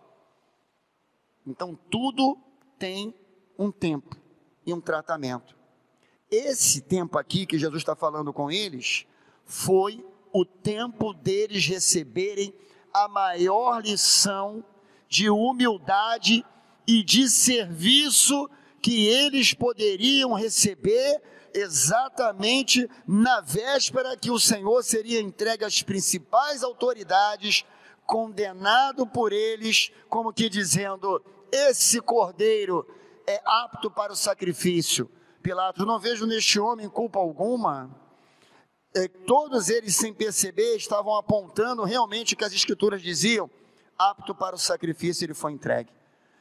Então 1.45 1.75
tudo 1.91 2.35
tem 2.79 3.13
um 3.59 3.71
tempo 3.71 4.17
e 4.65 4.73
um 4.73 4.81
tratamento. 4.81 5.55
Esse 6.31 6.81
tempo 6.81 7.19
aqui 7.19 7.45
que 7.45 7.59
Jesus 7.59 7.83
está 7.83 7.95
falando 7.95 8.33
com 8.33 8.49
eles 8.49 9.05
foi 9.45 10.03
o 10.31 10.43
tempo 10.43 11.13
deles 11.13 11.63
receberem 11.67 12.51
a 12.93 13.07
maior 13.07 13.81
lição 13.81 14.63
de 15.07 15.29
humildade 15.29 16.45
e 16.87 17.03
de 17.03 17.29
serviço 17.29 18.49
que 18.81 19.07
eles 19.07 19.53
poderiam 19.53 20.33
receber 20.33 21.21
exatamente 21.53 22.89
na 23.07 23.41
véspera 23.41 24.17
que 24.17 24.29
o 24.29 24.39
Senhor 24.39 24.83
seria 24.83 25.21
entregue 25.21 25.63
às 25.63 25.81
principais 25.81 26.63
autoridades, 26.63 27.63
condenado 28.05 29.07
por 29.07 29.31
eles, 29.31 29.91
como 30.09 30.33
que 30.33 30.49
dizendo: 30.49 31.23
esse 31.51 32.01
cordeiro 32.01 32.85
é 33.27 33.41
apto 33.45 33.89
para 33.89 34.13
o 34.13 34.15
sacrifício. 34.15 35.09
Pilatos, 35.41 35.85
não 35.85 35.99
vejo 35.99 36.25
neste 36.25 36.59
homem 36.59 36.89
culpa 36.89 37.19
alguma 37.19 38.02
todos 39.25 39.69
eles, 39.69 39.95
sem 39.95 40.13
perceber, 40.13 40.75
estavam 40.75 41.15
apontando 41.15 41.83
realmente 41.83 42.33
o 42.33 42.37
que 42.37 42.43
as 42.43 42.53
Escrituras 42.53 43.01
diziam, 43.01 43.49
apto 43.97 44.35
para 44.35 44.55
o 44.55 44.59
sacrifício, 44.59 45.25
ele 45.25 45.33
foi 45.33 45.51
entregue. 45.51 45.89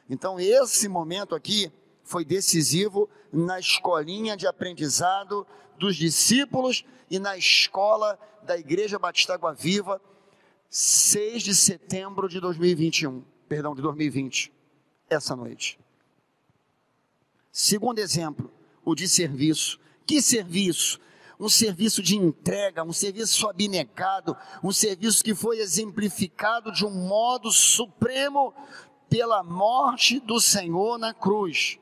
Então, 0.08 0.38
esse 0.38 0.88
momento 0.88 1.34
aqui 1.34 1.72
foi 2.04 2.24
decisivo 2.24 3.08
na 3.32 3.58
escolinha 3.58 4.36
de 4.36 4.46
aprendizado 4.46 5.46
dos 5.78 5.96
discípulos 5.96 6.84
e 7.10 7.18
na 7.18 7.36
escola 7.36 8.18
da 8.42 8.58
Igreja 8.58 8.98
Batista 8.98 9.34
Água 9.34 9.54
Viva, 9.54 10.00
6 10.68 11.42
de 11.42 11.54
setembro 11.54 12.28
de 12.28 12.40
2021, 12.40 13.22
perdão, 13.48 13.74
de 13.74 13.82
2020, 13.82 14.52
essa 15.08 15.36
noite. 15.36 15.78
Segundo 17.50 17.98
exemplo, 17.98 18.50
o 18.84 18.94
de 18.94 19.06
serviço. 19.08 19.78
Que 20.06 20.22
serviço? 20.22 20.98
Um 21.38 21.48
serviço 21.48 22.02
de 22.02 22.16
entrega, 22.16 22.84
um 22.84 22.92
serviço 22.92 23.48
abnegado, 23.48 24.36
um 24.62 24.72
serviço 24.72 25.24
que 25.24 25.34
foi 25.34 25.58
exemplificado 25.58 26.72
de 26.72 26.84
um 26.84 26.90
modo 26.90 27.50
supremo 27.50 28.54
pela 29.08 29.42
morte 29.42 30.20
do 30.20 30.40
Senhor 30.40 30.98
na 30.98 31.12
cruz. 31.12 31.78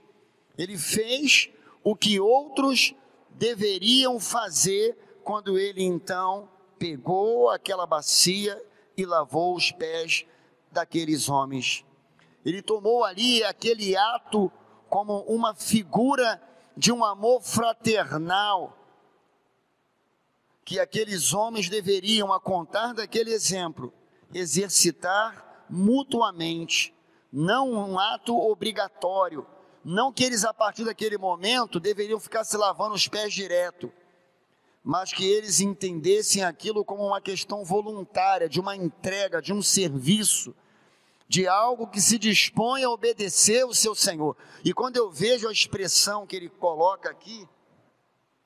Ele 0.58 0.76
fez 0.76 1.50
o 1.82 1.94
que 1.94 2.18
outros 2.20 2.94
deveriam 3.30 4.18
fazer 4.18 4.96
quando 5.22 5.58
ele 5.58 5.82
então 5.82 6.48
pegou 6.78 7.50
aquela 7.50 7.86
bacia 7.86 8.60
e 8.96 9.04
lavou 9.04 9.54
os 9.54 9.70
pés 9.70 10.24
daqueles 10.72 11.28
homens. 11.28 11.84
Ele 12.44 12.62
tomou 12.62 13.04
ali 13.04 13.44
aquele 13.44 13.96
ato 13.96 14.50
como 14.88 15.20
uma 15.20 15.54
figura 15.54 16.40
de 16.76 16.90
um 16.90 17.04
amor 17.04 17.42
fraternal 17.42 18.76
que 20.64 20.78
aqueles 20.78 21.32
homens 21.32 21.68
deveriam, 21.68 22.32
a 22.32 22.40
contar 22.40 22.92
daquele 22.94 23.32
exemplo, 23.32 23.92
exercitar 24.32 25.64
mutuamente, 25.68 26.94
não 27.32 27.70
um 27.72 27.98
ato 27.98 28.36
obrigatório, 28.36 29.46
não 29.84 30.12
que 30.12 30.24
eles 30.24 30.44
a 30.44 30.52
partir 30.52 30.84
daquele 30.84 31.16
momento 31.16 31.80
deveriam 31.80 32.20
ficar 32.20 32.44
se 32.44 32.56
lavando 32.56 32.94
os 32.94 33.08
pés 33.08 33.32
direto, 33.32 33.92
mas 34.82 35.12
que 35.12 35.24
eles 35.24 35.60
entendessem 35.60 36.42
aquilo 36.42 36.84
como 36.84 37.06
uma 37.06 37.20
questão 37.20 37.64
voluntária, 37.64 38.48
de 38.48 38.60
uma 38.60 38.76
entrega, 38.76 39.40
de 39.40 39.52
um 39.52 39.62
serviço, 39.62 40.54
de 41.28 41.46
algo 41.46 41.86
que 41.86 42.00
se 42.00 42.18
dispõe 42.18 42.82
a 42.82 42.90
obedecer 42.90 43.64
o 43.64 43.74
seu 43.74 43.94
Senhor. 43.94 44.36
E 44.64 44.72
quando 44.72 44.96
eu 44.96 45.10
vejo 45.10 45.48
a 45.48 45.52
expressão 45.52 46.26
que 46.26 46.34
ele 46.34 46.48
coloca 46.48 47.08
aqui, 47.08 47.48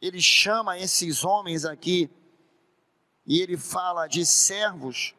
ele 0.07 0.21
chama 0.21 0.79
esses 0.79 1.25
homens 1.25 1.65
aqui 1.65 2.11
e 3.27 3.41
ele 3.41 3.57
fala 3.57 4.07
de 4.07 4.27
servos. 4.27 5.15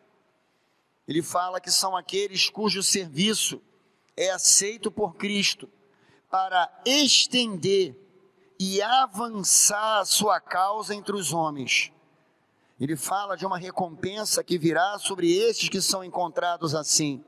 Ele 1.07 1.23
fala 1.23 1.59
que 1.59 1.71
são 1.71 1.97
aqueles 1.97 2.51
cujo 2.51 2.83
serviço 2.83 3.59
é 4.15 4.29
aceito 4.29 4.91
por 4.91 5.15
Cristo, 5.15 5.67
para 6.29 6.71
estender 6.85 7.95
e 8.59 8.79
avançar 8.79 10.01
a 10.01 10.05
sua 10.05 10.39
causa 10.39 10.93
entre 10.93 11.15
os 11.15 11.33
homens. 11.33 11.91
Ele 12.79 12.95
fala 12.95 13.35
de 13.35 13.45
uma 13.45 13.57
recompensa 13.57 14.43
que 14.43 14.55
virá 14.55 14.99
sobre 14.99 15.35
estes 15.35 15.67
que 15.67 15.81
são 15.81 16.03
encontrados 16.03 16.75
assim, 16.75 17.25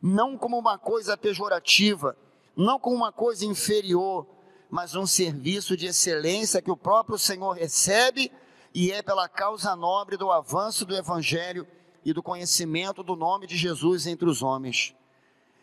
não 0.00 0.38
como 0.38 0.56
uma 0.56 0.78
coisa 0.78 1.16
pejorativa, 1.16 2.16
não 2.56 2.78
como 2.78 2.94
uma 2.94 3.10
coisa 3.10 3.44
inferior, 3.44 4.24
mas 4.72 4.94
um 4.94 5.06
serviço 5.06 5.76
de 5.76 5.84
excelência 5.84 6.62
que 6.62 6.70
o 6.70 6.76
próprio 6.76 7.18
Senhor 7.18 7.52
recebe 7.52 8.32
e 8.72 8.90
é 8.90 9.02
pela 9.02 9.28
causa 9.28 9.76
nobre 9.76 10.16
do 10.16 10.32
avanço 10.32 10.86
do 10.86 10.96
Evangelho 10.96 11.68
e 12.02 12.10
do 12.14 12.22
conhecimento 12.22 13.02
do 13.02 13.14
nome 13.14 13.46
de 13.46 13.54
Jesus 13.54 14.06
entre 14.06 14.26
os 14.26 14.42
homens. 14.42 14.94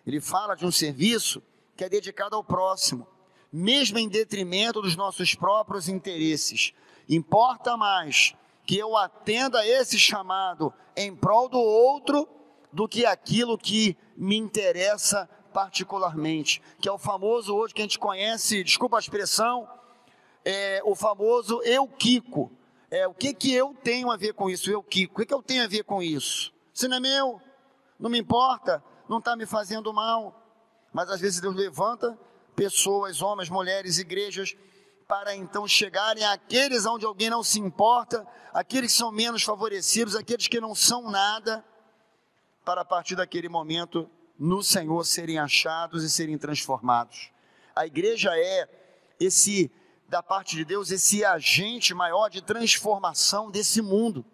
Ele 0.06 0.22
fala 0.22 0.54
de 0.54 0.64
um 0.64 0.72
serviço 0.72 1.42
que 1.76 1.84
é 1.84 1.90
dedicado 1.90 2.36
ao 2.36 2.44
próximo, 2.44 3.08
mesmo 3.52 3.98
em 3.98 4.08
detrimento 4.08 4.80
dos 4.80 4.96
nossos 4.96 5.34
próprios 5.34 5.90
interesses. 5.90 6.72
Importa 7.10 7.76
mais 7.76 8.36
que 8.64 8.78
eu 8.78 8.96
atenda 8.96 9.62
a 9.62 9.68
esse 9.68 9.98
chamado 9.98 10.72
em 10.96 11.16
prol 11.16 11.50
do 11.50 11.58
outro 11.58 12.30
do 12.72 12.88
que 12.88 13.08
aquilo 13.08 13.58
que 13.58 13.98
me 14.16 14.38
interessa 14.38 15.28
particularmente, 15.54 16.62
que 16.80 16.88
é 16.88 16.92
o 16.92 16.98
famoso 16.98 17.56
hoje 17.56 17.74
que 17.74 17.82
a 17.82 17.86
gente 17.86 18.00
conhece, 18.00 18.64
desculpa 18.64 18.98
a 18.98 19.00
expressão, 19.00 19.68
é 20.46 20.82
o 20.84 20.96
famoso 20.96 21.62
eu 21.64 21.88
Kiko. 21.88 22.52
É, 22.92 23.08
o 23.08 23.14
que 23.14 23.34
que 23.34 23.54
eu 23.54 23.76
tenho 23.84 24.10
a 24.10 24.18
ver 24.18 24.34
com 24.34 24.50
isso? 24.50 24.72
Eu 24.72 24.82
Kiko. 24.82 25.14
O 25.14 25.18
que 25.20 25.26
que 25.28 25.34
eu 25.34 25.44
tenho 25.44 25.64
a 25.64 25.68
ver 25.68 25.84
com 25.84 26.02
isso? 26.02 26.52
Isso 26.74 26.88
não 26.88 26.98
é 26.98 27.00
meu, 27.00 27.42
não 28.00 28.10
me 28.10 28.20
importa, 28.20 28.84
não 29.08 29.20
está 29.20 29.36
me 29.36 29.46
fazendo 29.46 29.94
mal. 29.94 30.36
Mas 30.92 31.10
às 31.10 31.20
vezes 31.20 31.40
Deus 31.40 31.56
levanta 31.56 32.18
pessoas, 32.56 33.22
homens, 33.22 33.50
mulheres, 33.50 34.00
igrejas, 34.00 34.56
para 35.08 35.36
então 35.36 35.68
chegarem 35.68 36.24
àqueles 36.24 36.86
onde 36.86 37.06
alguém 37.06 37.30
não 37.30 37.44
se 37.44 37.60
importa, 37.60 38.28
aqueles 38.54 38.92
que 38.92 38.98
são 38.98 39.12
menos 39.12 39.44
favorecidos, 39.44 40.16
aqueles 40.16 40.48
que 40.48 40.60
não 40.60 40.76
são 40.76 41.10
nada, 41.10 41.64
para 42.64 42.82
a 42.82 42.86
partir 42.86 43.16
daquele 43.16 43.50
momento 43.50 44.10
no 44.40 44.64
Senhor 44.64 45.06
serem 45.06 45.38
achados 45.38 46.04
e 46.04 46.10
serem 46.10 46.38
transformados. 46.38 47.30
A 47.76 47.86
igreja 47.86 48.32
é 48.34 48.70
esse 49.20 49.70
da 50.08 50.24
parte 50.24 50.56
de 50.56 50.66
Deus 50.66 50.90
esse 50.90 51.24
agente 51.24 51.94
maior 51.94 52.30
de 52.30 52.42
transformação 52.42 53.52
desse 53.52 53.82
mundo. 53.82 54.26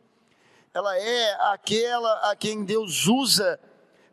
Ela 0.73 0.97
é 0.97 1.51
aquela 1.51 2.31
a 2.31 2.35
quem 2.35 2.63
Deus 2.63 3.07
usa 3.07 3.59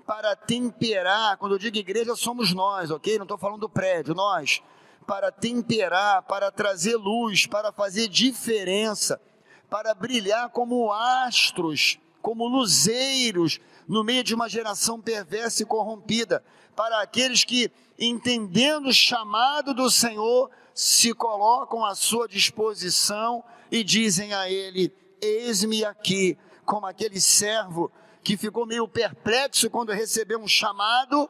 para 0.07 0.35
temperar. 0.35 1.37
Quando 1.37 1.53
eu 1.53 1.59
digo 1.59 1.77
igreja, 1.77 2.17
somos 2.17 2.53
nós, 2.53 2.91
ok? 2.91 3.19
Não 3.19 3.25
estou 3.25 3.39
falando 3.39 3.61
do 3.61 3.69
prédio, 3.69 4.15
nós. 4.15 4.63
Para 5.07 5.31
temperar, 5.31 6.23
para 6.23 6.51
trazer 6.51 6.97
luz, 6.97 7.47
para 7.47 7.71
fazer 7.71 8.09
diferença, 8.09 9.21
para 9.69 9.95
brilhar 9.95 10.51
como 10.51 10.93
astros, 10.93 11.99
como 12.21 12.47
luzeiros 12.47 13.61
no 13.89 14.05
meio 14.05 14.23
de 14.23 14.35
uma 14.35 14.49
geração 14.49 15.01
perversa 15.01 15.63
e 15.63 15.67
corrompida. 15.67 16.43
Para 16.75 17.01
aqueles 17.03 17.45
que, 17.45 17.71
entendendo 17.99 18.89
o 18.89 18.93
chamado 18.93 19.75
do 19.75 19.91
Senhor, 19.91 20.51
se 20.75 21.13
colocam 21.13 21.85
à 21.85 21.95
sua 21.95 22.27
disposição 22.27 23.45
e 23.71 23.85
dizem 23.85 24.33
a 24.33 24.49
Ele: 24.51 24.93
Eis-me 25.21 25.85
aqui, 25.85 26.39
como 26.65 26.87
aquele 26.87 27.21
servo 27.21 27.93
que 28.23 28.37
ficou 28.37 28.65
meio 28.65 28.87
perplexo 28.87 29.69
quando 29.69 29.93
recebeu 29.93 30.39
um 30.39 30.49
chamado, 30.49 31.29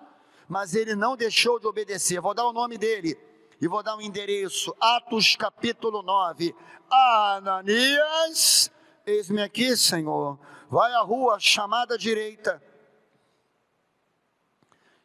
mas 0.48 0.74
ele 0.74 0.94
não 0.94 1.16
deixou 1.16 1.58
de 1.58 1.66
obedecer. 1.66 2.20
Vou 2.20 2.34
dar 2.34 2.46
o 2.46 2.52
nome 2.52 2.76
dele 2.76 3.18
e 3.60 3.66
vou 3.66 3.82
dar 3.82 3.96
um 3.96 4.00
endereço. 4.00 4.74
Atos 4.80 5.34
capítulo 5.36 6.02
9. 6.02 6.54
Ananias, 6.90 8.70
eis-me 9.06 9.40
aqui, 9.40 9.76
Senhor. 9.76 10.38
Vai 10.72 10.90
à 10.94 11.02
rua 11.02 11.38
chamada 11.38 11.98
direita 11.98 12.62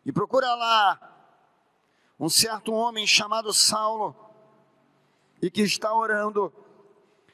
e 0.05 0.13
procura 0.13 0.55
lá 0.55 0.97
um 2.17 2.29
certo 2.29 2.71
homem 2.71 3.05
chamado 3.05 3.53
Saulo 3.53 4.15
e 5.41 5.51
que 5.51 5.63
está 5.63 5.93
orando. 5.93 6.53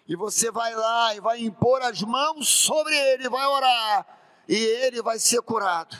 E 0.07 0.15
você 0.15 0.49
vai 0.49 0.73
lá 0.73 1.13
e 1.13 1.19
vai 1.19 1.41
impor 1.41 1.83
as 1.83 2.01
mãos 2.01 2.49
sobre 2.49 2.97
ele, 2.97 3.29
vai 3.29 3.45
orar 3.45 4.43
e 4.49 4.55
ele 4.55 4.99
vai 5.03 5.19
ser 5.19 5.43
curado. 5.43 5.95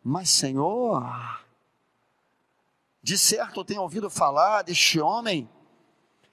Mas, 0.00 0.30
Senhor, 0.30 1.02
de 3.02 3.18
certo 3.18 3.58
eu 3.58 3.64
tenho 3.64 3.82
ouvido 3.82 4.08
falar 4.08 4.62
deste 4.62 5.00
homem 5.00 5.50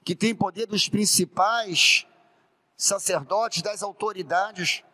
que 0.04 0.14
tem 0.14 0.32
poder 0.36 0.66
dos 0.66 0.88
principais 0.88 2.06
sacerdotes, 2.76 3.62
das 3.62 3.82
autoridades, 3.82 4.84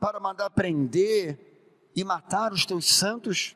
para 0.00 0.18
mandar 0.18 0.50
prender 0.50 1.90
e 1.94 2.02
matar 2.04 2.52
os 2.52 2.64
teus 2.64 2.86
santos. 2.94 3.54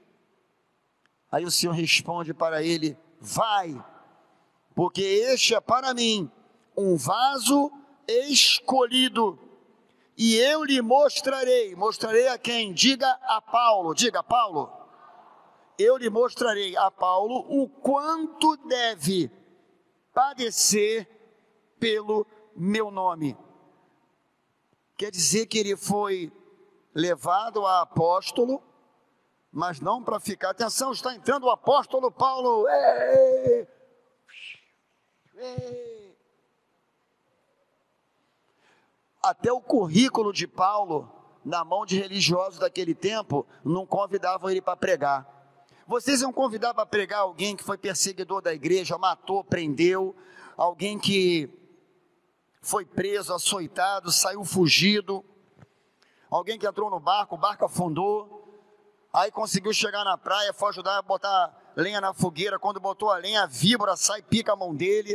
Aí 1.31 1.45
o 1.45 1.51
Senhor 1.51 1.73
responde 1.73 2.35
para 2.35 2.63
ele: 2.63 2.97
Vai, 3.21 3.83
porque 4.75 5.03
este 5.03 5.55
é 5.55 5.61
para 5.61 5.95
mim 5.95 6.31
um 6.77 6.97
vaso 6.97 7.73
escolhido 8.07 9.47
e 10.17 10.37
eu 10.37 10.65
lhe 10.65 10.81
mostrarei, 10.81 11.77
mostrarei 11.77 12.27
a 12.29 12.39
quem? 12.39 12.73
Diga 12.73 13.11
a 13.23 13.43
Paulo, 13.43 13.95
diga 13.95 14.23
Paulo. 14.23 14.73
Eu 15.79 15.99
lhe 15.99 16.09
mostrarei 16.09 16.75
a 16.75 16.91
Paulo 16.91 17.45
o 17.51 17.69
quanto 17.69 18.57
deve 18.57 19.31
padecer 20.15 21.07
pelo 21.79 22.27
meu 22.57 22.91
nome. 22.91 23.37
Quer 24.97 25.11
dizer 25.11 25.47
que 25.47 25.59
ele 25.59 25.77
foi 25.77 26.33
levado 26.95 27.67
a 27.67 27.83
apóstolo, 27.83 28.63
mas 29.53 29.81
não 29.81 30.03
para 30.03 30.19
ficar. 30.19 30.51
Atenção, 30.51 30.93
está 30.93 31.15
entrando 31.15 31.45
o 31.45 31.51
apóstolo 31.51 32.11
Paulo. 32.11 32.67
Ei, 32.69 33.69
ei. 35.39 35.97
até 39.29 39.53
o 39.53 39.61
currículo 39.61 40.33
de 40.33 40.47
Paulo, 40.47 41.11
na 41.45 41.65
mão 41.65 41.85
de 41.85 41.99
religiosos 41.99 42.61
daquele 42.61 42.95
tempo, 42.95 43.45
não 43.65 43.85
convidavam 43.85 44.49
ele 44.49 44.63
para 44.63 44.77
pregar. 44.77 45.35
Vocês 45.87 46.21
iam 46.21 46.33
convidar 46.33 46.75
para 46.75 46.87
pregar 46.87 47.21
alguém 47.21 47.57
que 47.57 47.65
foi 47.65 47.77
perseguidor 47.77 48.41
da 48.41 48.55
igreja, 48.55 48.97
matou, 48.99 49.43
prendeu, 49.43 50.15
alguém 50.57 50.99
que 50.99 51.51
foi 52.67 52.85
preso, 52.85 53.33
açoitado, 53.33 54.11
saiu 54.11 54.45
fugido, 54.45 55.25
alguém 56.29 56.59
que 56.59 56.67
entrou 56.67 56.91
no 56.91 56.99
barco, 56.99 57.37
o 57.37 57.39
barco 57.39 57.65
afundou, 57.65 58.61
aí 59.13 59.31
conseguiu 59.31 59.73
chegar 59.73 60.03
na 60.05 60.19
praia, 60.19 60.53
foi 60.53 60.71
ajudar 60.71 60.99
a 60.99 61.03
botar 61.03 61.73
lenha 61.77 62.01
na 62.01 62.13
fogueira, 62.13 62.59
quando 62.59 62.81
botou 62.81 63.09
a 63.09 63.19
lenha, 63.19 63.45
a 63.45 63.47
víbora 63.47 63.97
sai, 63.97 64.21
pica 64.21 64.53
a 64.53 64.57
mão 64.57 64.75
dele. 64.75 65.15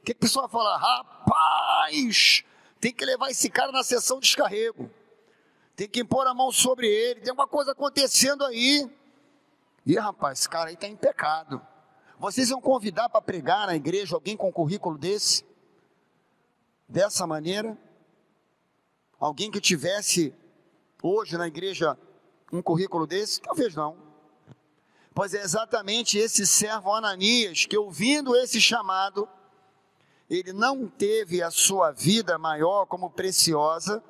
O 0.00 0.04
que 0.04 0.12
a 0.12 0.14
pessoa 0.14 0.46
fala? 0.46 0.76
Rapaz, 0.76 2.44
tem 2.78 2.92
que 2.92 3.04
levar 3.06 3.30
esse 3.30 3.48
cara 3.48 3.72
na 3.72 3.82
sessão 3.82 4.20
de 4.20 4.26
descarrego. 4.26 4.90
Tem 5.74 5.88
que 5.88 6.00
impor 6.00 6.26
a 6.26 6.34
mão 6.34 6.52
sobre 6.52 6.86
ele. 6.86 7.20
Tem 7.20 7.30
alguma 7.30 7.48
coisa 7.48 7.72
acontecendo 7.72 8.44
aí. 8.44 8.90
E 9.86 9.96
rapaz, 9.98 10.40
esse 10.40 10.48
cara 10.48 10.68
aí 10.68 10.74
está 10.74 10.86
em 10.86 10.96
pecado. 10.96 11.62
Vocês 12.18 12.50
vão 12.50 12.60
convidar 12.60 13.08
para 13.08 13.22
pregar 13.22 13.66
na 13.66 13.74
igreja 13.74 14.14
alguém 14.14 14.36
com 14.36 14.48
um 14.48 14.52
currículo 14.52 14.98
desse? 14.98 15.49
Dessa 16.90 17.24
maneira? 17.24 17.78
Alguém 19.16 19.48
que 19.48 19.60
tivesse 19.60 20.34
hoje 21.00 21.38
na 21.38 21.46
igreja 21.46 21.96
um 22.52 22.60
currículo 22.60 23.06
desse? 23.06 23.40
Talvez 23.40 23.76
não. 23.76 23.96
Pois 25.14 25.32
é 25.32 25.40
exatamente 25.40 26.18
esse 26.18 26.44
servo 26.44 26.92
Ananias 26.92 27.64
que, 27.64 27.78
ouvindo 27.78 28.34
esse 28.34 28.60
chamado, 28.60 29.28
ele 30.28 30.52
não 30.52 30.88
teve 30.88 31.40
a 31.40 31.50
sua 31.52 31.92
vida 31.92 32.36
maior 32.36 32.86
como 32.86 33.08
preciosa, 33.08 34.02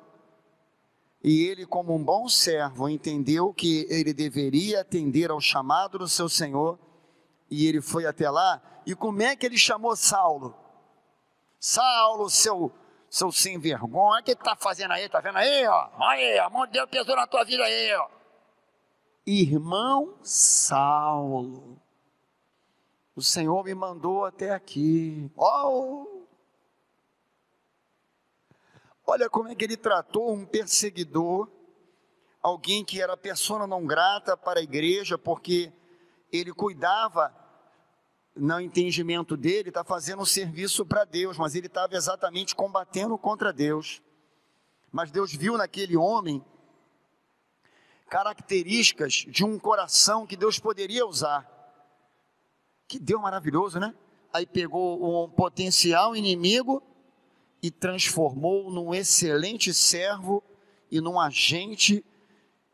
e 1.23 1.43
ele, 1.43 1.67
como 1.67 1.93
um 1.93 2.03
bom 2.03 2.27
servo, 2.27 2.89
entendeu 2.89 3.53
que 3.53 3.85
ele 3.91 4.11
deveria 4.11 4.81
atender 4.81 5.29
ao 5.29 5.39
chamado 5.39 5.99
do 5.99 6.09
seu 6.09 6.27
Senhor, 6.27 6.79
e 7.47 7.67
ele 7.67 7.79
foi 7.79 8.07
até 8.07 8.27
lá. 8.27 8.59
E 8.87 8.95
como 8.95 9.21
é 9.21 9.35
que 9.35 9.45
ele 9.45 9.57
chamou 9.57 9.95
Saulo? 9.95 10.55
Saulo, 11.63 12.27
seu, 12.27 12.73
seu 13.07 13.31
sem 13.31 13.59
vergonha, 13.59 14.19
o 14.19 14.23
que 14.23 14.31
está 14.31 14.55
fazendo 14.55 14.93
aí? 14.93 15.05
Está 15.05 15.19
vendo 15.19 15.37
aí? 15.37 15.67
Ó? 15.67 15.89
Aí, 15.99 16.39
a 16.39 16.49
mão 16.49 16.65
de 16.65 16.73
Deus 16.73 16.89
pesou 16.89 17.15
na 17.15 17.27
tua 17.27 17.43
vida 17.43 17.63
aí. 17.63 17.93
Ó. 17.93 18.09
Irmão 19.27 20.17
Saulo, 20.23 21.79
o 23.15 23.21
Senhor 23.21 23.63
me 23.63 23.75
mandou 23.75 24.25
até 24.25 24.49
aqui. 24.49 25.31
Oh! 25.37 26.25
Olha 29.05 29.29
como 29.29 29.49
é 29.49 29.53
que 29.53 29.63
ele 29.63 29.77
tratou 29.77 30.33
um 30.33 30.43
perseguidor, 30.43 31.47
alguém 32.41 32.83
que 32.83 32.99
era 32.99 33.15
persona 33.15 33.67
não 33.67 33.85
grata 33.85 34.35
para 34.35 34.59
a 34.59 34.63
igreja, 34.63 35.15
porque 35.15 35.71
ele 36.31 36.51
cuidava, 36.51 37.31
no 38.35 38.59
entendimento 38.59 39.35
dele, 39.35 39.69
está 39.69 39.83
fazendo 39.83 40.21
um 40.21 40.25
serviço 40.25 40.85
para 40.85 41.03
Deus, 41.03 41.37
mas 41.37 41.55
ele 41.55 41.67
estava 41.67 41.95
exatamente 41.95 42.55
combatendo 42.55 43.17
contra 43.17 43.51
Deus. 43.51 44.01
Mas 44.91 45.11
Deus 45.11 45.33
viu 45.33 45.57
naquele 45.57 45.95
homem 45.97 46.43
características 48.09 49.25
de 49.27 49.43
um 49.45 49.57
coração 49.57 50.25
que 50.27 50.35
Deus 50.35 50.59
poderia 50.59 51.05
usar. 51.05 51.49
Que 52.87 52.99
Deus 52.99 53.21
maravilhoso, 53.21 53.79
né? 53.79 53.93
Aí 54.33 54.45
pegou 54.45 55.25
um 55.25 55.29
potencial 55.29 56.15
inimigo 56.15 56.83
e 57.61 57.69
transformou 57.69 58.71
num 58.71 58.93
excelente 58.93 59.73
servo 59.73 60.43
e 60.89 60.99
num 60.99 61.19
agente 61.19 62.03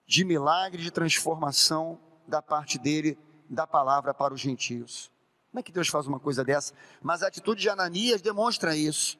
de 0.07 0.23
milagre, 0.23 0.81
de 0.81 0.89
transformação 0.89 1.99
da 2.27 2.41
parte 2.41 2.79
dele, 2.79 3.17
da 3.49 3.67
palavra 3.67 4.13
para 4.13 4.33
os 4.33 4.39
gentios. 4.39 5.11
Como 5.57 5.61
é 5.61 5.63
que 5.63 5.71
Deus 5.71 5.87
faz 5.87 6.05
uma 6.05 6.19
coisa 6.19 6.43
dessa? 6.43 6.71
Mas 7.01 7.23
a 7.23 7.27
atitude 7.29 7.61
de 7.61 7.67
Ananias 7.67 8.21
demonstra 8.21 8.77
isso. 8.77 9.17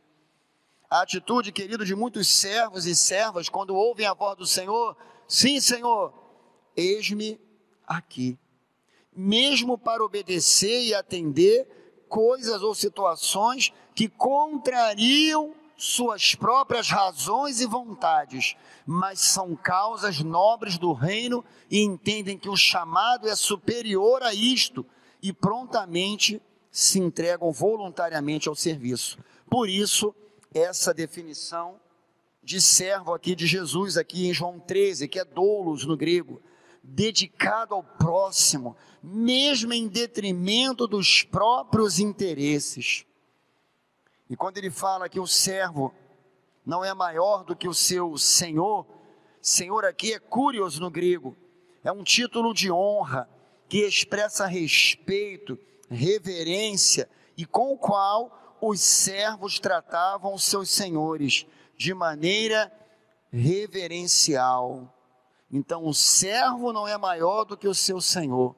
A 0.88 1.01
atitude, 1.01 1.51
querido, 1.51 1.83
de 1.83 1.95
muitos 1.95 2.27
servos 2.27 2.85
e 2.85 2.95
servas, 2.95 3.49
quando 3.49 3.73
ouvem 3.73 4.05
a 4.05 4.13
voz 4.13 4.38
do 4.38 4.45
Senhor, 4.45 4.95
sim, 5.27 5.59
Senhor, 5.59 6.13
eis-me 6.75 7.41
aqui. 7.88 8.38
Mesmo 9.11 9.79
para 9.79 10.05
obedecer 10.05 10.83
e 10.83 10.93
atender 10.93 12.05
coisas 12.07 12.61
ou 12.61 12.75
situações 12.75 13.73
que 13.95 14.07
contrariam 14.07 15.55
suas 15.75 16.35
próprias 16.35 16.88
razões 16.88 17.61
e 17.61 17.65
vontades, 17.65 18.55
mas 18.85 19.21
são 19.21 19.55
causas 19.55 20.19
nobres 20.19 20.77
do 20.77 20.93
reino 20.93 21.43
e 21.67 21.81
entendem 21.81 22.38
que 22.38 22.47
o 22.47 22.55
chamado 22.55 23.27
é 23.27 23.35
superior 23.35 24.21
a 24.21 24.35
isto 24.35 24.85
e 25.28 25.34
prontamente 25.34 26.41
se 26.71 26.99
entregam 26.99 27.51
voluntariamente 27.51 28.47
ao 28.47 28.55
serviço. 28.55 29.19
Por 29.49 29.67
isso, 29.67 30.15
essa 30.53 30.93
definição 30.93 31.82
de 32.41 32.61
servo 32.61 33.13
aqui 33.13 33.36
de 33.36 33.45
Jesus, 33.45 33.97
aqui 33.97 34.25
em 34.25 34.34
João 34.34 34.57
13, 34.57 35.09
que 35.09 35.19
é 35.19 35.25
doulos 35.25 35.86
no 35.86 35.97
grego, 35.97 36.41
dedicado 36.82 37.75
ao 37.75 37.84
próximo, 37.84 38.78
mesmo 39.03 39.73
em 39.73 39.89
detrimento 39.89 40.88
dos 40.88 41.23
próprios 41.23 41.99
interesses. 41.99 43.05
E 44.30 44.38
quando 44.38 44.57
ele 44.57 44.71
fala 44.71 45.09
que 45.09 45.19
o 45.19 45.28
servo 45.28 45.93
não 46.65 46.86
é 46.86 46.93
maior 46.93 47.43
do 47.43 47.53
que 47.53 47.67
o 47.67 47.73
seu 47.73 48.17
senhor, 48.17 48.88
senhor 49.41 49.84
aqui 49.84 50.13
é 50.13 50.19
curios 50.19 50.80
no 50.80 50.89
grego, 50.89 51.36
é 51.84 51.91
um 51.91 52.03
título 52.03 52.53
de 52.53 52.71
honra 52.71 53.30
que 53.68 53.80
expressa 53.80 54.45
respeito, 54.45 55.57
reverência 55.89 57.09
e 57.36 57.45
com 57.45 57.74
o 57.74 57.78
qual 57.78 58.57
os 58.61 58.82
servos 58.82 59.59
tratavam 59.59 60.34
os 60.34 60.43
seus 60.43 60.70
senhores 60.70 61.45
de 61.78 61.93
maneira 61.93 62.72
reverencial. 63.32 64.93
Então, 65.51 65.86
o 65.86 65.93
servo 65.93 66.74
não 66.74 66.88
é 66.88 66.97
maior 66.97 67.45
do 67.45 67.55
que 67.55 67.68
o 67.68 67.76
seu 67.76 68.01
senhor. 68.01 68.55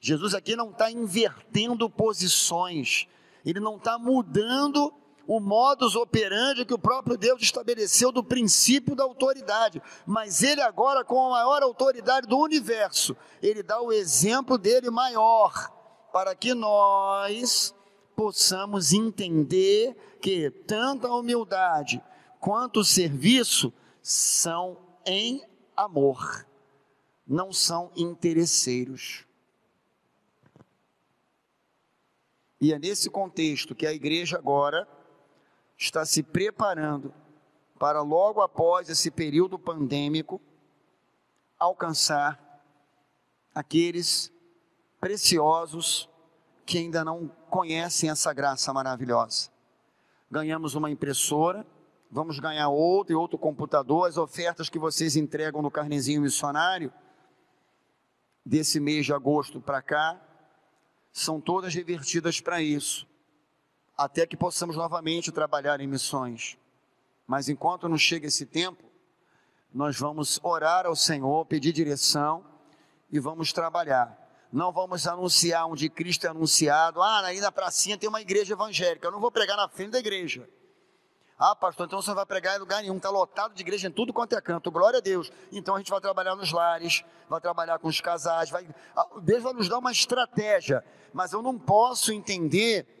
Jesus 0.00 0.34
aqui 0.34 0.54
não 0.56 0.70
está 0.70 0.90
invertendo 0.90 1.88
posições, 1.90 3.06
ele 3.44 3.60
não 3.60 3.76
está 3.76 3.98
mudando 3.98 4.92
o 5.30 5.38
modus 5.38 5.94
operandi 5.94 6.64
que 6.64 6.74
o 6.74 6.78
próprio 6.78 7.16
Deus 7.16 7.40
estabeleceu 7.40 8.10
do 8.10 8.24
princípio 8.24 8.96
da 8.96 9.04
autoridade, 9.04 9.80
mas 10.04 10.42
ele 10.42 10.60
agora, 10.60 11.04
com 11.04 11.24
a 11.24 11.30
maior 11.30 11.62
autoridade 11.62 12.26
do 12.26 12.36
universo, 12.36 13.16
ele 13.40 13.62
dá 13.62 13.80
o 13.80 13.92
exemplo 13.92 14.58
dele 14.58 14.90
maior, 14.90 15.72
para 16.12 16.34
que 16.34 16.52
nós 16.52 17.72
possamos 18.16 18.92
entender 18.92 20.18
que 20.20 20.50
tanto 20.50 21.06
a 21.06 21.16
humildade 21.16 22.02
quanto 22.40 22.80
o 22.80 22.84
serviço 22.84 23.72
são 24.02 24.78
em 25.06 25.46
amor, 25.76 26.44
não 27.24 27.52
são 27.52 27.92
interesseiros. 27.96 29.24
E 32.60 32.72
é 32.72 32.80
nesse 32.80 33.08
contexto 33.08 33.76
que 33.76 33.86
a 33.86 33.92
igreja 33.92 34.36
agora 34.36 34.88
está 35.80 36.04
se 36.04 36.22
preparando 36.22 37.12
para 37.78 38.02
logo 38.02 38.42
após 38.42 38.90
esse 38.90 39.10
período 39.10 39.58
pandêmico 39.58 40.38
alcançar 41.58 42.38
aqueles 43.54 44.30
preciosos 45.00 46.08
que 46.66 46.76
ainda 46.76 47.02
não 47.02 47.28
conhecem 47.48 48.10
essa 48.10 48.32
graça 48.34 48.72
maravilhosa. 48.74 49.50
Ganhamos 50.30 50.74
uma 50.74 50.90
impressora, 50.90 51.66
vamos 52.10 52.38
ganhar 52.38 52.68
outro 52.68 53.14
e 53.14 53.16
outro 53.16 53.38
computador, 53.38 54.06
as 54.06 54.18
ofertas 54.18 54.68
que 54.68 54.78
vocês 54.78 55.16
entregam 55.16 55.62
no 55.62 55.70
carnezinho 55.70 56.20
missionário 56.20 56.92
desse 58.44 58.78
mês 58.78 59.06
de 59.06 59.14
agosto 59.14 59.60
para 59.60 59.80
cá 59.80 60.20
são 61.10 61.40
todas 61.40 61.74
revertidas 61.74 62.38
para 62.38 62.60
isso 62.60 63.09
até 64.00 64.26
que 64.26 64.34
possamos 64.34 64.76
novamente 64.76 65.30
trabalhar 65.30 65.78
em 65.78 65.86
missões. 65.86 66.56
Mas 67.26 67.50
enquanto 67.50 67.86
não 67.86 67.98
chega 67.98 68.26
esse 68.26 68.46
tempo, 68.46 68.82
nós 69.74 69.98
vamos 69.98 70.40
orar 70.42 70.86
ao 70.86 70.96
Senhor, 70.96 71.44
pedir 71.44 71.70
direção 71.70 72.42
e 73.12 73.20
vamos 73.20 73.52
trabalhar. 73.52 74.18
Não 74.50 74.72
vamos 74.72 75.06
anunciar 75.06 75.66
onde 75.66 75.90
Cristo 75.90 76.26
é 76.26 76.30
anunciado. 76.30 77.02
Ah, 77.02 77.26
aí 77.26 77.40
na 77.40 77.52
pracinha 77.52 77.98
tem 77.98 78.08
uma 78.08 78.22
igreja 78.22 78.54
evangélica. 78.54 79.06
Eu 79.06 79.12
não 79.12 79.20
vou 79.20 79.30
pregar 79.30 79.54
na 79.58 79.68
frente 79.68 79.90
da 79.90 79.98
igreja. 79.98 80.48
Ah, 81.38 81.54
pastor, 81.54 81.86
então 81.86 82.00
você 82.00 82.08
não 82.08 82.16
vai 82.16 82.26
pregar 82.26 82.56
em 82.56 82.58
lugar 82.58 82.80
nenhum. 82.80 82.96
Está 82.96 83.10
lotado 83.10 83.52
de 83.52 83.60
igreja 83.60 83.86
em 83.86 83.92
tudo 83.92 84.14
quanto 84.14 84.34
é 84.34 84.40
canto. 84.40 84.70
Glória 84.70 84.96
a 84.96 85.02
Deus. 85.02 85.30
Então 85.52 85.74
a 85.74 85.78
gente 85.78 85.90
vai 85.90 86.00
trabalhar 86.00 86.34
nos 86.34 86.52
lares, 86.52 87.04
vai 87.28 87.40
trabalhar 87.40 87.78
com 87.78 87.88
os 87.88 88.00
casais. 88.00 88.48
Vai... 88.48 88.66
Ah, 88.96 89.06
Deus 89.20 89.42
vai 89.42 89.52
nos 89.52 89.68
dar 89.68 89.76
uma 89.76 89.92
estratégia. 89.92 90.82
Mas 91.12 91.34
eu 91.34 91.42
não 91.42 91.58
posso 91.58 92.12
entender 92.12 92.99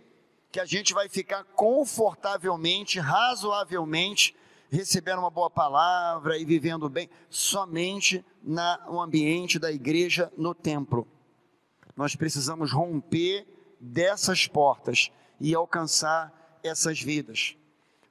que 0.50 0.58
a 0.58 0.64
gente 0.64 0.92
vai 0.92 1.08
ficar 1.08 1.44
confortavelmente, 1.44 2.98
razoavelmente, 2.98 4.34
recebendo 4.70 5.18
uma 5.18 5.30
boa 5.30 5.50
palavra 5.50 6.38
e 6.38 6.44
vivendo 6.44 6.88
bem, 6.88 7.08
somente 7.28 8.24
no 8.42 9.00
ambiente 9.00 9.58
da 9.58 9.70
igreja, 9.70 10.32
no 10.36 10.54
templo. 10.54 11.06
Nós 11.96 12.16
precisamos 12.16 12.72
romper 12.72 13.46
dessas 13.80 14.46
portas 14.46 15.10
e 15.40 15.54
alcançar 15.54 16.58
essas 16.62 17.00
vidas. 17.00 17.56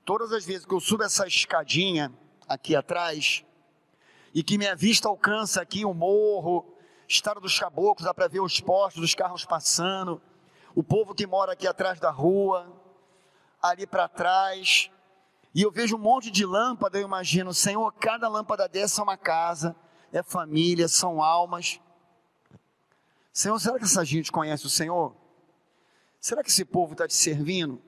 Todas 0.05 0.31
as 0.31 0.45
vezes 0.45 0.65
que 0.65 0.73
eu 0.73 0.79
subo 0.79 1.03
essa 1.03 1.27
escadinha 1.27 2.11
aqui 2.47 2.75
atrás, 2.75 3.45
e 4.33 4.43
que 4.43 4.57
minha 4.57 4.75
vista 4.75 5.07
alcança 5.07 5.61
aqui 5.61 5.85
o 5.85 5.93
morro, 5.93 6.65
Estado 7.07 7.39
dos 7.39 7.57
Caboclos, 7.57 8.05
dá 8.05 8.13
para 8.13 8.27
ver 8.27 8.39
os 8.39 8.59
postos, 8.59 9.03
os 9.03 9.15
carros 9.15 9.45
passando, 9.45 10.21
o 10.75 10.83
povo 10.83 11.13
que 11.13 11.27
mora 11.27 11.53
aqui 11.53 11.67
atrás 11.67 11.99
da 11.99 12.11
rua, 12.11 12.71
ali 13.61 13.85
para 13.85 14.07
trás, 14.07 14.89
e 15.53 15.61
eu 15.61 15.71
vejo 15.71 15.95
um 15.95 15.99
monte 15.99 16.29
de 16.29 16.45
lâmpada, 16.45 16.99
eu 16.99 17.05
imagino, 17.05 17.53
Senhor, 17.53 17.91
cada 17.93 18.27
lâmpada 18.27 18.67
dessa 18.67 19.01
é 19.01 19.03
uma 19.03 19.17
casa, 19.17 19.75
é 20.11 20.21
família, 20.21 20.87
são 20.87 21.21
almas. 21.21 21.79
Senhor, 23.33 23.59
será 23.59 23.77
que 23.77 23.85
essa 23.85 24.05
gente 24.05 24.31
conhece 24.31 24.65
o 24.65 24.69
Senhor? 24.69 25.15
Será 26.19 26.43
que 26.43 26.49
esse 26.49 26.65
povo 26.65 26.93
está 26.93 27.07
te 27.07 27.13
servindo? 27.13 27.81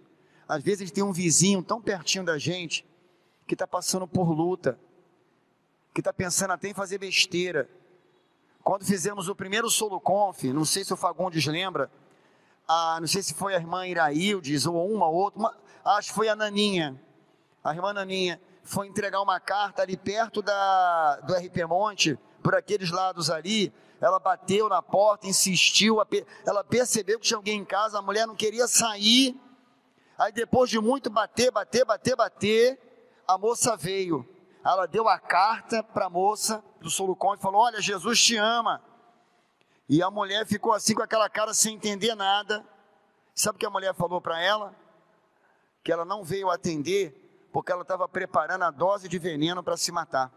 Às 0.48 0.64
vezes 0.64 0.82
a 0.82 0.86
gente 0.86 0.94
tem 0.94 1.04
um 1.04 1.14
vizinho 1.14 1.64
tão 1.64 1.82
pertinho 1.82 2.26
da 2.26 2.38
gente, 2.38 2.86
que 3.48 3.54
está 3.54 3.68
passando 3.68 4.08
por 4.08 4.32
luta, 4.32 4.80
que 5.94 6.00
está 6.00 6.14
pensando 6.14 6.52
até 6.52 6.70
em 6.70 6.74
fazer 6.74 6.98
besteira. 6.98 7.70
Quando 8.64 8.86
fizemos 8.86 9.28
o 9.28 9.36
primeiro 9.36 9.70
solo 9.70 10.00
conf, 10.00 10.44
não 10.46 10.64
sei 10.64 10.84
se 10.84 10.94
o 10.94 10.98
Fagundes 10.98 11.46
lembra, 11.46 11.92
a, 12.68 12.98
não 13.00 13.08
sei 13.08 13.22
se 13.22 13.34
foi 13.34 13.56
a 13.56 13.58
irmã 13.58 13.88
Iraildes 13.88 14.66
ou 14.66 14.92
uma 14.92 15.08
ou 15.08 15.16
outra, 15.16 15.40
uma, 15.40 15.58
acho 15.86 16.10
que 16.10 16.16
foi 16.16 16.30
a 16.30 16.36
Naninha, 16.36 17.00
a 17.64 17.74
irmã 17.74 17.94
Naninha, 17.94 18.42
foi 18.64 18.88
entregar 18.88 19.22
uma 19.22 19.40
carta 19.40 19.82
ali 19.82 19.98
perto 19.98 20.42
da, 20.42 21.18
do 21.22 21.34
RP 21.34 21.66
Monte, 21.68 22.18
por 22.44 22.56
aqueles 22.56 22.92
lados 22.92 23.30
ali, 23.30 23.74
ela 24.00 24.20
bateu 24.20 24.68
na 24.68 24.82
porta, 24.82 25.28
insistiu, 25.28 25.98
ela 26.46 26.64
percebeu 26.64 27.20
que 27.20 27.28
tinha 27.28 27.38
alguém 27.38 27.60
em 27.60 27.66
casa, 27.66 28.00
a 28.00 28.02
mulher 28.02 28.26
não 28.26 28.36
queria 28.36 28.68
sair, 28.68 29.40
aí 30.18 30.32
depois 30.32 30.70
de 30.70 30.80
muito 30.80 31.10
bater, 31.10 31.52
bater, 31.52 31.86
bater, 31.86 32.16
bater, 32.16 32.80
a 33.28 33.38
moça 33.38 33.78
veio, 33.78 34.28
ela 34.66 34.88
deu 34.88 35.08
a 35.08 35.20
carta 35.20 35.84
para 35.84 36.06
a 36.06 36.10
moça 36.10 36.64
do 36.80 36.90
Solucon 36.90 37.36
e 37.36 37.40
falou, 37.40 37.62
olha, 37.62 37.82
Jesus 37.82 38.22
te 38.22 38.36
ama, 38.38 38.82
e 39.92 40.02
a 40.02 40.10
mulher 40.10 40.48
ficou 40.48 40.72
assim 40.72 40.96
com 40.96 41.04
aquela 41.04 41.30
cara 41.30 41.54
sem 41.54 41.76
entender 41.76 42.16
nada. 42.16 42.66
Sabe 43.36 43.58
o 43.58 43.60
que 43.60 43.66
a 43.66 43.70
mulher 43.70 43.94
falou 43.94 44.22
para 44.22 44.42
ela? 44.42 44.74
Que 45.84 45.92
ela 45.92 46.06
não 46.06 46.24
veio 46.24 46.50
atender 46.50 47.50
porque 47.52 47.74
ela 47.74 47.82
estava 47.82 48.08
preparando 48.08 48.64
a 48.64 48.72
dose 48.72 49.10
de 49.10 49.20
veneno 49.20 49.62
para 49.62 49.76
se 49.76 49.92
matar. 49.92 50.32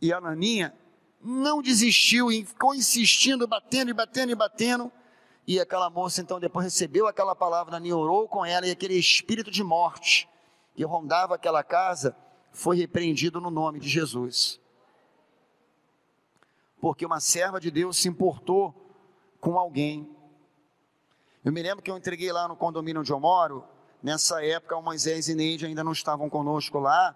E 0.00 0.14
a 0.14 0.18
Naninha 0.18 0.74
não 1.20 1.60
desistiu 1.60 2.32
e 2.32 2.42
ficou 2.42 2.74
insistindo, 2.74 3.46
batendo 3.46 3.90
e 3.90 3.92
batendo 3.92 4.32
e 4.32 4.34
batendo. 4.34 4.90
E 5.46 5.60
aquela 5.60 5.90
moça 5.90 6.22
então 6.22 6.40
depois 6.40 6.64
recebeu 6.64 7.06
aquela 7.06 7.36
palavra, 7.36 7.78
orou 7.94 8.26
com 8.26 8.46
ela 8.46 8.66
e 8.66 8.70
aquele 8.70 8.94
espírito 8.94 9.50
de 9.50 9.62
morte 9.62 10.26
que 10.74 10.82
rondava 10.86 11.34
aquela 11.34 11.62
casa 11.62 12.16
foi 12.50 12.78
repreendido 12.78 13.42
no 13.42 13.50
nome 13.50 13.78
de 13.78 13.90
Jesus. 13.90 14.58
Porque 16.80 17.06
uma 17.06 17.20
serva 17.20 17.60
de 17.60 17.70
Deus 17.70 17.96
se 17.96 18.08
importou 18.08 18.74
com 19.40 19.58
alguém. 19.58 20.08
Eu 21.44 21.52
me 21.52 21.62
lembro 21.62 21.82
que 21.82 21.90
eu 21.90 21.96
entreguei 21.96 22.32
lá 22.32 22.48
no 22.48 22.56
condomínio 22.56 23.00
onde 23.00 23.12
eu 23.12 23.20
moro, 23.20 23.64
nessa 24.02 24.44
época 24.44 24.76
o 24.76 24.82
Moisés 24.82 25.28
e 25.28 25.34
Neide 25.34 25.66
ainda 25.66 25.84
não 25.84 25.92
estavam 25.92 26.28
conosco 26.28 26.78
lá. 26.78 27.14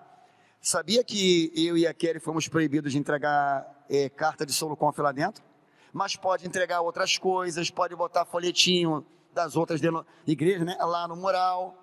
Sabia 0.61 1.03
que 1.03 1.51
eu 1.55 1.77
e 1.77 1.87
a 1.87 1.95
Kelly 1.95 2.21
fomos 2.21 2.47
proibidos 2.47 2.93
de 2.93 2.99
entregar 2.99 3.85
é, 3.89 4.09
carta 4.09 4.45
de 4.45 4.53
Soloconf 4.53 4.99
lá 4.99 5.11
dentro? 5.11 5.43
Mas 5.93 6.15
pode 6.17 6.47
entregar 6.47 6.81
outras 6.83 7.19
coisas, 7.19 7.71
pode 7.71 7.97
botar 7.97 8.25
folhetinho 8.25 9.05
das 9.33 9.57
outras 9.57 9.81
igrejas 10.27 10.67
né, 10.67 10.77
lá 10.81 11.09
no 11.09 11.17
mural. 11.17 11.77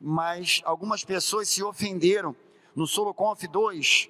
Mas 0.00 0.60
algumas 0.64 1.04
pessoas 1.04 1.48
se 1.48 1.62
ofenderam. 1.62 2.36
No 2.74 2.86
Soloconf 2.86 3.42
2, 3.42 4.08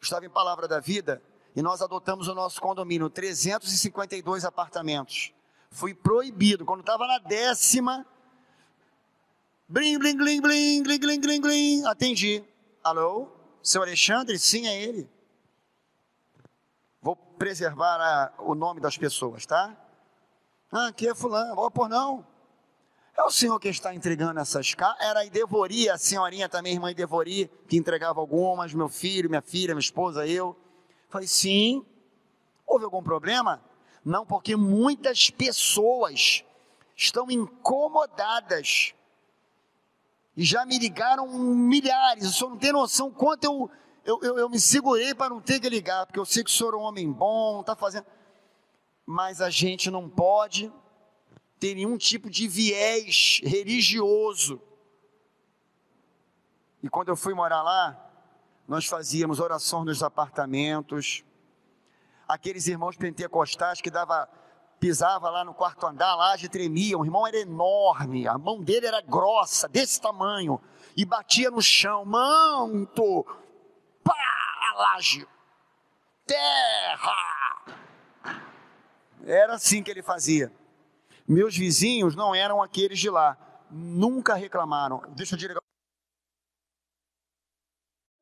estava 0.00 0.24
em 0.24 0.30
Palavra 0.30 0.66
da 0.66 0.80
Vida, 0.80 1.22
e 1.56 1.62
nós 1.62 1.80
adotamos 1.80 2.28
o 2.28 2.34
nosso 2.34 2.60
condomínio, 2.60 3.08
352 3.08 4.44
apartamentos. 4.44 5.32
Fui 5.70 5.94
proibido, 5.94 6.66
quando 6.66 6.80
estava 6.80 7.06
na 7.06 7.18
décima, 7.18 8.04
blim, 9.66 9.98
blim, 9.98 10.16
blim, 10.18 10.42
blim, 10.42 10.82
blim, 10.82 11.20
blim, 11.20 11.40
blim, 11.40 11.86
atendi. 11.86 12.44
Alô? 12.84 13.28
Seu 13.62 13.80
Alexandre? 13.80 14.38
Sim, 14.38 14.66
é 14.66 14.82
ele. 14.82 15.08
Vou 17.00 17.16
preservar 17.16 18.00
a, 18.02 18.34
o 18.42 18.54
nome 18.54 18.78
das 18.78 18.98
pessoas, 18.98 19.46
tá? 19.46 19.74
Ah, 20.70 20.88
aqui 20.88 21.08
é 21.08 21.14
fulano. 21.14 21.54
Oh, 21.56 21.70
por 21.70 21.88
não. 21.88 22.26
É 23.16 23.22
o 23.22 23.30
senhor 23.30 23.58
que 23.58 23.68
está 23.68 23.94
entregando 23.94 24.38
essas 24.38 24.74
cartas. 24.74 25.06
Era 25.06 25.20
a 25.20 25.24
Idevori, 25.24 25.88
a 25.88 25.96
senhorinha 25.96 26.50
também, 26.50 26.74
irmã 26.74 26.90
Idevori, 26.90 27.50
que 27.66 27.78
entregava 27.78 28.20
algumas, 28.20 28.74
meu 28.74 28.90
filho, 28.90 29.30
minha 29.30 29.40
filha, 29.40 29.74
minha 29.74 29.80
esposa, 29.80 30.26
eu. 30.26 30.54
Falei, 31.08 31.26
sim. 31.26 31.84
Houve 32.66 32.84
algum 32.84 33.02
problema? 33.02 33.62
Não, 34.04 34.26
porque 34.26 34.56
muitas 34.56 35.30
pessoas 35.30 36.44
estão 36.96 37.30
incomodadas 37.30 38.94
e 40.36 40.44
já 40.44 40.66
me 40.66 40.78
ligaram 40.78 41.26
milhares. 41.28 42.24
O 42.26 42.32
senhor 42.32 42.50
não 42.50 42.58
tem 42.58 42.72
noção 42.72 43.10
quanto 43.10 43.44
eu, 43.44 43.70
eu, 44.04 44.20
eu, 44.22 44.38
eu 44.38 44.48
me 44.48 44.60
segurei 44.60 45.14
para 45.14 45.30
não 45.30 45.40
ter 45.40 45.58
que 45.58 45.68
ligar, 45.68 46.06
porque 46.06 46.18
eu 46.18 46.26
sei 46.26 46.44
que 46.44 46.50
o 46.50 46.52
senhor 46.52 46.74
é 46.74 46.76
um 46.76 46.82
homem 46.82 47.10
bom, 47.10 47.60
está 47.60 47.74
fazendo. 47.74 48.06
Mas 49.04 49.40
a 49.40 49.48
gente 49.48 49.90
não 49.90 50.08
pode 50.08 50.72
ter 51.58 51.74
nenhum 51.74 51.96
tipo 51.96 52.28
de 52.28 52.46
viés 52.46 53.40
religioso. 53.42 54.60
E 56.82 56.88
quando 56.88 57.08
eu 57.08 57.16
fui 57.16 57.32
morar 57.32 57.62
lá, 57.62 58.05
nós 58.66 58.86
fazíamos 58.86 59.40
oração 59.40 59.84
nos 59.84 60.02
apartamentos. 60.02 61.24
Aqueles 62.26 62.66
irmãos 62.66 62.96
pentecostais 62.96 63.80
que 63.80 63.90
dava 63.90 64.28
pisava 64.78 65.30
lá 65.30 65.44
no 65.44 65.54
quarto 65.54 65.86
andar, 65.86 66.10
a 66.10 66.16
laje 66.16 66.48
tremia, 66.48 66.98
o 66.98 67.04
irmão 67.04 67.26
era 67.26 67.38
enorme, 67.38 68.28
a 68.28 68.36
mão 68.36 68.62
dele 68.62 68.86
era 68.86 69.00
grossa, 69.00 69.66
desse 69.68 70.00
tamanho, 70.00 70.60
e 70.96 71.04
batia 71.04 71.50
no 71.50 71.62
chão, 71.62 72.04
manto, 72.04 73.24
pá, 74.04 74.14
a 74.14 74.78
laje, 74.78 75.26
terra. 76.26 77.64
Era 79.24 79.54
assim 79.54 79.82
que 79.82 79.90
ele 79.90 80.02
fazia. 80.02 80.52
Meus 81.26 81.56
vizinhos 81.56 82.14
não 82.14 82.34
eram 82.34 82.62
aqueles 82.62 82.98
de 82.98 83.10
lá, 83.10 83.36
nunca 83.70 84.34
reclamaram. 84.34 85.02
Deixa 85.08 85.34
eu 85.34 85.38
dizer. 85.38 85.56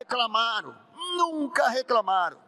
Reclamaram, 0.05 0.77
nunca 1.17 1.67
reclamaram. 1.69 2.39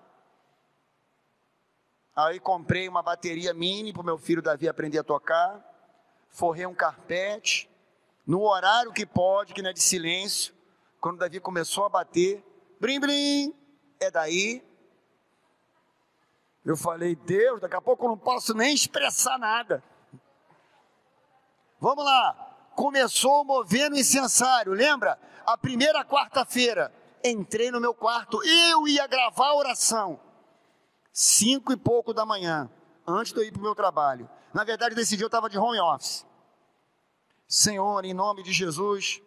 Aí 2.15 2.39
comprei 2.39 2.87
uma 2.87 3.03
bateria 3.03 3.55
mini 3.55 3.95
para 3.95 4.03
o 4.03 4.05
meu 4.05 4.19
filho 4.19 4.43
Davi 4.43 4.69
aprender 4.69 4.99
a 4.99 5.05
tocar, 5.05 5.59
forrei 6.29 6.67
um 6.67 6.75
carpete, 6.75 7.69
no 8.27 8.43
horário 8.43 8.93
que 8.93 9.07
pode, 9.07 9.55
que 9.55 9.63
não 9.63 9.71
é 9.71 9.73
de 9.73 9.83
silêncio, 9.83 10.55
quando 11.01 11.19
Davi 11.19 11.41
começou 11.41 11.87
a 11.87 11.89
bater, 11.89 12.45
brim 12.79 13.01
brim, 13.01 13.55
é 13.99 14.11
daí. 14.11 14.63
Eu 16.63 16.77
falei, 16.77 17.17
Deus, 17.17 17.61
daqui 17.61 17.77
a 17.77 17.81
pouco 17.81 18.05
eu 18.05 18.11
não 18.11 18.19
posso 18.19 18.53
nem 18.53 18.75
expressar 18.75 19.39
nada. 19.39 19.83
Vamos 21.81 22.05
lá, 22.05 22.35
começou 22.75 23.45
movendo 23.45 23.97
incensário, 23.97 24.73
lembra? 24.73 25.19
A 25.47 25.57
primeira 25.57 26.05
quarta-feira, 26.05 26.93
entrei 27.29 27.71
no 27.71 27.81
meu 27.81 27.95
quarto, 27.95 28.43
eu 28.45 28.87
ia 28.87 29.07
gravar 29.07 29.49
a 29.49 29.57
oração 29.57 30.21
cinco 31.17 31.73
e 31.73 31.77
pouco 31.79 32.13
da 32.13 32.27
manhã, 32.27 32.71
antes 33.07 33.33
de 33.33 33.41
eu 33.41 33.45
ir 33.45 33.51
para 33.51 33.61
o 33.61 33.63
meu 33.63 33.75
trabalho. 33.75 34.29
Na 34.53 34.65
verdade, 34.65 34.95
dia 34.95 35.25
eu 35.25 35.27
estava 35.27 35.49
de 35.49 35.57
home 35.59 35.81
office. 35.81 36.27
Senhor, 37.49 38.05
em 38.05 38.13
nome 38.13 38.43
de 38.43 38.53
Jesus, 38.53 39.23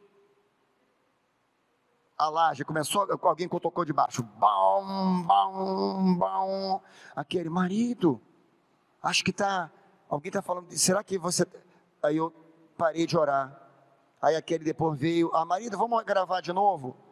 a 2.16 2.30
laje 2.30 2.64
começou, 2.64 3.08
alguém 3.24 3.48
tocou 3.48 3.84
de 3.84 3.92
baixo, 3.92 4.22
bom, 4.22 5.24
bom, 5.24 6.16
bom, 6.16 6.82
aquele 7.16 7.50
marido, 7.50 8.22
acho 9.02 9.24
que 9.24 9.32
está, 9.32 9.72
alguém 10.08 10.30
está 10.30 10.44
falando, 10.44 10.70
será 10.72 11.04
que 11.04 11.18
você, 11.18 11.44
aí 12.04 12.18
eu 12.18 12.32
parei 12.78 13.08
de 13.08 13.18
orar, 13.18 13.68
aí 14.22 14.36
aquele 14.36 14.64
depois 14.64 15.00
veio, 15.00 15.34
ah 15.34 15.46
marido, 15.46 15.76
vamos 15.76 16.04
gravar 16.04 16.42
de 16.42 16.54
novo? 16.54 17.09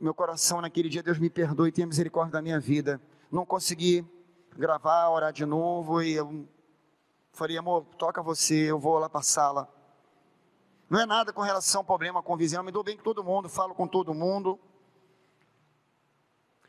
Meu 0.00 0.14
coração 0.14 0.60
naquele 0.60 0.88
dia, 0.88 1.02
Deus 1.02 1.18
me 1.18 1.28
perdoe, 1.28 1.72
tenha 1.72 1.86
misericórdia 1.86 2.32
da 2.32 2.42
minha 2.42 2.60
vida, 2.60 3.00
não 3.32 3.44
consegui 3.44 4.06
gravar, 4.56 5.10
orar 5.10 5.32
de 5.32 5.44
novo, 5.44 6.00
e 6.00 6.12
eu 6.12 6.48
falei, 7.32 7.58
amor, 7.58 7.84
toca 7.96 8.22
você, 8.22 8.70
eu 8.70 8.78
vou 8.78 8.98
lá 8.98 9.08
para 9.08 9.20
a 9.20 9.24
sala. 9.24 9.68
Não 10.88 11.00
é 11.00 11.04
nada 11.04 11.32
com 11.32 11.42
relação 11.42 11.80
ao 11.80 11.84
problema 11.84 12.22
com 12.22 12.34
o 12.34 12.36
vizinho, 12.36 12.60
eu 12.60 12.64
me 12.64 12.70
dou 12.70 12.84
bem 12.84 12.96
com 12.96 13.02
todo 13.02 13.24
mundo, 13.24 13.48
falo 13.48 13.74
com 13.74 13.88
todo 13.88 14.14
mundo. 14.14 14.58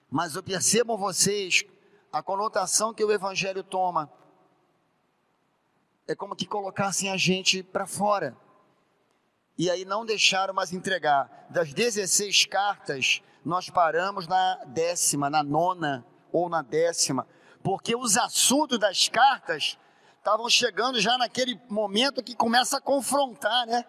Mas 0.10 0.36
eu 0.36 0.42
percebo 0.42 0.98
vocês 0.98 1.64
a 2.12 2.24
conotação 2.24 2.94
que 2.94 3.04
o 3.04 3.12
Evangelho 3.12 3.64
toma. 3.64 4.12
É 6.08 6.16
como 6.16 6.36
que 6.36 6.48
colocassem 6.48 7.12
a 7.12 7.18
gente 7.18 7.62
para 7.62 7.86
fora. 7.86 8.36
E 9.60 9.70
aí 9.70 9.84
não 9.84 10.06
deixaram 10.06 10.54
mais 10.54 10.72
entregar. 10.72 11.30
Das 11.50 11.74
16 11.74 12.46
cartas, 12.46 13.22
nós 13.44 13.70
paramos 13.70 14.26
na 14.26 14.56
décima, 14.68 15.30
na 15.30 15.44
nona 15.44 16.06
ou 16.32 16.48
na 16.48 16.62
décima, 16.62 17.28
porque 17.62 17.94
os 17.94 18.16
assuntos 18.16 18.80
das 18.80 19.10
cartas 19.10 19.78
estavam 20.18 20.50
chegando 20.50 21.02
já 21.02 21.18
naquele 21.18 21.60
momento 21.70 22.24
que 22.24 22.34
começa 22.34 22.78
a 22.78 22.82
confrontar, 22.82 23.68
né? 23.68 23.84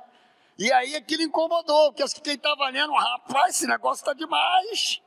E 0.58 0.72
aí 0.72 0.96
aquilo 0.96 1.22
incomodou, 1.22 1.92
porque 1.92 2.20
quem 2.20 2.34
estava 2.34 2.68
lendo, 2.68 2.92
rapaz, 2.92 3.54
esse 3.54 3.66
negócio 3.68 4.02
está 4.02 4.12
demais. 4.12 5.00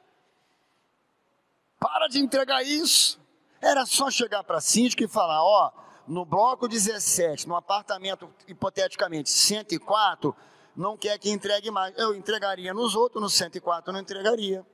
Para 1.78 2.07
de 2.07 2.20
entregar 2.20 2.64
isso. 2.64 3.22
Era 3.59 3.86
só 3.86 4.09
chegar 4.09 4.45
para 4.45 4.59
a 4.59 4.61
e 4.61 5.07
falar, 5.09 5.43
ó, 5.43 5.74
no 6.07 6.24
bloco 6.24 6.70
17, 6.70 7.49
no 7.49 7.55
apartamento, 7.57 8.34
hipoteticamente, 8.47 9.30
104, 9.30 10.34
não 10.76 10.97
quer 10.97 11.17
que 11.19 11.30
entregue 11.30 11.69
mais. 11.69 11.97
Eu 11.97 12.15
entregaria 12.15 12.74
nos 12.74 12.95
outros, 12.95 13.21
no 13.21 13.30
104 13.30 13.89
eu 13.89 13.93
não 13.93 13.99
entregaria. 13.99 14.65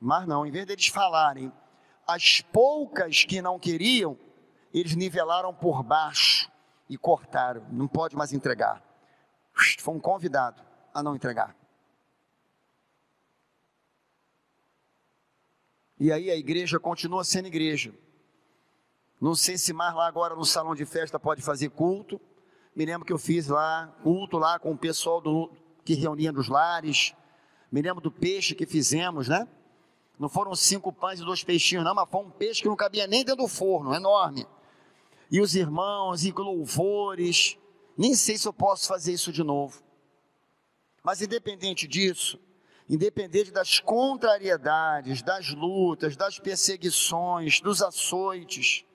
Mas 0.00 0.26
não, 0.26 0.46
em 0.46 0.50
vez 0.50 0.66
deles 0.66 0.86
falarem 0.86 1.52
as 2.06 2.40
poucas 2.40 3.24
que 3.24 3.42
não 3.42 3.58
queriam, 3.58 4.18
eles 4.72 4.94
nivelaram 4.94 5.54
por 5.54 5.82
baixo 5.82 6.50
e 6.88 6.96
cortaram. 6.96 7.66
Não 7.70 7.86
pode 7.86 8.16
mais 8.16 8.32
entregar. 8.32 8.82
Foi 9.78 9.94
um 9.94 10.00
convidado 10.00 10.62
a 10.94 11.02
não 11.02 11.14
entregar. 11.14 11.54
E 15.98 16.10
aí 16.10 16.30
a 16.30 16.36
igreja 16.36 16.80
continua 16.80 17.22
sendo 17.24 17.46
igreja. 17.46 17.92
Não 19.20 19.34
sei 19.34 19.58
se 19.58 19.72
mais 19.72 19.94
lá 19.94 20.06
agora 20.06 20.34
no 20.34 20.46
salão 20.46 20.74
de 20.74 20.86
festa 20.86 21.20
pode 21.20 21.42
fazer 21.42 21.68
culto. 21.68 22.18
Me 22.80 22.86
lembro 22.86 23.04
que 23.04 23.12
eu 23.12 23.18
fiz 23.18 23.46
lá 23.46 23.94
culto 24.02 24.38
lá 24.38 24.58
com 24.58 24.72
o 24.72 24.78
pessoal 24.78 25.20
do, 25.20 25.52
que 25.84 25.92
reunia 25.92 26.32
nos 26.32 26.48
lares. 26.48 27.14
Me 27.70 27.82
lembro 27.82 28.00
do 28.00 28.10
peixe 28.10 28.54
que 28.54 28.64
fizemos, 28.64 29.28
né? 29.28 29.46
Não 30.18 30.30
foram 30.30 30.54
cinco 30.54 30.90
pães 30.90 31.20
e 31.20 31.22
dois 31.22 31.44
peixinhos, 31.44 31.84
não, 31.84 31.94
mas 31.94 32.08
foi 32.08 32.22
um 32.22 32.30
peixe 32.30 32.62
que 32.62 32.68
não 32.68 32.76
cabia 32.76 33.06
nem 33.06 33.22
dentro 33.22 33.42
do 33.42 33.48
forno, 33.48 33.94
enorme. 33.94 34.46
E 35.30 35.42
os 35.42 35.54
irmãos, 35.54 36.24
e 36.24 36.32
louvores. 36.32 37.58
Nem 37.98 38.14
sei 38.14 38.38
se 38.38 38.48
eu 38.48 38.52
posso 38.54 38.88
fazer 38.88 39.12
isso 39.12 39.30
de 39.30 39.42
novo. 39.42 39.82
Mas 41.04 41.20
independente 41.20 41.86
disso, 41.86 42.40
independente 42.88 43.50
das 43.50 43.78
contrariedades, 43.78 45.20
das 45.20 45.50
lutas, 45.50 46.16
das 46.16 46.38
perseguições, 46.38 47.60
dos 47.60 47.82
açoites, 47.82 48.86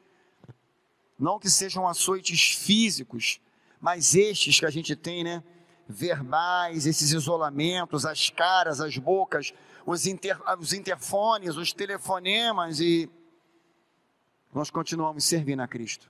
não 1.19 1.37
que 1.37 1.51
sejam 1.51 1.87
açoites 1.87 2.55
físicos, 2.55 3.39
mas 3.85 4.15
estes 4.15 4.59
que 4.59 4.65
a 4.65 4.71
gente 4.71 4.95
tem, 4.95 5.23
né? 5.23 5.43
Verbais, 5.87 6.87
esses 6.87 7.11
isolamentos, 7.11 8.03
as 8.03 8.31
caras, 8.31 8.81
as 8.81 8.97
bocas, 8.97 9.53
os, 9.85 10.07
inter, 10.07 10.41
os 10.57 10.73
interfones, 10.73 11.55
os 11.55 11.71
telefonemas 11.71 12.79
e 12.79 13.07
nós 14.51 14.71
continuamos 14.71 15.23
servindo 15.23 15.59
a 15.59 15.67
Cristo. 15.67 16.09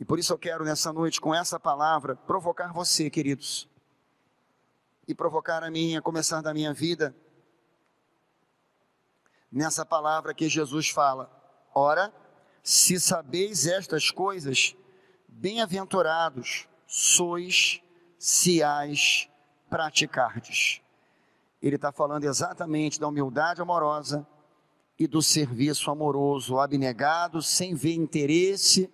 E 0.00 0.04
por 0.06 0.18
isso 0.18 0.32
eu 0.32 0.38
quero 0.38 0.64
nessa 0.64 0.94
noite, 0.94 1.20
com 1.20 1.34
essa 1.34 1.60
palavra, 1.60 2.16
provocar 2.16 2.72
você, 2.72 3.10
queridos, 3.10 3.68
e 5.06 5.14
provocar 5.14 5.62
a 5.62 5.70
mim, 5.70 5.94
a 5.94 6.00
começar 6.00 6.40
da 6.40 6.54
minha 6.54 6.72
vida, 6.72 7.14
nessa 9.52 9.84
palavra 9.84 10.32
que 10.32 10.48
Jesus 10.48 10.88
fala: 10.88 11.30
Ora, 11.74 12.10
se 12.62 12.98
sabeis 12.98 13.66
estas 13.66 14.10
coisas, 14.10 14.74
bem-aventurados 15.34 16.68
sois 16.86 17.82
se 18.18 18.62
as 18.62 19.28
praticardes. 19.68 20.80
Ele 21.60 21.76
está 21.76 21.90
falando 21.90 22.24
exatamente 22.24 23.00
da 23.00 23.08
humildade 23.08 23.60
amorosa 23.60 24.26
e 24.98 25.06
do 25.06 25.20
serviço 25.20 25.90
amoroso, 25.90 26.58
abnegado, 26.58 27.42
sem 27.42 27.74
ver 27.74 27.94
interesse, 27.94 28.90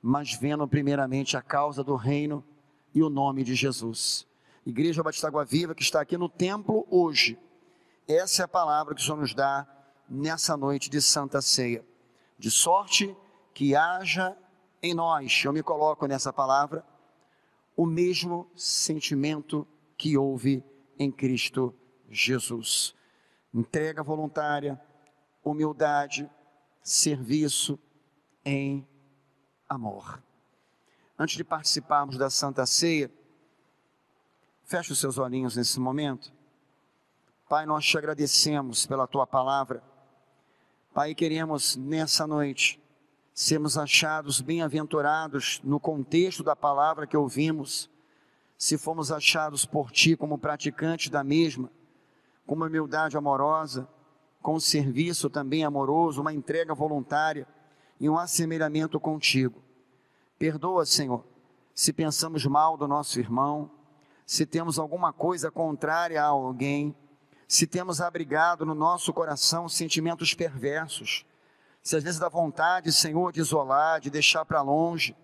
mas 0.00 0.34
vendo 0.34 0.66
primeiramente 0.68 1.36
a 1.36 1.42
causa 1.42 1.82
do 1.82 1.96
reino 1.96 2.44
e 2.94 3.02
o 3.02 3.10
nome 3.10 3.42
de 3.42 3.54
Jesus. 3.54 4.26
Igreja 4.64 5.02
Batista 5.02 5.26
Água 5.26 5.44
Viva, 5.44 5.74
que 5.74 5.82
está 5.82 6.00
aqui 6.00 6.16
no 6.16 6.28
templo 6.28 6.86
hoje. 6.88 7.38
Essa 8.06 8.42
é 8.42 8.44
a 8.44 8.48
palavra 8.48 8.94
que 8.94 9.00
o 9.00 9.04
Senhor 9.04 9.18
nos 9.18 9.34
dá 9.34 9.66
nessa 10.08 10.56
noite 10.56 10.88
de 10.88 11.00
Santa 11.00 11.42
Ceia. 11.42 11.84
De 12.38 12.50
sorte 12.50 13.16
que 13.54 13.74
haja 13.74 14.36
em 14.82 14.94
nós, 14.94 15.42
eu 15.44 15.52
me 15.52 15.62
coloco 15.62 16.06
nessa 16.06 16.32
palavra, 16.32 16.84
o 17.76 17.86
mesmo 17.86 18.50
sentimento 18.56 19.66
que 19.96 20.16
houve 20.16 20.64
em 20.98 21.10
Cristo 21.10 21.74
Jesus. 22.10 22.94
Entrega 23.54 24.02
voluntária, 24.02 24.80
humildade, 25.44 26.28
serviço 26.82 27.78
em 28.44 28.86
amor. 29.68 30.22
Antes 31.18 31.36
de 31.36 31.44
participarmos 31.44 32.18
da 32.18 32.28
Santa 32.28 32.66
Ceia, 32.66 33.10
Feche 34.72 34.92
os 34.92 35.00
seus 35.00 35.18
olhinhos 35.18 35.54
nesse 35.54 35.78
momento. 35.78 36.32
Pai, 37.46 37.66
nós 37.66 37.84
te 37.84 37.98
agradecemos 37.98 38.86
pela 38.86 39.06
tua 39.06 39.26
palavra. 39.26 39.82
Pai, 40.94 41.14
queremos 41.14 41.76
nessa 41.76 42.26
noite 42.26 42.81
sermos 43.34 43.78
achados 43.78 44.40
bem-aventurados 44.40 45.60
no 45.64 45.80
contexto 45.80 46.42
da 46.42 46.54
palavra 46.54 47.06
que 47.06 47.16
ouvimos, 47.16 47.90
se 48.58 48.76
fomos 48.76 49.10
achados 49.10 49.64
por 49.64 49.90
ti 49.90 50.16
como 50.16 50.38
praticantes 50.38 51.08
da 51.08 51.24
mesma, 51.24 51.70
com 52.46 52.54
uma 52.54 52.66
humildade 52.66 53.16
amorosa, 53.16 53.88
com 54.40 54.54
um 54.54 54.60
serviço 54.60 55.30
também 55.30 55.64
amoroso, 55.64 56.20
uma 56.20 56.32
entrega 56.32 56.74
voluntária 56.74 57.46
e 57.98 58.08
um 58.08 58.18
assemelhamento 58.18 59.00
contigo. 59.00 59.62
Perdoa, 60.38 60.84
Senhor, 60.84 61.24
se 61.74 61.92
pensamos 61.92 62.44
mal 62.44 62.76
do 62.76 62.86
nosso 62.86 63.18
irmão, 63.18 63.70
se 64.26 64.44
temos 64.44 64.78
alguma 64.78 65.12
coisa 65.12 65.50
contrária 65.50 66.22
a 66.22 66.26
alguém, 66.26 66.94
se 67.48 67.66
temos 67.66 68.00
abrigado 68.00 68.64
no 68.66 68.74
nosso 68.74 69.12
coração 69.12 69.68
sentimentos 69.68 70.34
perversos, 70.34 71.24
se 71.82 71.96
às 71.96 72.02
vezes 72.02 72.20
dá 72.20 72.28
vontade, 72.28 72.92
Senhor, 72.92 73.32
de 73.32 73.40
isolar, 73.40 74.00
de 74.00 74.08
deixar 74.08 74.44
para 74.44 74.62
longe, 74.62 75.16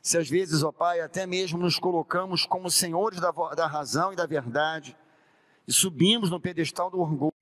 se 0.00 0.16
às 0.16 0.28
vezes, 0.28 0.62
ó 0.62 0.72
Pai, 0.72 1.00
até 1.00 1.26
mesmo 1.26 1.58
nos 1.58 1.78
colocamos 1.78 2.46
como 2.46 2.70
senhores 2.70 3.20
da, 3.20 3.30
da 3.30 3.66
razão 3.66 4.12
e 4.12 4.16
da 4.16 4.24
verdade, 4.24 4.96
e 5.66 5.72
subimos 5.72 6.30
no 6.30 6.40
pedestal 6.40 6.90
do 6.90 7.00
orgulho, 7.00 7.32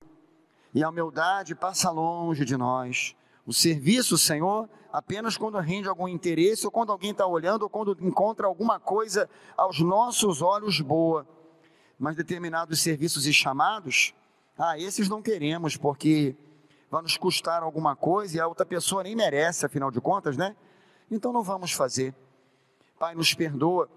e 0.73 0.83
a 0.83 0.89
humildade 0.89 1.55
passa 1.55 1.89
longe 1.89 2.43
de 2.43 2.57
nós. 2.57 3.15
O 3.45 3.53
serviço, 3.53 4.17
Senhor, 4.17 4.69
apenas 4.91 5.37
quando 5.37 5.57
rende 5.57 5.87
algum 5.87 6.07
interesse, 6.07 6.65
ou 6.65 6.71
quando 6.71 6.91
alguém 6.91 7.11
está 7.11 7.25
olhando, 7.25 7.63
ou 7.63 7.69
quando 7.69 7.97
encontra 8.01 8.45
alguma 8.45 8.79
coisa 8.79 9.29
aos 9.57 9.79
nossos 9.79 10.41
olhos 10.41 10.79
boa. 10.81 11.27
Mas 11.97 12.15
determinados 12.15 12.81
serviços 12.81 13.25
e 13.25 13.33
chamados, 13.33 14.13
ah, 14.57 14.77
esses 14.77 15.09
não 15.09 15.21
queremos, 15.21 15.75
porque 15.75 16.35
vai 16.89 17.01
nos 17.01 17.17
custar 17.17 17.63
alguma 17.63 17.95
coisa 17.95 18.37
e 18.37 18.39
a 18.39 18.47
outra 18.47 18.65
pessoa 18.65 19.03
nem 19.03 19.15
merece, 19.15 19.65
afinal 19.65 19.91
de 19.91 20.01
contas, 20.01 20.35
né? 20.35 20.55
Então 21.09 21.31
não 21.31 21.43
vamos 21.43 21.71
fazer. 21.71 22.13
Pai, 22.97 23.15
nos 23.15 23.33
perdoa 23.33 23.89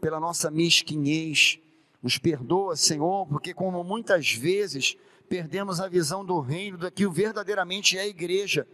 pela 0.00 0.18
nossa 0.18 0.50
mesquinhez, 0.50 1.58
nos 2.02 2.18
perdoa, 2.18 2.76
Senhor, 2.76 3.26
porque 3.26 3.52
como 3.52 3.84
muitas 3.84 4.32
vezes 4.32 4.96
perdemos 5.28 5.80
a 5.80 5.88
visão 5.88 6.24
do 6.24 6.40
reino, 6.40 6.78
daquilo 6.78 7.12
verdadeiramente 7.12 7.96
é 7.96 8.00
a 8.00 8.06
igreja 8.06 8.66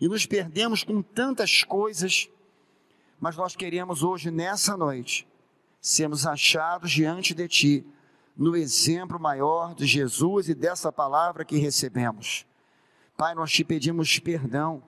e 0.00 0.08
nos 0.08 0.24
perdemos 0.24 0.82
com 0.82 1.02
tantas 1.02 1.62
coisas, 1.62 2.30
mas 3.20 3.36
nós 3.36 3.54
queremos 3.54 4.02
hoje, 4.02 4.30
nessa 4.30 4.76
noite, 4.76 5.28
sermos 5.80 6.26
achados 6.26 6.90
diante 6.90 7.34
de 7.34 7.46
Ti, 7.46 7.86
no 8.34 8.56
exemplo 8.56 9.20
maior 9.20 9.74
de 9.74 9.84
Jesus 9.84 10.48
e 10.48 10.54
dessa 10.54 10.90
palavra 10.90 11.44
que 11.44 11.58
recebemos. 11.58 12.46
Pai, 13.20 13.34
nós 13.34 13.52
te 13.52 13.62
pedimos 13.62 14.18
perdão. 14.18 14.82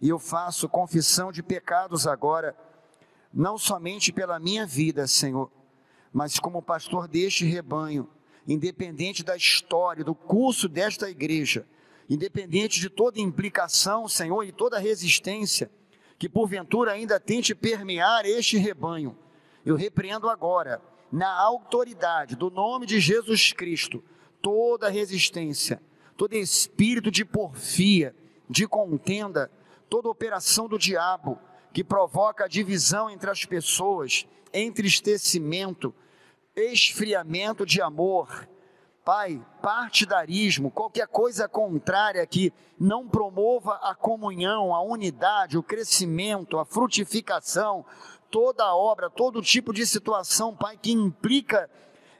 E 0.00 0.08
eu 0.08 0.18
faço 0.18 0.70
confissão 0.70 1.30
de 1.30 1.42
pecados 1.42 2.06
agora, 2.06 2.56
não 3.30 3.58
somente 3.58 4.10
pela 4.10 4.40
minha 4.40 4.64
vida, 4.64 5.06
Senhor, 5.06 5.52
mas 6.10 6.38
como 6.38 6.62
pastor 6.62 7.06
deste 7.06 7.44
rebanho, 7.44 8.08
independente 8.46 9.22
da 9.22 9.36
história, 9.36 10.02
do 10.02 10.14
curso 10.14 10.66
desta 10.66 11.10
igreja 11.10 11.66
independente 12.08 12.80
de 12.80 12.88
toda 12.88 13.20
implicação, 13.20 14.08
Senhor, 14.08 14.42
e 14.44 14.50
toda 14.50 14.78
resistência 14.78 15.70
que 16.18 16.26
porventura 16.26 16.92
ainda 16.92 17.20
tente 17.20 17.54
permear 17.54 18.24
este 18.24 18.56
rebanho, 18.56 19.14
eu 19.66 19.76
repreendo 19.76 20.30
agora, 20.30 20.80
na 21.12 21.30
autoridade 21.38 22.34
do 22.34 22.50
nome 22.50 22.86
de 22.86 22.98
Jesus 22.98 23.52
Cristo, 23.52 24.02
toda 24.40 24.88
resistência, 24.88 25.82
todo 26.18 26.34
espírito 26.34 27.12
de 27.12 27.24
porfia, 27.24 28.12
de 28.50 28.66
contenda, 28.66 29.48
toda 29.88 30.08
operação 30.08 30.66
do 30.66 30.76
diabo 30.76 31.38
que 31.72 31.84
provoca 31.84 32.48
divisão 32.48 33.08
entre 33.08 33.30
as 33.30 33.44
pessoas, 33.44 34.26
entristecimento, 34.52 35.94
esfriamento 36.56 37.64
de 37.64 37.80
amor, 37.80 38.48
Pai, 39.04 39.42
partidarismo, 39.62 40.70
qualquer 40.70 41.06
coisa 41.06 41.48
contrária 41.48 42.26
que 42.26 42.52
não 42.78 43.08
promova 43.08 43.76
a 43.76 43.94
comunhão, 43.94 44.74
a 44.74 44.82
unidade, 44.82 45.56
o 45.56 45.62
crescimento, 45.62 46.58
a 46.58 46.64
frutificação, 46.66 47.86
toda 48.28 48.74
obra, 48.74 49.08
todo 49.08 49.40
tipo 49.40 49.72
de 49.72 49.86
situação, 49.86 50.54
Pai, 50.54 50.76
que 50.76 50.92
implica 50.92 51.70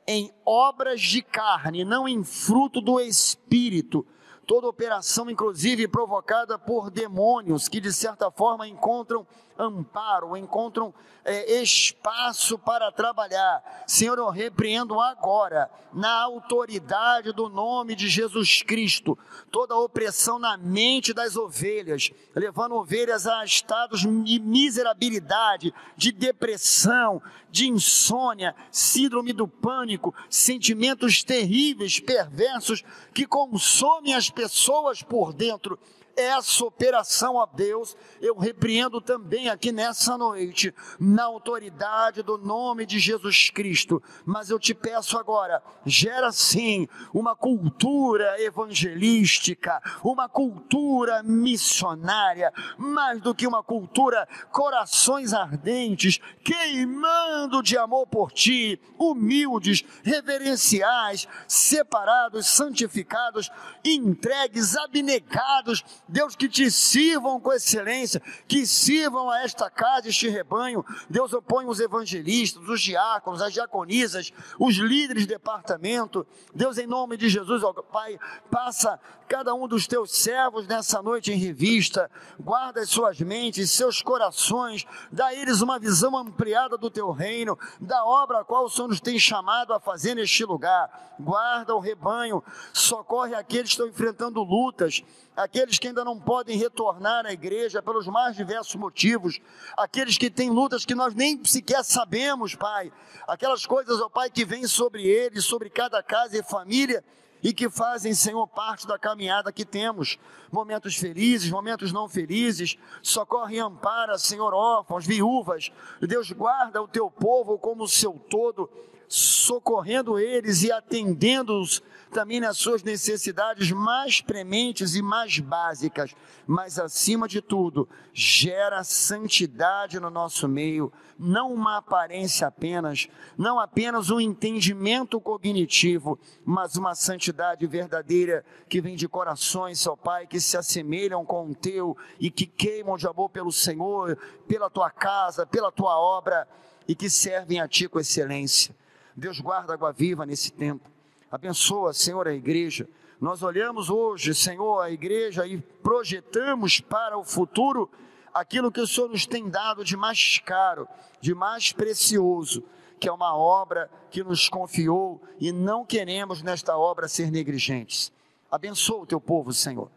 em 0.09 0.33
obras 0.43 1.03
de 1.03 1.21
carne, 1.21 1.85
não 1.85 2.09
em 2.09 2.25
fruto 2.25 2.81
do 2.81 2.99
espírito. 2.99 4.07
Toda 4.47 4.67
operação, 4.67 5.29
inclusive 5.29 5.87
provocada 5.87 6.59
por 6.59 6.91
demônios 6.91 7.69
que 7.69 7.79
de 7.79 7.93
certa 7.93 8.31
forma 8.31 8.67
encontram 8.67 9.27
amparo, 9.59 10.37
encontram 10.37 10.95
é, 11.25 11.61
espaço 11.61 12.59
para 12.59 12.91
trabalhar. 12.93 13.63
Senhor, 13.87 14.19
eu 14.19 14.31
repreendo 14.31 15.01
agora, 15.01 15.71
na 15.93 16.23
autoridade 16.23 17.33
do 17.33 17.49
nome 17.49 17.95
de 17.95 18.09
Jesus 18.09 18.63
Cristo, 18.63 19.19
toda 19.51 19.77
opressão 19.77 20.39
na 20.39 20.57
mente 20.57 21.13
das 21.13 21.37
ovelhas, 21.37 22.11
levando 22.35 22.77
ovelhas 22.77 23.27
a 23.27 23.45
estados 23.45 24.01
de 24.01 24.39
miserabilidade, 24.39 25.75
de 25.97 26.13
depressão, 26.13 27.21
de 27.51 27.69
insônia, 27.69 28.55
síndrome 28.71 29.33
do 29.33 29.49
pânico, 29.49 30.15
sentimentos 30.31 31.23
terríveis, 31.25 31.99
perversos, 31.99 32.85
que 33.13 33.27
consomem 33.27 34.15
as 34.15 34.31
pessoas 34.31 35.03
por 35.03 35.33
dentro 35.33 35.79
essa 36.19 36.65
operação, 36.65 37.37
ó 37.37 37.47
Deus, 37.47 37.97
eu 38.21 38.37
repreendo 38.37 39.01
também 39.01 39.49
aqui 39.49 39.71
nessa 39.71 40.19
noite, 40.19 40.75
na 40.99 41.25
autoridade 41.25 42.23
do 42.23 42.37
nome 42.37 42.85
de 42.85 42.99
Jesus 42.99 43.51
Cristo. 43.51 44.03
Mas 44.27 44.51
eu 44.51 44.59
te 44.59 44.75
peço 44.75 45.17
agora, 45.17 45.63
gera 45.87 46.33
sim 46.33 46.89
uma 47.15 47.37
cultura 47.37 48.43
evangelística, 48.43 49.81
uma 50.03 50.29
cultura 50.29 51.23
missionária, 51.23 52.53
mais 52.77 53.21
do 53.21 53.33
que 53.33 53.47
uma 53.47 53.63
cultura, 53.63 54.27
corações 54.51 55.33
ardentes, 55.33 56.19
queimando 56.43 57.63
de 57.63 57.79
amor 57.79 58.09
por 58.09 58.33
ti, 58.33 58.81
humildes, 58.99 59.85
reverenciais, 60.03 61.29
separados, 61.47 62.49
santificados, 62.49 63.51
entregues, 63.85 64.77
abnegados, 64.77 65.85
Deus, 66.09 66.35
que 66.35 66.49
te 66.49 66.71
sirvam 66.71 67.39
com 67.41 67.53
excelência, 67.53 68.23
que 68.47 68.67
sirvam 68.67 69.31
a 69.31 69.43
esta 69.43 69.71
casa, 69.71 70.09
este 70.09 70.29
rebanho. 70.29 70.85
Deus, 71.09 71.33
opõe 71.33 71.67
os 71.67 71.81
evangelistas, 71.81 72.67
os 72.69 72.81
diáconos, 72.81 73.43
as 73.43 73.53
diaconisas, 73.53 74.33
os 74.59 74.77
líderes 74.77 75.25
de 75.25 75.29
departamento. 75.29 76.27
Deus, 76.55 76.79
em 76.79 76.87
nome 76.87 77.17
de 77.17 77.29
Jesus, 77.29 77.63
ó 77.63 77.73
Pai, 77.73 78.19
passa 78.51 78.99
cada 79.29 79.55
um 79.55 79.69
dos 79.69 79.87
teus 79.87 80.11
servos 80.13 80.67
nessa 80.67 81.03
noite 81.03 81.31
em 81.31 81.37
revista, 81.37 82.11
guarda 82.41 82.81
as 82.81 82.89
suas 82.89 83.21
mentes, 83.21 83.71
seus 83.71 84.01
corações, 84.01 84.87
dá 85.13 85.27
a 85.27 85.35
eles 85.35 85.61
uma 85.61 85.79
visão 85.79 86.17
ampliada 86.17 86.79
do 86.79 86.91
teu 86.91 87.11
reino, 87.11 87.59
da 87.79 88.05
obra 88.05 88.41
a 88.41 88.45
qual 88.45 88.65
o 88.65 88.71
Senhor 88.71 88.89
nos 88.89 89.01
tem 89.01 89.19
chamado 89.19 89.75
a 89.75 89.81
fazer 89.81 90.15
neste 90.15 90.45
lugar. 90.45 91.17
Guarda 91.21 91.75
o 91.75 91.81
rebanho, 91.81 92.43
socorre 92.73 93.35
aqueles 93.35 93.67
que 93.67 93.73
estão 93.73 93.89
enfrentando 93.89 94.43
lutas, 94.43 95.05
aqueles 95.39 95.79
que 95.79 95.87
ainda 95.87 96.05
não 96.05 96.19
podem 96.19 96.59
retornar 96.59 97.25
à 97.25 97.33
igreja 97.33 97.81
pelos 97.81 98.07
mais 98.09 98.37
diversos 98.37 98.75
motivos, 98.75 99.41
aqueles 99.77 100.19
que 100.19 100.29
têm 100.29 100.51
lutas 100.51 100.85
que 100.85 100.97
nós 100.97 101.15
nem 101.15 101.43
sequer 101.45 101.85
sabemos, 101.85 102.57
Pai, 102.57 102.93
aquelas 103.27 103.65
coisas, 103.65 104.01
ó 104.01 104.09
Pai, 104.09 104.29
que 104.31 104.45
vêm 104.45 104.67
sobre 104.67 105.07
eles, 105.07 105.45
sobre 105.45 105.71
cada 105.71 106.03
casa 106.03 106.37
e 106.37 106.43
família 106.43 107.05
e 107.41 107.53
que 107.53 107.71
fazem, 107.71 108.15
Senhor, 108.15 108.47
parte 108.49 108.85
da 108.85 108.99
caminhada 108.99 109.53
que 109.53 109.65
temos. 109.65 110.19
Momentos 110.51 110.97
felizes, 110.97 111.49
momentos 111.51 111.93
não 111.93 112.09
felizes. 112.09 112.77
Socorre 113.01 113.57
e 113.57 113.61
ampara, 113.61 114.19
Senhor, 114.19 114.53
órfãos, 114.53 115.07
viúvas. 115.07 115.71
Deus 116.01 116.33
guarda 116.33 116.83
o 116.83 116.89
teu 116.89 117.09
povo 117.09 117.57
como 117.57 117.85
o 117.85 117.89
seu 117.89 118.15
todo 118.29 118.69
socorrendo 119.09 120.19
eles 120.19 120.63
e 120.63 120.71
atendendo-os 120.71 121.83
também 122.11 122.41
nas 122.41 122.57
suas 122.57 122.83
necessidades 122.83 123.71
mais 123.71 124.21
prementes 124.21 124.95
e 124.95 125.03
mais 125.03 125.39
básicas, 125.39 126.15
mas 126.47 126.79
acima 126.79 127.29
de 127.29 127.41
tudo, 127.41 127.89
gera 128.13 128.83
santidade 128.83 130.01
no 130.01 130.11
nosso 130.11 130.49
meio, 130.49 130.93
não 131.19 131.53
uma 131.53 131.77
aparência 131.77 132.47
apenas, 132.47 133.09
não 133.37 133.59
apenas 133.59 134.11
um 134.11 134.21
entendimento 134.21 135.21
cognitivo, 135.21 136.19
mas 136.45 136.77
uma 136.77 136.95
santidade 136.95 137.67
verdadeira 137.67 138.45
que 138.69 138.81
vem 138.81 138.97
de 138.97 139.09
corações, 139.09 139.81
seu 139.81 139.97
Pai, 139.97 140.27
que 140.27 140.41
se 140.41 140.57
assemelham 140.57 141.25
com 141.25 141.51
o 141.51 141.55
teu 141.55 141.97
e 142.19 142.31
que 142.31 142.47
queimam 142.47 142.97
de 142.97 143.07
amor 143.07 143.29
pelo 143.31 143.53
Senhor, 143.53 144.17
pela 144.47 144.71
tua 144.71 144.91
casa, 144.91 145.47
pela 145.47 145.71
tua 145.71 145.99
obra 145.99 146.49
e 146.87 146.95
que 146.95 147.11
servem 147.11 147.61
a 147.61 147.69
ti 147.69 147.89
com 147.89 148.01
excelência. 148.01 148.75
Deus 149.19 149.41
guarda 149.41 149.75
água 149.75 149.93
viva 149.93 150.25
nesse 150.25 150.53
tempo. 150.53 150.89
Abençoa, 151.29 151.93
Senhor, 151.93 152.29
a 152.29 152.33
igreja. 152.33 152.89
Nós 153.21 153.43
olhamos 153.43 153.91
hoje, 153.91 154.33
Senhor, 154.33 154.81
a 154.81 154.91
igreja 154.91 155.45
e 155.45 155.59
projetamos 155.59 156.81
para 156.81 157.19
o 157.19 157.25
futuro 157.25 157.91
aquilo 158.33 158.71
que 158.71 158.81
o 158.81 158.87
Senhor 158.87 159.09
nos 159.09 159.27
tem 159.27 159.51
dado 159.51 159.85
de 159.85 159.97
mais 159.97 160.39
caro, 160.39 160.87
de 161.21 161.35
mais 161.35 161.73
precioso, 161.73 162.63
que 163.01 163.09
é 163.09 163.13
uma 163.13 163.37
obra 163.37 163.91
que 164.09 164.23
nos 164.23 164.49
confiou 164.49 165.21
e 165.41 165.51
não 165.51 165.85
queremos 165.85 166.41
nesta 166.41 166.79
obra 166.79 167.09
ser 167.09 167.29
negligentes. 167.29 168.13
Abençoa 168.49 169.03
o 169.03 169.07
teu 169.07 169.21
povo, 169.21 169.53
Senhor. 169.53 169.91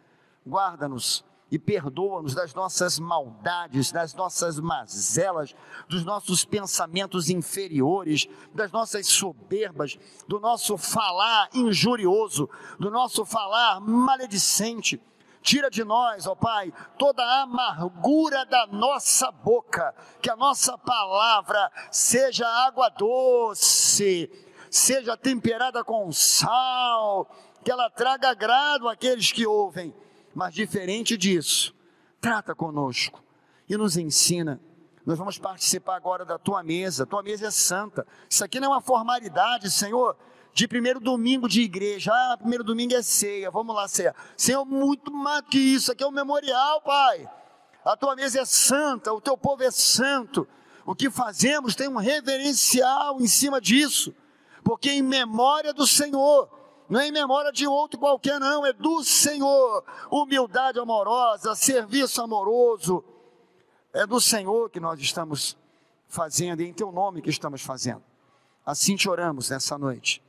Guarda-nos 0.46 1.24
e 1.52 1.60
perdoa-nos 1.60 2.34
das 2.34 2.54
nossas 2.54 2.98
maldades, 2.98 3.92
das 3.92 4.14
nossas 4.14 4.58
mazelas, 4.58 5.54
dos 5.90 6.06
nossos 6.06 6.46
pensamentos 6.46 7.30
inferiores, 7.30 8.30
das 8.54 8.72
nossas 8.72 9.08
soberbas, 9.08 10.00
do 10.30 10.40
nosso 10.40 10.78
falar 10.78 11.50
injurioso, 11.54 12.50
do 12.80 12.90
nosso 12.90 13.26
falar 13.26 13.82
maledicente. 13.82 15.00
Tira 15.42 15.70
de 15.70 15.84
nós, 15.84 16.26
ó 16.26 16.36
Pai, 16.36 16.72
toda 16.98 17.22
a 17.22 17.42
amargura 17.42 18.46
da 18.46 18.68
nossa 18.68 19.30
boca, 19.30 19.94
que 20.22 20.30
a 20.30 20.36
nossa 20.38 20.78
palavra 20.78 21.70
seja 21.92 22.48
água 22.48 22.88
doce, 22.90 24.32
seja 24.70 25.18
temperada 25.18 25.84
com 25.84 26.12
sal, 26.14 27.30
que 27.66 27.72
ela 27.72 27.90
traga 27.90 28.30
agrado 28.30 28.88
àqueles 28.88 29.32
que 29.34 29.46
ouvem 29.46 29.94
mas 30.34 30.54
diferente 30.54 31.18
disso, 31.18 31.76
trata 32.20 32.56
conosco 32.56 33.24
e 33.68 33.78
nos 33.78 33.98
ensina. 33.98 34.60
Nós 35.06 35.18
vamos 35.18 35.38
participar 35.38 35.96
agora 35.96 36.24
da 36.24 36.38
tua 36.38 36.62
mesa. 36.62 37.06
Tua 37.06 37.24
mesa 37.24 37.48
é 37.48 37.52
santa. 37.52 38.06
Isso 38.30 38.44
aqui 38.44 38.60
não 38.60 38.68
é 38.68 38.76
uma 38.76 38.82
formalidade, 38.82 39.72
Senhor, 39.72 40.16
de 40.54 40.68
primeiro 40.68 41.00
domingo 41.00 41.50
de 41.50 41.62
igreja. 41.62 42.12
Ah, 42.14 42.38
primeiro 42.38 42.64
domingo 42.64 42.94
é 42.94 43.02
ceia. 43.02 43.50
Vamos 43.50 43.76
lá, 43.76 43.88
ceia. 43.88 44.14
Senhor, 44.38 44.64
muito 44.64 45.12
mais 45.12 45.42
que 45.50 45.58
isso. 45.58 45.92
Aqui 45.92 46.04
é 46.04 46.08
um 46.08 46.12
memorial, 46.12 46.82
Pai. 46.82 47.28
A 47.84 47.98
tua 47.98 48.16
mesa 48.16 48.42
é 48.42 48.46
santa, 48.46 49.12
o 49.12 49.20
teu 49.20 49.36
povo 49.36 49.64
é 49.64 49.72
santo. 49.72 50.48
O 50.86 50.94
que 50.94 51.10
fazemos 51.10 51.76
tem 51.76 51.88
um 51.88 51.98
reverencial 51.98 53.20
em 53.20 53.28
cima 53.28 53.60
disso, 53.60 54.14
porque 54.64 54.92
em 54.92 55.02
memória 55.02 55.74
do 55.74 55.88
Senhor 55.88 56.50
não 56.92 57.00
é 57.00 57.08
em 57.08 57.12
memória 57.12 57.54
de 57.54 57.66
outro 57.66 57.98
qualquer, 57.98 58.38
não, 58.38 58.66
é 58.66 58.74
do 58.74 59.02
Senhor. 59.02 59.86
Humildade 60.12 60.78
amorosa, 60.78 61.56
serviço 61.56 62.22
amoroso, 62.22 63.02
é 63.94 64.06
do 64.06 64.20
Senhor 64.20 64.70
que 64.70 64.78
nós 64.78 65.00
estamos 65.00 65.58
fazendo, 66.10 66.62
e 66.62 66.68
em 66.68 66.74
teu 66.74 66.92
nome 66.92 67.22
que 67.22 67.30
estamos 67.30 67.62
fazendo. 67.62 68.04
Assim 68.66 68.98
te 68.98 69.10
oramos 69.10 69.50
nessa 69.50 69.78
noite. 69.78 70.22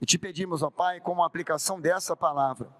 E 0.00 0.06
te 0.06 0.16
pedimos, 0.16 0.62
ó 0.62 0.70
Pai, 0.70 1.00
como 1.00 1.24
aplicação 1.24 1.80
dessa 1.80 2.14
palavra, 2.14 2.70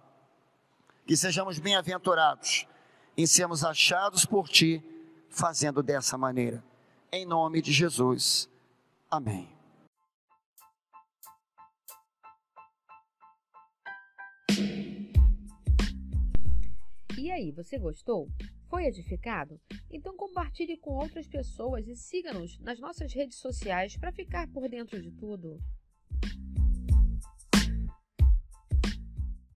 que 1.05 1.17
sejamos 1.17 1.59
bem-aventurados 1.59 2.69
em 3.17 3.27
sermos 3.27 3.65
achados 3.65 4.25
por 4.25 4.49
Ti, 4.49 4.81
fazendo 5.31 5.83
dessa 5.83 6.17
maneira. 6.17 6.63
Em 7.11 7.27
nome 7.27 7.61
de 7.61 7.73
Jesus. 7.73 8.49
Amém. 9.11 9.56
E 17.19 17.31
aí, 17.31 17.51
você 17.51 17.79
gostou? 17.79 18.29
Foi 18.69 18.85
edificado? 18.85 19.59
Então 19.91 20.15
compartilhe 20.15 20.77
com 20.77 20.91
outras 20.91 21.27
pessoas 21.27 21.89
e 21.89 21.97
siga-nos 21.97 22.59
nas 22.59 22.79
nossas 22.79 23.11
redes 23.15 23.39
sociais 23.39 23.97
para 23.97 24.13
ficar 24.13 24.47
por 24.53 24.69
dentro 24.69 25.01
de 25.01 25.11
tudo. 25.13 25.59